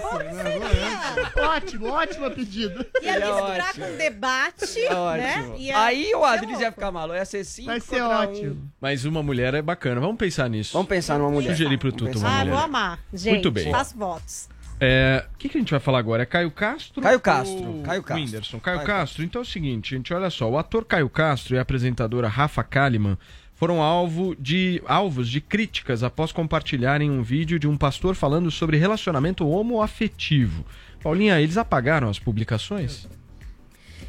[1.56, 2.84] Ótimo, ótimo pedido.
[3.02, 3.86] Ia Seria misturar ótimo.
[3.86, 5.38] com debate, É né?
[5.38, 5.56] ótimo.
[5.58, 6.60] Ia Aí o louco.
[6.60, 7.16] ia ficar maluco.
[7.16, 8.20] Ia ser cinco Vai ser contra um.
[8.32, 8.70] ótimo.
[8.80, 10.00] Mas uma mulher é bacana.
[10.00, 10.72] Vamos pensar nisso.
[10.72, 11.50] Vamos pensar numa mulher.
[11.50, 12.50] Sugerir pro Tuto uma Ah, mulher.
[12.50, 12.98] vou amar.
[13.12, 13.70] Gente, Muito bem.
[13.70, 14.48] faço votos.
[14.82, 16.22] É, O que, que a gente vai falar agora?
[16.22, 17.02] É Caio Castro?
[17.02, 18.24] Caio Castro, ou Caio Castro.
[18.24, 18.60] Whindersson.
[18.60, 19.22] Caio Caio Castro.
[19.24, 20.48] Então é o seguinte, gente, olha só.
[20.50, 23.18] O ator Caio Castro e a apresentadora Rafa Kalimann
[23.60, 28.78] foram alvo de, alvos de críticas após compartilharem um vídeo de um pastor falando sobre
[28.78, 30.64] relacionamento homoafetivo.
[31.02, 33.06] Paulinha, eles apagaram as publicações?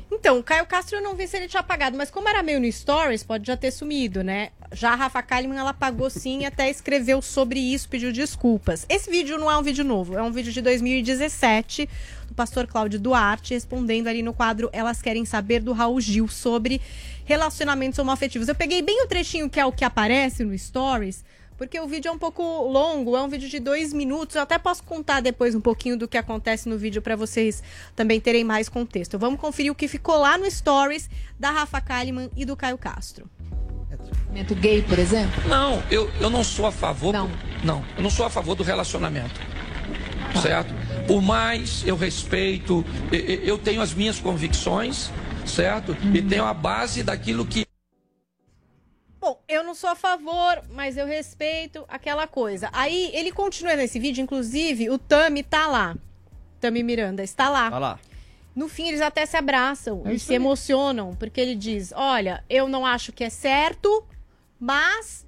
[0.10, 2.61] Então, o Caio Castro eu não vi se ele tinha apagado, mas como era meio
[2.61, 4.52] no Stories, pode já ter sumido, né?
[4.72, 8.86] Já a Rafa Kalimann, ela apagou sim e até escreveu sobre isso, pediu desculpas.
[8.88, 11.90] Esse vídeo não é um vídeo novo, é um vídeo de 2017,
[12.32, 16.82] do pastor Cláudio Duarte, respondendo ali no quadro Elas Querem Saber, do Raul Gil, sobre
[17.26, 18.48] relacionamentos homoafetivos.
[18.48, 21.26] Eu peguei bem o trechinho que é o que aparece no Stories,
[21.58, 24.36] porque o vídeo é um pouco longo, é um vídeo de dois minutos.
[24.36, 27.62] Eu até posso contar depois um pouquinho do que acontece no vídeo para vocês
[27.95, 29.20] também terem mais contexto.
[29.20, 33.30] Vamos conferir o que ficou lá no Stories da Rafa Kalimann e do Caio Castro.
[33.90, 35.49] Relacionamento gay, por exemplo?
[35.49, 37.14] Não, eu, eu não sou a favor.
[37.14, 37.30] Não.
[37.62, 39.40] não, eu não sou a favor do relacionamento.
[40.41, 40.74] Certo?
[41.07, 45.10] Por mais eu respeito, eu tenho as minhas convicções,
[45.45, 45.95] certo?
[46.14, 47.65] E tenho a base daquilo que
[49.19, 52.69] Bom, eu não sou a favor, mas eu respeito aquela coisa.
[52.73, 55.95] Aí ele continua nesse vídeo, inclusive o Tami tá lá.
[56.60, 57.69] Tami Miranda está lá.
[57.69, 57.99] Vai lá.
[58.56, 60.36] No fim, eles até se abraçam É e se aí.
[60.38, 64.03] emocionam, porque ele diz: Olha, eu não acho que é certo,
[64.60, 65.26] mas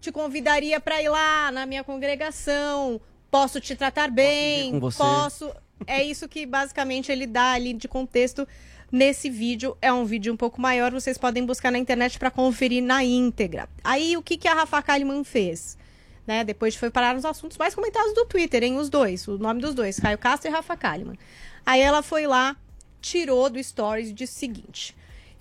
[0.00, 3.00] te convidaria para ir lá na minha congregação.
[3.30, 5.52] Posso te tratar bem, você." posso.
[5.86, 8.46] É isso que basicamente ele dá ali de contexto
[8.90, 9.76] nesse vídeo.
[9.80, 13.68] É um vídeo um pouco maior, vocês podem buscar na internet para conferir na íntegra.
[13.84, 15.78] Aí o que, que a Rafa Kalimann fez?
[16.26, 16.44] Né?
[16.44, 18.76] Depois foi parar nos assuntos mais comentados do Twitter, hein?
[18.76, 21.18] Os dois, o nome dos dois, Caio Castro e Rafa Kalimann.
[21.64, 22.56] Aí ela foi lá,
[23.00, 24.96] tirou do Stories e disse o seguinte: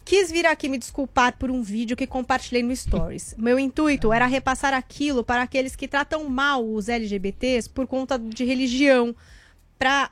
[0.08, 3.36] Quis vir aqui me desculpar por um vídeo que compartilhei no Stories.
[3.38, 8.46] Meu intuito era repassar aquilo para aqueles que tratam mal os LGBTs por conta de
[8.46, 9.14] religião,
[9.78, 10.10] para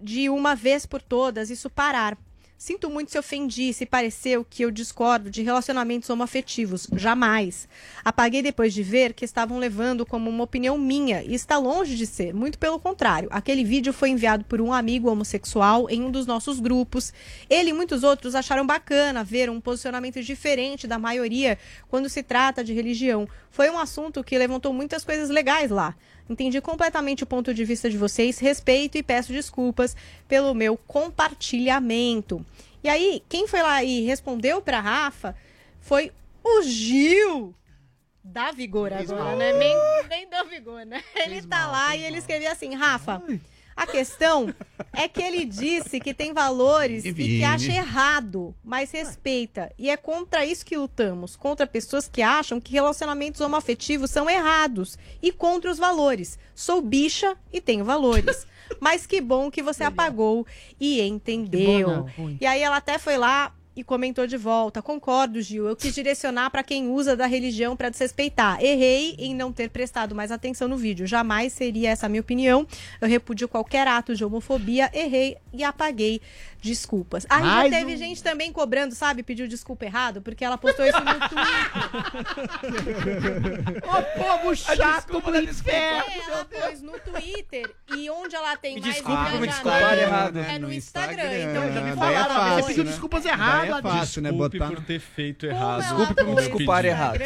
[0.00, 2.18] de uma vez por todas isso parar.
[2.58, 6.88] Sinto muito se ofendi, se pareceu que eu discordo de relacionamentos homoafetivos.
[6.94, 7.68] Jamais.
[8.02, 12.06] Apaguei depois de ver que estavam levando como uma opinião minha e está longe de
[12.06, 12.32] ser.
[12.32, 13.28] Muito pelo contrário.
[13.30, 17.12] Aquele vídeo foi enviado por um amigo homossexual em um dos nossos grupos.
[17.50, 21.58] Ele e muitos outros acharam bacana ver um posicionamento diferente da maioria
[21.88, 23.28] quando se trata de religião.
[23.50, 25.94] Foi um assunto que levantou muitas coisas legais lá.
[26.28, 29.96] Entendi completamente o ponto de vista de vocês, respeito e peço desculpas
[30.26, 32.44] pelo meu compartilhamento.
[32.82, 35.36] E aí, quem foi lá e respondeu para Rafa
[35.80, 36.12] foi
[36.42, 37.54] o Gil
[38.22, 39.52] da Vigor agora, né?
[39.52, 39.74] Nem,
[40.08, 41.02] nem da Vigor, né?
[41.14, 43.22] Ele tá lá e ele escreveu assim, Rafa,
[43.76, 44.52] a questão
[44.92, 47.44] é que ele disse que tem valores e que Vini.
[47.44, 49.70] acha errado, mas respeita.
[49.78, 54.96] E é contra isso que lutamos, contra pessoas que acham que relacionamentos homoafetivos são errados
[55.22, 56.38] e contra os valores.
[56.54, 58.46] Sou bicha e tenho valores.
[58.80, 60.44] Mas que bom que você apagou
[60.80, 61.88] e entendeu.
[62.18, 65.68] não, e aí ela até foi lá e comentou de volta: Concordo, Gil.
[65.68, 68.60] Eu quis direcionar para quem usa da religião para desrespeitar.
[68.62, 71.06] Errei em não ter prestado mais atenção no vídeo.
[71.06, 72.66] Jamais seria essa a minha opinião.
[73.00, 74.90] Eu repudio qualquer ato de homofobia.
[74.94, 76.20] Errei e apaguei
[76.62, 77.26] desculpas.
[77.28, 79.22] Aí já Mais teve um- gente também cobrando, sabe?
[79.22, 82.56] Pediu desculpa errado, porque ela postou isso no Twitter.
[83.86, 86.04] Ô, povo chato do É, inferno.
[86.28, 89.98] ela pôs no Twitter e onde ela tem Me mais desculpe por me engajamento desculpar
[89.98, 90.38] errado.
[90.38, 91.22] É no Instagram.
[91.22, 92.54] Instagram, Então já me é falaram.
[92.56, 92.90] Você pediu né?
[92.90, 94.30] desculpas erradas, é fácil, né?
[94.30, 94.70] Desculpe Botar...
[94.74, 95.80] por ter feito Como errado.
[95.82, 97.18] Desculpe por me desculpar errado.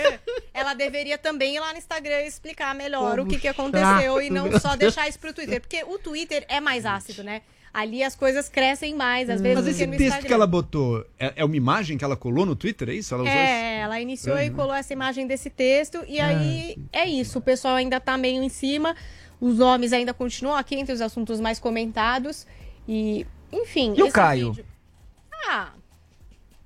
[0.52, 3.60] Ela deveria também ir lá no Instagram e explicar melhor Povo o que, que chato,
[3.60, 5.60] aconteceu e não só deixar isso pro Twitter.
[5.60, 7.42] Porque o Twitter é mais ácido, né?
[7.72, 10.26] Ali as coisas crescem mais, às vezes, Mas esse texto Instagram.
[10.26, 13.14] que ela botou é, é uma imagem que ela colou no Twitter, é isso?
[13.14, 14.56] Ela usou esse- É, ela iniciou e Uhum.
[14.56, 17.38] colou essa imagem desse texto, e aí é isso.
[17.38, 18.96] O pessoal ainda tá meio em cima,
[19.40, 22.44] os nomes ainda continuam aqui entre os assuntos mais comentados,
[22.88, 23.94] e enfim.
[23.96, 24.50] E o esse Caio?
[24.50, 24.66] vídeo-
[25.48, 25.68] Ah,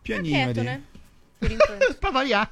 [0.05, 0.67] Pianinho quieto, ali.
[0.67, 0.81] né?
[1.41, 1.95] Por enquanto.
[2.01, 2.51] pra variar.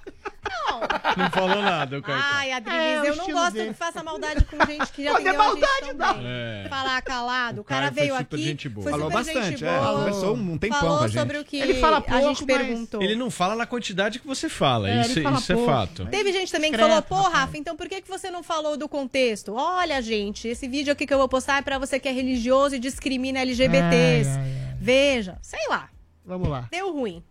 [1.16, 2.28] Não falou nada, o Caetano.
[2.34, 3.68] Ai, Adriles, É, o eu não gosto dele.
[3.68, 6.26] que faça maldade com gente que já Não, não é a gente maldade, não.
[6.26, 6.66] É.
[6.68, 7.60] Falar calado.
[7.60, 8.82] O cara, cara foi veio super aqui, gente boa.
[8.82, 11.18] foi Falou super bastante, gente é, conversou um tempão Falou com a gente.
[11.18, 13.02] sobre o que Ele fala a pouco, gente mas- perguntou.
[13.02, 16.06] Ele não fala na quantidade que você fala, É, isso, ele fala isso é fato.
[16.06, 17.44] Teve gente também que Discreto, falou, pô, rapaz.
[17.44, 19.54] Rafa, então por que, que você não falou do contexto?
[19.54, 22.74] Olha, gente, esse vídeo aqui que eu vou postar é pra você que é religioso
[22.74, 24.28] e discrimina LGBTs.
[24.30, 25.88] Ai, ai, Veja, sei lá,
[26.26, 26.68] Vamos lá.
[26.70, 27.22] deu ruim.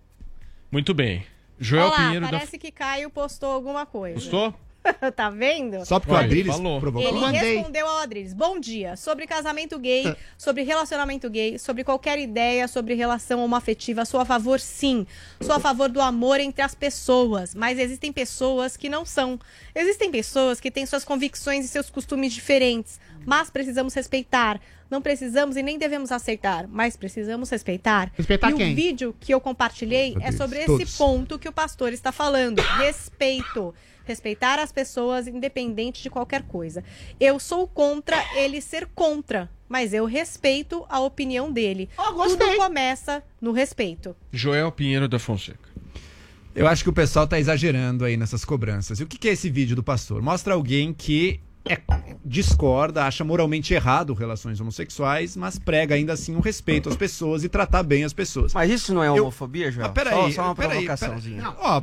[0.71, 1.25] Muito bem.
[1.59, 2.31] Joel Olha lá, Pinheiro da...
[2.31, 4.15] parece que Caio postou alguma coisa.
[4.15, 4.55] Gostou?
[5.15, 5.85] tá vendo?
[5.85, 6.79] Só porque o Olha, Adriles falou.
[6.79, 7.07] provocou.
[7.07, 7.55] Ele Mandei.
[7.55, 8.33] respondeu ao Adriles.
[8.33, 8.95] Bom dia.
[8.95, 14.59] Sobre casamento gay, sobre relacionamento gay, sobre qualquer ideia sobre relação homoafetiva, sou a favor
[14.59, 15.05] sim.
[15.39, 17.53] Sou a favor do amor entre as pessoas.
[17.53, 19.39] Mas existem pessoas que não são.
[19.75, 22.99] Existem pessoas que têm suas convicções e seus costumes diferentes.
[23.25, 24.59] Mas precisamos respeitar.
[24.89, 28.11] Não precisamos e nem devemos aceitar, mas precisamos respeitar.
[28.13, 28.73] Respeitar e quem?
[28.73, 30.97] o vídeo que eu compartilhei é sobre esse todos.
[30.97, 32.59] ponto que o pastor está falando.
[32.59, 33.73] Respeito.
[34.05, 36.83] Respeitar as pessoas, independente de qualquer coisa.
[37.19, 41.89] Eu sou contra ele ser contra, mas eu respeito a opinião dele.
[42.13, 42.47] Gostei.
[42.47, 44.15] Tudo começa no respeito.
[44.31, 45.69] Joel Pinheiro da Fonseca.
[46.53, 48.99] Eu acho que o pessoal tá exagerando aí nessas cobranças.
[48.99, 50.21] E o que é esse vídeo do pastor?
[50.21, 51.79] Mostra alguém que é-
[52.25, 57.49] discorda, acha moralmente errado relações homossexuais, mas prega ainda assim um respeito às pessoas e
[57.49, 58.53] tratar bem as pessoas.
[58.53, 59.87] Mas isso não é Eu- homofobia, Joel?
[59.87, 61.41] Ah, peraí, só, só uma peraí, provocaçãozinha.
[61.41, 61.55] peraí.
[61.59, 61.81] Ó,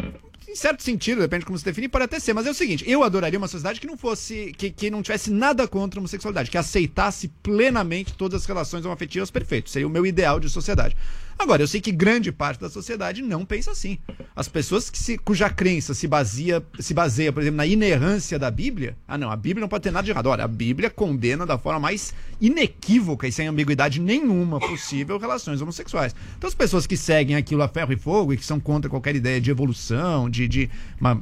[0.48, 2.32] em certo sentido, depende de como você definir, pode até ser.
[2.32, 5.30] Mas é o seguinte, eu adoraria uma sociedade que não fosse, que, que não tivesse
[5.30, 9.72] nada contra a homossexualidade, que aceitasse plenamente todas as relações homoafetivas perfeitas.
[9.72, 10.96] Seria o meu ideal de sociedade.
[11.38, 13.96] Agora, eu sei que grande parte da sociedade não pensa assim.
[14.34, 18.50] As pessoas que se, cuja crença se baseia, se baseia, por exemplo, na inerrância da
[18.50, 18.96] Bíblia.
[19.06, 20.26] Ah, não, a Bíblia não pode ter nada de errado.
[20.26, 26.14] Olha, a Bíblia condena da forma mais inequívoca e sem ambiguidade nenhuma possível relações homossexuais.
[26.36, 29.14] Então, as pessoas que seguem aquilo a ferro e fogo e que são contra qualquer
[29.14, 30.68] ideia de evolução, de, de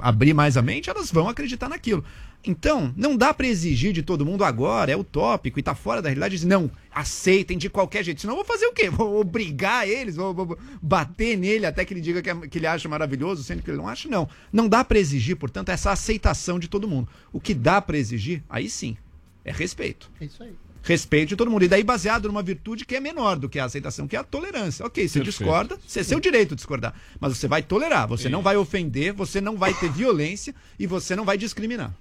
[0.00, 2.02] abrir mais a mente, elas vão acreditar naquilo.
[2.48, 6.08] Então, não dá pra exigir de todo mundo agora, é utópico e tá fora da
[6.08, 8.20] realidade, dizer, não, aceitem de qualquer jeito.
[8.20, 8.88] Senão eu vou fazer o quê?
[8.88, 12.66] Vou obrigar eles, vou, vou bater nele até que ele diga que, é- que ele
[12.68, 14.28] acha maravilhoso, sendo que ele não acha, não.
[14.52, 17.08] Não dá pra exigir, portanto, essa aceitação de todo mundo.
[17.32, 18.96] O que dá pra exigir, aí sim,
[19.44, 20.08] é respeito.
[20.20, 20.52] É isso aí.
[20.84, 21.64] Respeito de todo mundo.
[21.64, 24.22] E daí baseado numa virtude que é menor do que a aceitação, que é a
[24.22, 24.86] tolerância.
[24.86, 25.24] Ok, você Perfeito.
[25.36, 26.94] discorda, você é seu direito de discordar.
[27.18, 31.16] Mas você vai tolerar, você não vai ofender, você não vai ter violência e você
[31.16, 31.92] não vai discriminar.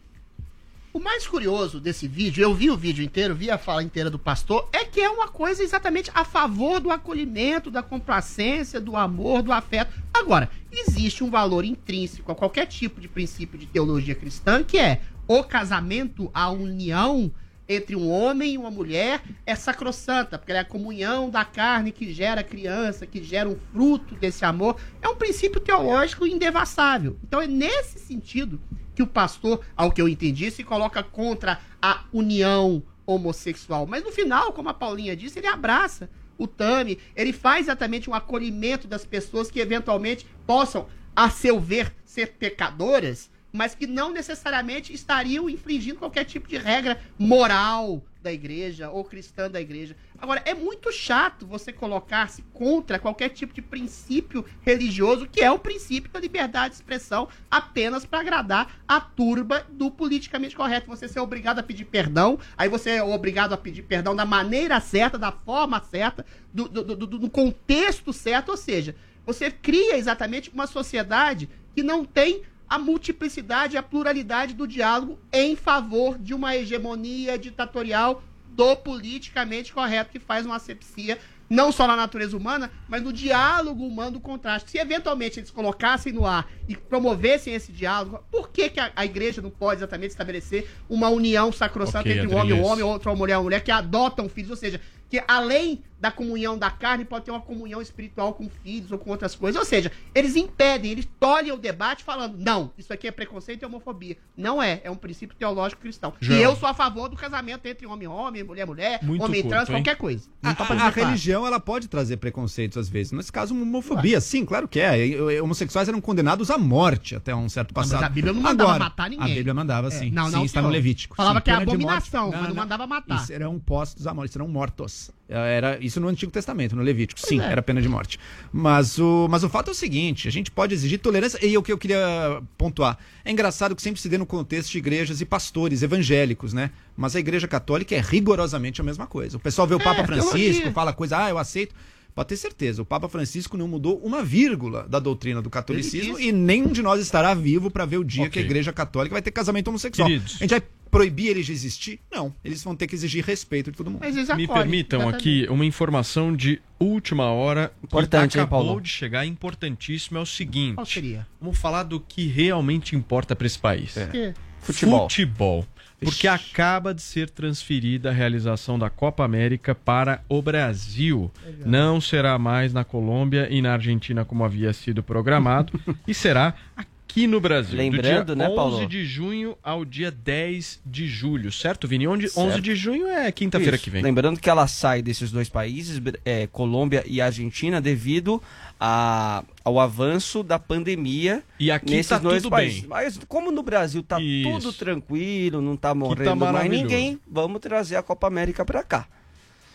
[0.95, 4.17] O mais curioso desse vídeo, eu vi o vídeo inteiro, vi a fala inteira do
[4.17, 9.41] pastor, é que é uma coisa exatamente a favor do acolhimento, da complacência, do amor,
[9.41, 9.93] do afeto.
[10.13, 15.01] Agora, existe um valor intrínseco a qualquer tipo de princípio de teologia cristã, que é
[15.27, 17.29] o casamento, a união
[17.67, 22.13] entre um homem e uma mulher é sacrossanta, porque é a comunhão da carne que
[22.13, 24.77] gera criança, que gera um fruto desse amor.
[25.01, 27.19] É um princípio teológico indevassável.
[27.21, 28.61] Então é nesse sentido
[28.95, 33.85] que o pastor, ao que eu entendi, se coloca contra a união homossexual.
[33.85, 38.13] Mas no final, como a Paulinha disse, ele abraça o Tami, ele faz exatamente um
[38.13, 44.93] acolhimento das pessoas que eventualmente possam, a seu ver, ser pecadoras, mas que não necessariamente
[44.93, 49.95] estariam infringindo qualquer tipo de regra moral da igreja ou cristã da igreja.
[50.17, 55.59] Agora, é muito chato você colocar-se contra qualquer tipo de princípio religioso, que é o
[55.59, 60.87] princípio da liberdade de expressão, apenas para agradar a turba do politicamente correto.
[60.87, 64.79] Você ser obrigado a pedir perdão, aí você é obrigado a pedir perdão da maneira
[64.79, 70.49] certa, da forma certa, do, do, do, do- contexto certo, ou seja, você cria exatamente
[70.49, 76.33] uma sociedade que não tem a multiplicidade e a pluralidade do diálogo em favor de
[76.33, 81.19] uma hegemonia ditatorial do politicamente correto que faz uma asepsia
[81.49, 84.71] não só na natureza humana, mas no diálogo humano do contraste.
[84.71, 89.05] Se eventualmente eles colocassem no ar e promovessem esse diálogo, por que, que a, a
[89.05, 92.83] igreja não pode exatamente estabelecer uma união sacrossanta Ok, entre um homem e um homem,
[92.83, 94.81] outra mulher e uma mulher, que adotam filhos, ou seja,
[95.15, 99.09] que além da comunhão da carne, pode ter uma comunhão espiritual com filhos ou com
[99.09, 99.57] outras coisas.
[99.57, 103.65] Ou seja, eles impedem, eles tolhem o debate falando, não, isso aqui é preconceito e
[103.65, 104.17] homofobia.
[104.37, 106.13] Não é, é um princípio teológico cristão.
[106.19, 106.37] João.
[106.37, 109.23] E eu sou a favor do casamento entre homem e homem, mulher e mulher, Muito
[109.23, 109.75] homem e curto, trans, hein?
[109.77, 110.27] qualquer coisa.
[110.43, 110.93] A, a claro.
[110.93, 113.13] religião ela pode trazer preconceitos às vezes.
[113.13, 114.99] Nesse caso, uma homofobia, sim, claro que é.
[115.07, 118.03] E- e- Homossexuais eram condenados à morte até um certo mas passado.
[118.03, 119.31] a Bíblia não mandava Agora, matar ninguém.
[119.31, 120.11] A Bíblia mandava, É, sim.
[120.11, 120.69] não, não, sim, está no.
[120.69, 121.15] Levítico.
[121.15, 123.15] Falava Sim, que é abominação, mas não mandava matar.
[123.23, 125.04] Isso eram postos à morte, serão mortos.
[125.27, 127.19] Era isso no Antigo Testamento, no Levítico.
[127.19, 127.45] Sim, é.
[127.51, 128.19] era pena de morte.
[128.53, 131.43] Mas o, mas o fato é o seguinte: a gente pode exigir tolerância.
[131.45, 132.97] E o que eu queria pontuar.
[133.23, 136.71] É engraçado que sempre se dê no contexto de igrejas e pastores evangélicos, né?
[136.95, 139.37] Mas a igreja católica é rigorosamente a mesma coisa.
[139.37, 140.71] O pessoal vê o Papa É, Francisco, teologia.
[140.71, 141.73] fala coisa, ah, eu aceito.
[142.15, 146.31] Pode ter certeza, o Papa Francisco não mudou uma vírgula da doutrina do catolicismo e
[146.31, 148.31] nenhum de nós estará vivo para ver o dia Ok.
[148.31, 150.07] que a Igreja Católica vai ter casamento homossexual.
[150.07, 150.35] Queridos.
[150.35, 151.99] A gente vai proibir eles de existir?
[152.09, 152.33] Não.
[152.41, 153.99] Eles vão ter que exigir respeito de todo mundo.
[154.37, 155.15] Me permitam exatamente.
[155.15, 158.81] aqui uma informação de última hora Importante, que hein, acabou Paulo?
[158.81, 160.75] de chegar, importantíssimo, é o seguinte.
[160.75, 161.27] Qual seria?
[161.41, 163.93] Vamos falar do que realmente importa para esse país.
[164.09, 165.01] Que- Futebol.
[165.09, 165.67] Futebol.
[165.99, 171.31] Porque acaba de ser transferida a realização da Copa América para o Brasil.
[171.65, 176.94] Não será mais na Colômbia e na Argentina como havia sido programado, e será aqui
[177.27, 177.77] no Brasil.
[177.77, 178.85] Lembrando, do dia né, 11 Paulo?
[178.87, 182.07] de junho ao dia 10 de julho, certo, Vini?
[182.07, 182.47] Onde, Certo.
[182.49, 184.03] 11 de junho é quinta-feira que vem.
[184.03, 188.41] Lembrando que ela sai desses dois países, é, Colômbia e Argentina, devido
[188.79, 192.81] a- ao avanço da pandemia E aqui tá dois tudo países.
[192.81, 192.89] bem.
[192.89, 194.49] Mas como no Brasil tá Isso.
[194.51, 196.83] tudo tranquilo, não tá morrendo mais maravilhoso.
[196.83, 199.07] ninguém, vamos trazer a Copa América pra cá.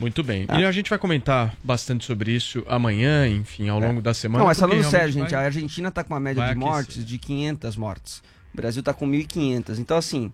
[0.01, 0.47] Muito bem.
[0.47, 0.59] Tá.
[0.59, 4.39] E a gente vai comentar bastante sobre isso amanhã, enfim, ao longo da semana.
[4.41, 6.69] não, mas falando sério, gente, vai- a Argentina tá com uma média de aquecer.
[6.69, 8.23] mortes de 500 mortes.
[8.53, 9.79] O Brasil tá com 1.500.
[9.79, 10.33] Então, assim,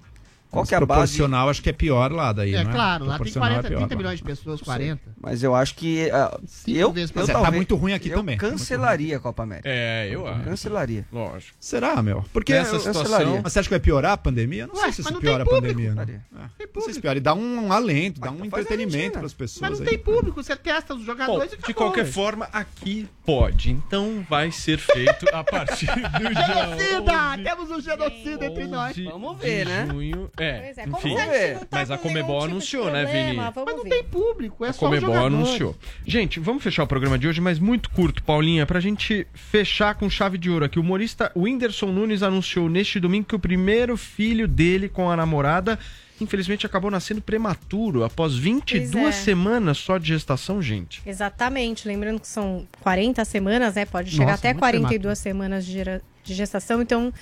[0.51, 0.87] qual Mas que é a base...
[0.87, 3.71] proporcional, acho que é pior lá daí, É não claro, lá tem Proporcional 40, é
[3.71, 3.99] pior 30 lá.
[3.99, 5.03] milhões de pessoas, 40.
[5.21, 6.09] Mas eu acho que...
[6.47, 7.21] Cinco eu, vezes eu.
[7.21, 8.37] Mas é, tá talvez- muito ruim aqui eu também.
[8.39, 9.69] Tá cancelaria a Copa América.
[9.69, 10.45] É, eu acho.
[10.45, 11.07] Cancelaria.
[11.13, 11.57] Lógico.
[11.61, 12.25] Será, meu?
[12.33, 14.63] Porque Nessa eu- situação- Mas você acha que vai piorar a pandemia?
[14.65, 15.75] Eu não Ué, sei se mas isso piora a tem público.
[15.79, 15.95] pandemia.
[16.33, 16.43] Não.
[16.43, 17.19] É, não sei se piora.
[17.19, 19.61] E dá um, um alento, dá um faz a entretenimento para as pessoas.
[19.71, 19.91] Mas não aí.
[19.93, 22.11] tem público, você testa os Bom, jogadores e de acabou, qualquer ué.
[22.11, 23.71] forma, aqui pode.
[23.73, 27.13] Então vai ser feito a partir do dia Genocida!
[27.35, 28.97] 11 Temos um genocida entre nós.
[28.97, 29.87] Vamos de ver, né?
[29.91, 30.31] junho.
[30.39, 31.17] É, Pois é, como enfim.
[31.17, 33.37] a gente não tá Mas a com nenhum Comebol tipo anunciou, né, Vini?
[33.37, 33.89] Vamos Mas não ver.
[33.91, 35.35] tem público, é A só Comebol jogadores.
[35.35, 35.77] anunciou.
[36.07, 40.11] Gente, vamos fechar o programa de hoje, mas muito curto, Paulinha, pra gente fechar com
[40.11, 40.79] chave de ouro aqui.
[40.79, 45.79] O humorista Whindersson Nunes anunciou neste domingo que o primeiro filho dele com a namorada,
[46.21, 49.13] infelizmente, acabou nascendo prematuro, após 22 Pois é.
[49.13, 51.01] semanas só de gestação, gente.
[51.07, 53.87] Exatamente, lembrando que são 40 semanas, né?
[53.87, 56.83] Pode chegar Nossa, até muito 42 semanas de, gera- de gestação.
[56.83, 57.13] Então,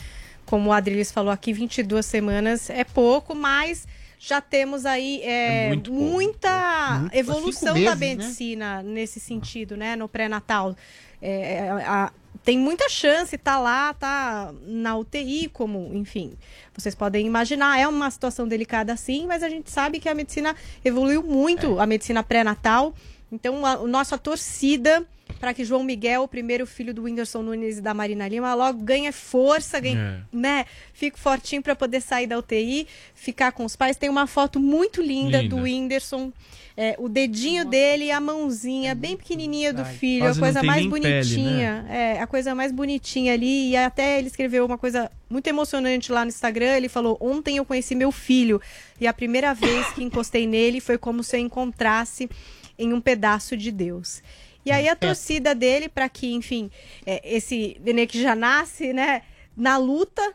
[0.46, 3.86] como o Adriles falou aqui, 22 semanas é pouco, mas
[4.18, 8.24] já temos aí é, É muito muita Muito, evolução cinco da meses, né?
[8.24, 9.96] medicina nesse sentido, né?
[9.96, 10.74] No pré-natal.
[11.20, 12.12] É, a-
[12.42, 16.34] tem muita chance, tá lá, tá na UTI, como, enfim,
[16.76, 17.78] vocês podem imaginar.
[17.78, 20.54] É uma situação delicada sim, mas a gente sabe que a medicina
[20.84, 22.94] evoluiu muito, a medicina pré-natal.
[23.32, 25.06] Então, a, a nossa torcida
[25.44, 28.82] para que João Miguel, o primeiro filho do Whindersson Nunes e da Marina Lima, logo
[28.82, 30.20] ganhe força, ganhe, É.
[30.32, 30.64] né?
[30.94, 33.94] Fique fortinho para poder sair da UTI, ficar com os pais.
[33.98, 35.54] Tem uma foto muito linda, Linda.
[35.54, 36.32] do Whindersson.
[36.76, 40.84] é, o dedinho dele e a mãozinha bem pequenininha do filho, Quase a coisa mais
[40.86, 41.84] bonitinha.
[41.86, 43.70] pele, É, a coisa mais bonitinha ali.
[43.70, 46.74] E até ele escreveu uma coisa muito emocionante lá no Instagram.
[46.76, 48.60] Ele falou: Ontem eu conheci meu filho
[49.00, 52.28] e a primeira vez que encostei nele foi como se eu encontrasse
[52.76, 54.20] em um pedaço de Deus.
[54.64, 56.70] E aí a torcida dele, para que, enfim,
[57.04, 59.22] é, esse nenê que já nasce, né,
[59.56, 60.34] na luta,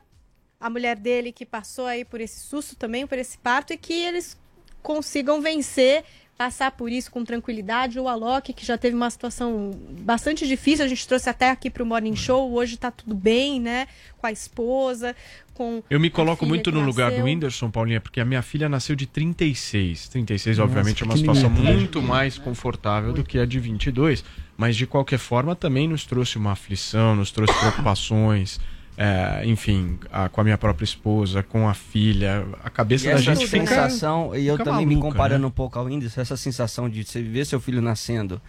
[0.60, 3.93] a mulher dele que passou aí por esse susto também, por esse parto, e que
[3.93, 4.38] eles
[4.84, 6.03] consigam vencer,
[6.40, 7.99] passar por isso com tranquilidade.
[7.99, 11.84] O Alok, que já teve uma situação bastante difícil, a gente trouxe até aqui para
[11.84, 13.88] o Morning Show, hoje tá tudo bem, né,
[14.18, 15.14] com a esposa,
[15.53, 17.24] com Eu me coloco muito no lugar do.
[17.24, 20.07] Whindersson, Paulinha, porque a minha filha nasceu de 36.
[20.07, 21.76] 36, Nossa, obviamente, é uma situação pequenininha.
[21.76, 24.24] muito mais confortável do que a de 22.
[24.56, 28.61] Mas, de qualquer forma, também nos trouxe uma aflição, nos trouxe preocupações.
[29.01, 32.45] É, enfim, a- com a minha própria esposa, com a filha.
[32.61, 33.65] A cabeça E da essa gente fica.
[33.65, 35.47] sensação, e eu fica também me maluca, comparando né?
[35.47, 38.41] um pouco ao Whindersson, essa sensação de você ver seu filho nascendo,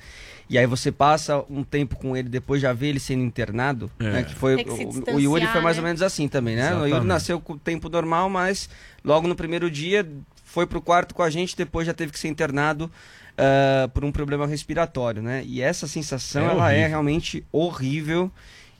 [0.48, 4.10] e aí você passa um tempo com ele, depois já vê ele sendo internado, É.
[4.10, 5.90] né, que foi, que o, o Yuri foi mais ou né?
[5.90, 6.62] menos assim também, né?
[6.62, 6.94] O Exatamente.
[6.94, 8.68] Yuri nasceu com o tempo normal, mas
[9.05, 10.05] logo no primeiro dia
[10.44, 12.90] foi pro quarto com a gente, depois já teve que ser internado
[13.39, 15.44] ah, por um problema respiratório, né?
[15.47, 16.89] E essa sensação, É ela é horrível.
[16.89, 18.32] realmente horrível,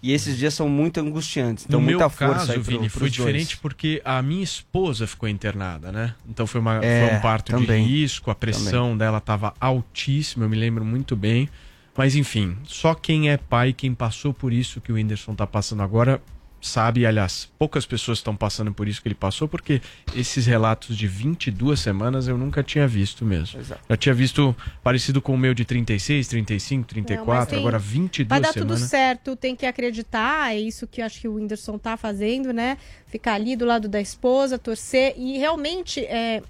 [0.03, 2.89] e esses dias são muito angustiantes, então no muita meu força caso, aí pro, Vini,
[2.89, 3.13] foi dois.
[3.13, 6.15] diferente porque a minha esposa ficou internada, né?
[6.29, 7.85] Então foi, uma, É, foi um parto também.
[7.85, 11.49] de risco, a pressão dela estava altíssima, eu me lembro muito bem.
[11.97, 15.83] Mas enfim, só quem é pai, quem passou por isso que o Whindersson tá passando
[15.83, 16.23] agora,
[16.61, 19.81] sabe, aliás, poucas pessoas estão passando por isso que ele passou, porque
[20.15, 23.59] esses relatos de 22 semanas eu nunca tinha visto mesmo.
[23.61, 23.81] Exato.
[23.89, 27.79] Já tinha visto parecido com o meu de 36, 35, Não, 34, mas tem- agora
[27.79, 28.81] 22 Vai dar semanas.
[28.81, 32.53] tudo certo, tem que acreditar, é isso que eu acho que o Whindersson tá fazendo,
[32.53, 32.77] né?
[33.07, 36.43] Ficar ali do lado da esposa, torcer e realmente é,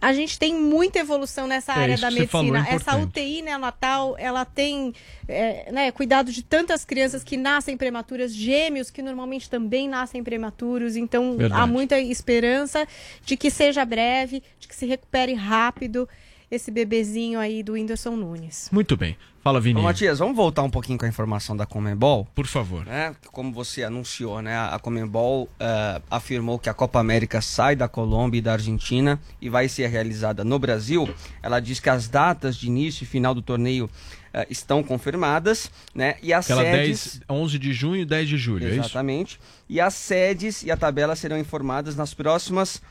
[0.00, 2.72] a gente tem muita evolução nessa É área da você falou, medicina.
[2.72, 2.96] é Essa.
[2.96, 4.94] UTI neonatal, ela tem
[5.26, 10.96] é, né, cuidado de tantas crianças que nascem prematuras, gêmeos que normalmente também nascem prematuros,
[10.96, 11.60] então Verdade.
[11.60, 12.86] há muita esperança
[13.24, 16.08] de que seja breve, de que se recupere rápido.
[16.50, 18.68] Esse bebezinho aí do Whindersson Nunes.
[18.72, 19.16] Muito bem.
[19.42, 19.80] Fala, Vini.
[19.80, 22.26] Ô, Matias, vamos voltar um pouquinho com a informação da Comembol?
[22.34, 22.84] Por favor.
[22.84, 23.14] Né?
[23.32, 24.58] Como você anunciou, né?
[24.58, 29.48] A Comembol eh, afirmou que a Copa América sai da Colômbia e da Argentina e
[29.48, 31.08] vai ser realizada no Brasil.
[31.42, 33.88] Ela diz que as datas de início e final do torneio
[34.32, 36.16] eh, estão confirmadas, né?
[36.22, 37.20] E as Aquela sedes...
[37.28, 38.80] 10, 11 de junho e 10 de julho, é isso?
[38.80, 39.40] Exatamente.
[39.68, 42.82] E as sedes e a tabela serão informadas nas próximas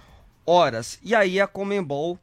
[0.45, 0.97] horas.
[1.03, 2.17] E aí a Comembol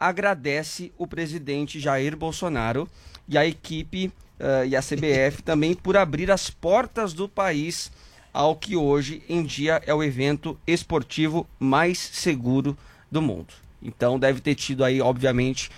[0.00, 2.88] agradece o presidente Jair Bolsonaro
[3.28, 7.92] e a equipe eh, e a CBF também por abrir as portas do país
[8.32, 12.76] ao que hoje em dia é o evento esportivo mais seguro
[13.10, 13.52] do mundo.
[13.82, 15.70] Então deve ter tido aí, obviamente,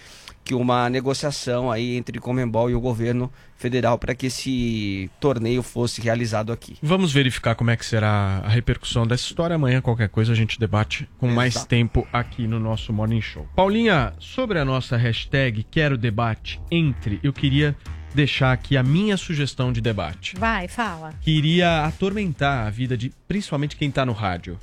[0.44, 6.00] que uma negociação aí entre Comembol e o governo federal para que esse torneio fosse
[6.00, 6.76] realizado aqui.
[6.82, 9.54] Vamos verificar como é que será a repercussão dessa história.
[9.54, 13.46] Amanhã, qualquer coisa, a gente debate com mais tempo aqui no nosso Morning Show.
[13.54, 17.76] Paulinha, sobre a nossa hashtag Quero Debate Entre, eu queria
[18.14, 20.34] deixar aqui a minha sugestão de debate.
[20.36, 21.14] Vai, fala.
[21.20, 24.58] Queria atormentar a vida de principalmente quem tá no rádio.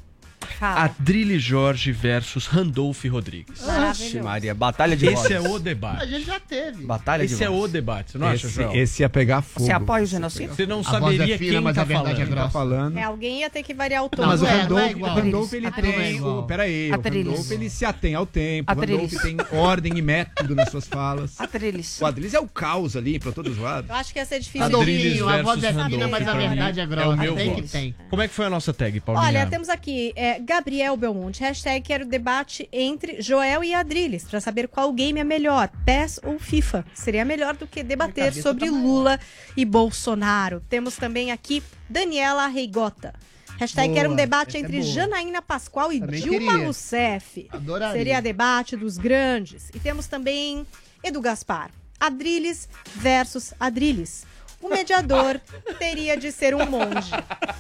[0.54, 0.82] Fala.
[0.86, 3.62] Adrilho Jorge versus Randolph Rodrigues.
[3.90, 5.32] Oxe, Maria, batalha de Esse vozes.
[5.32, 6.04] é o debate.
[6.04, 6.84] A gente já teve.
[6.86, 7.64] Batalha de Esse é vozes.
[7.64, 8.76] o debate, você não acha, Esse, João?
[8.76, 9.66] esse ia pegar fogo.
[9.66, 10.56] Você apoia o genocídio?
[10.56, 12.22] Você não A voz saberia é fina, quem mas tá a verdade falando.
[12.28, 12.50] é grossa.
[12.50, 12.98] falando.
[12.98, 14.22] É, alguém ia ter que variar o tom.
[14.22, 15.12] Não, mas o é, não é Randolph, igual.
[15.12, 16.16] o Randolph ele tem.
[16.16, 16.40] Igual.
[16.40, 17.28] O, peraí, o Atrilis.
[17.28, 18.70] Randolph ele se atém ao tempo.
[18.70, 19.14] O Atrilis.
[19.14, 21.40] Randolph tem ordem e método nas suas falas.
[21.40, 22.00] Atrilis.
[22.02, 23.90] O Adriles é o caos ali pra todos os lados.
[23.90, 24.66] Eu acho que ia ser difícil.
[24.66, 27.16] Adolfinho, a voz é versus fina, mas a verdade é mim, é o grossa.
[27.22, 27.96] meu tem que tem.
[28.10, 29.28] Como é que foi a nossa tag, Paulinha?
[29.28, 34.68] Olha, temos aqui é, Gabriel Belmonte, hashtag quero debate entre Joel e Adriles, para saber
[34.68, 36.86] qual game é melhor, PES ou FIFA.
[36.94, 38.72] Seria melhor do que debater sobre tá.
[38.72, 39.20] Lula
[39.56, 40.62] e Bolsonaro.
[40.70, 43.14] Temos também aqui Daniela Reigota.
[43.60, 44.94] Hashtag Boa, quero um debate é entre boa.
[44.94, 46.66] Janaína Pascoal e Também Dilma queria.
[46.66, 47.48] Rousseff.
[47.52, 47.98] Adoraria.
[47.98, 49.70] Seria debate dos grandes.
[49.76, 50.66] E temos também
[51.04, 51.70] Edu Gaspar.
[52.00, 54.26] Adriles versus Adriles.
[54.62, 55.40] O mediador
[55.78, 57.12] teria de ser um monge.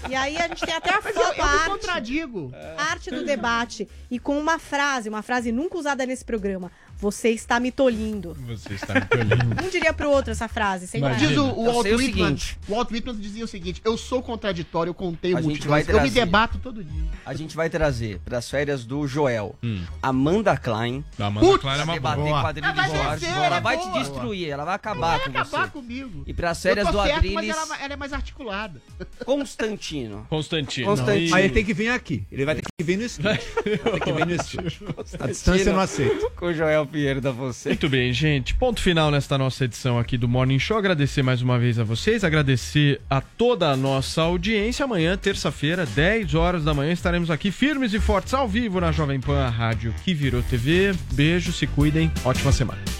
[0.09, 2.51] E aí a gente tem até a eu, foto, eu me arte, contradigo.
[2.77, 3.87] a arte do debate.
[4.11, 6.71] E com uma frase, uma frase nunca usada nesse programa.
[6.99, 8.33] Você está me tolindo.
[8.45, 9.39] Você está me tolhindo.
[9.63, 11.27] Um diria pro outro essa frase, sem Imagina.
[11.29, 12.25] Diz o, o Walt sei o Whitman.
[12.27, 12.57] seguinte.
[12.67, 16.01] O Walt Whitman dizia o seguinte: eu sou contraditório, eu contei A o gente Eu
[16.01, 17.03] me debato todo dia.
[17.25, 19.81] A gente vai trazer para as férias do Joel Hum.
[20.01, 21.03] Amanda Klein.
[21.17, 22.29] A Amanda Putz, Klein é uma boa.
[22.29, 22.41] Ela
[22.73, 25.71] vai vencer, Ela ela é vai te destruir, ela vai acabar vai com acabar você.
[25.71, 26.23] comigo.
[26.27, 28.81] E para as Eu férias tô do certo, Adriles, mas ela, ela é mais articulada.
[29.25, 30.25] Constantino.
[30.29, 30.87] Constantino.
[30.87, 31.35] Constantino.
[31.35, 32.25] Aí ele tem que vir aqui.
[32.31, 33.29] Ele vai ter que vir no estúdio.
[33.63, 34.95] Ter que vir no estúdio.
[35.19, 36.31] A distância eu não aceito.
[36.35, 37.69] Com o Joel Pinheiro você.
[37.69, 38.53] Muito bem, gente.
[38.55, 40.77] Ponto final nesta nossa edição aqui do Morning Show.
[40.77, 44.85] Agradecer mais uma vez a vocês, agradecer a toda a nossa audiência.
[44.85, 49.19] Amanhã, terça-feira, 10 horas da manhã, estaremos aqui firmes e fortes ao vivo na Jovem
[49.19, 50.93] Pan, a rádio que virou TV.
[51.13, 52.11] Beijo, se cuidem.
[52.25, 52.98] Ótima semana.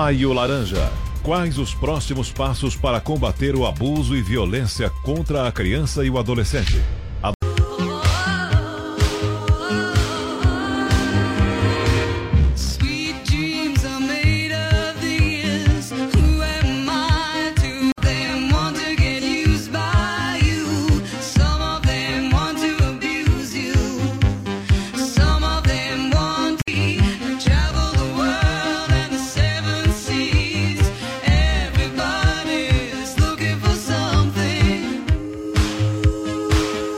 [0.00, 0.90] Maio Laranja.
[1.22, 6.18] Quais os próximos passos para combater o abuso e violência contra a criança e o
[6.18, 6.80] adolescente?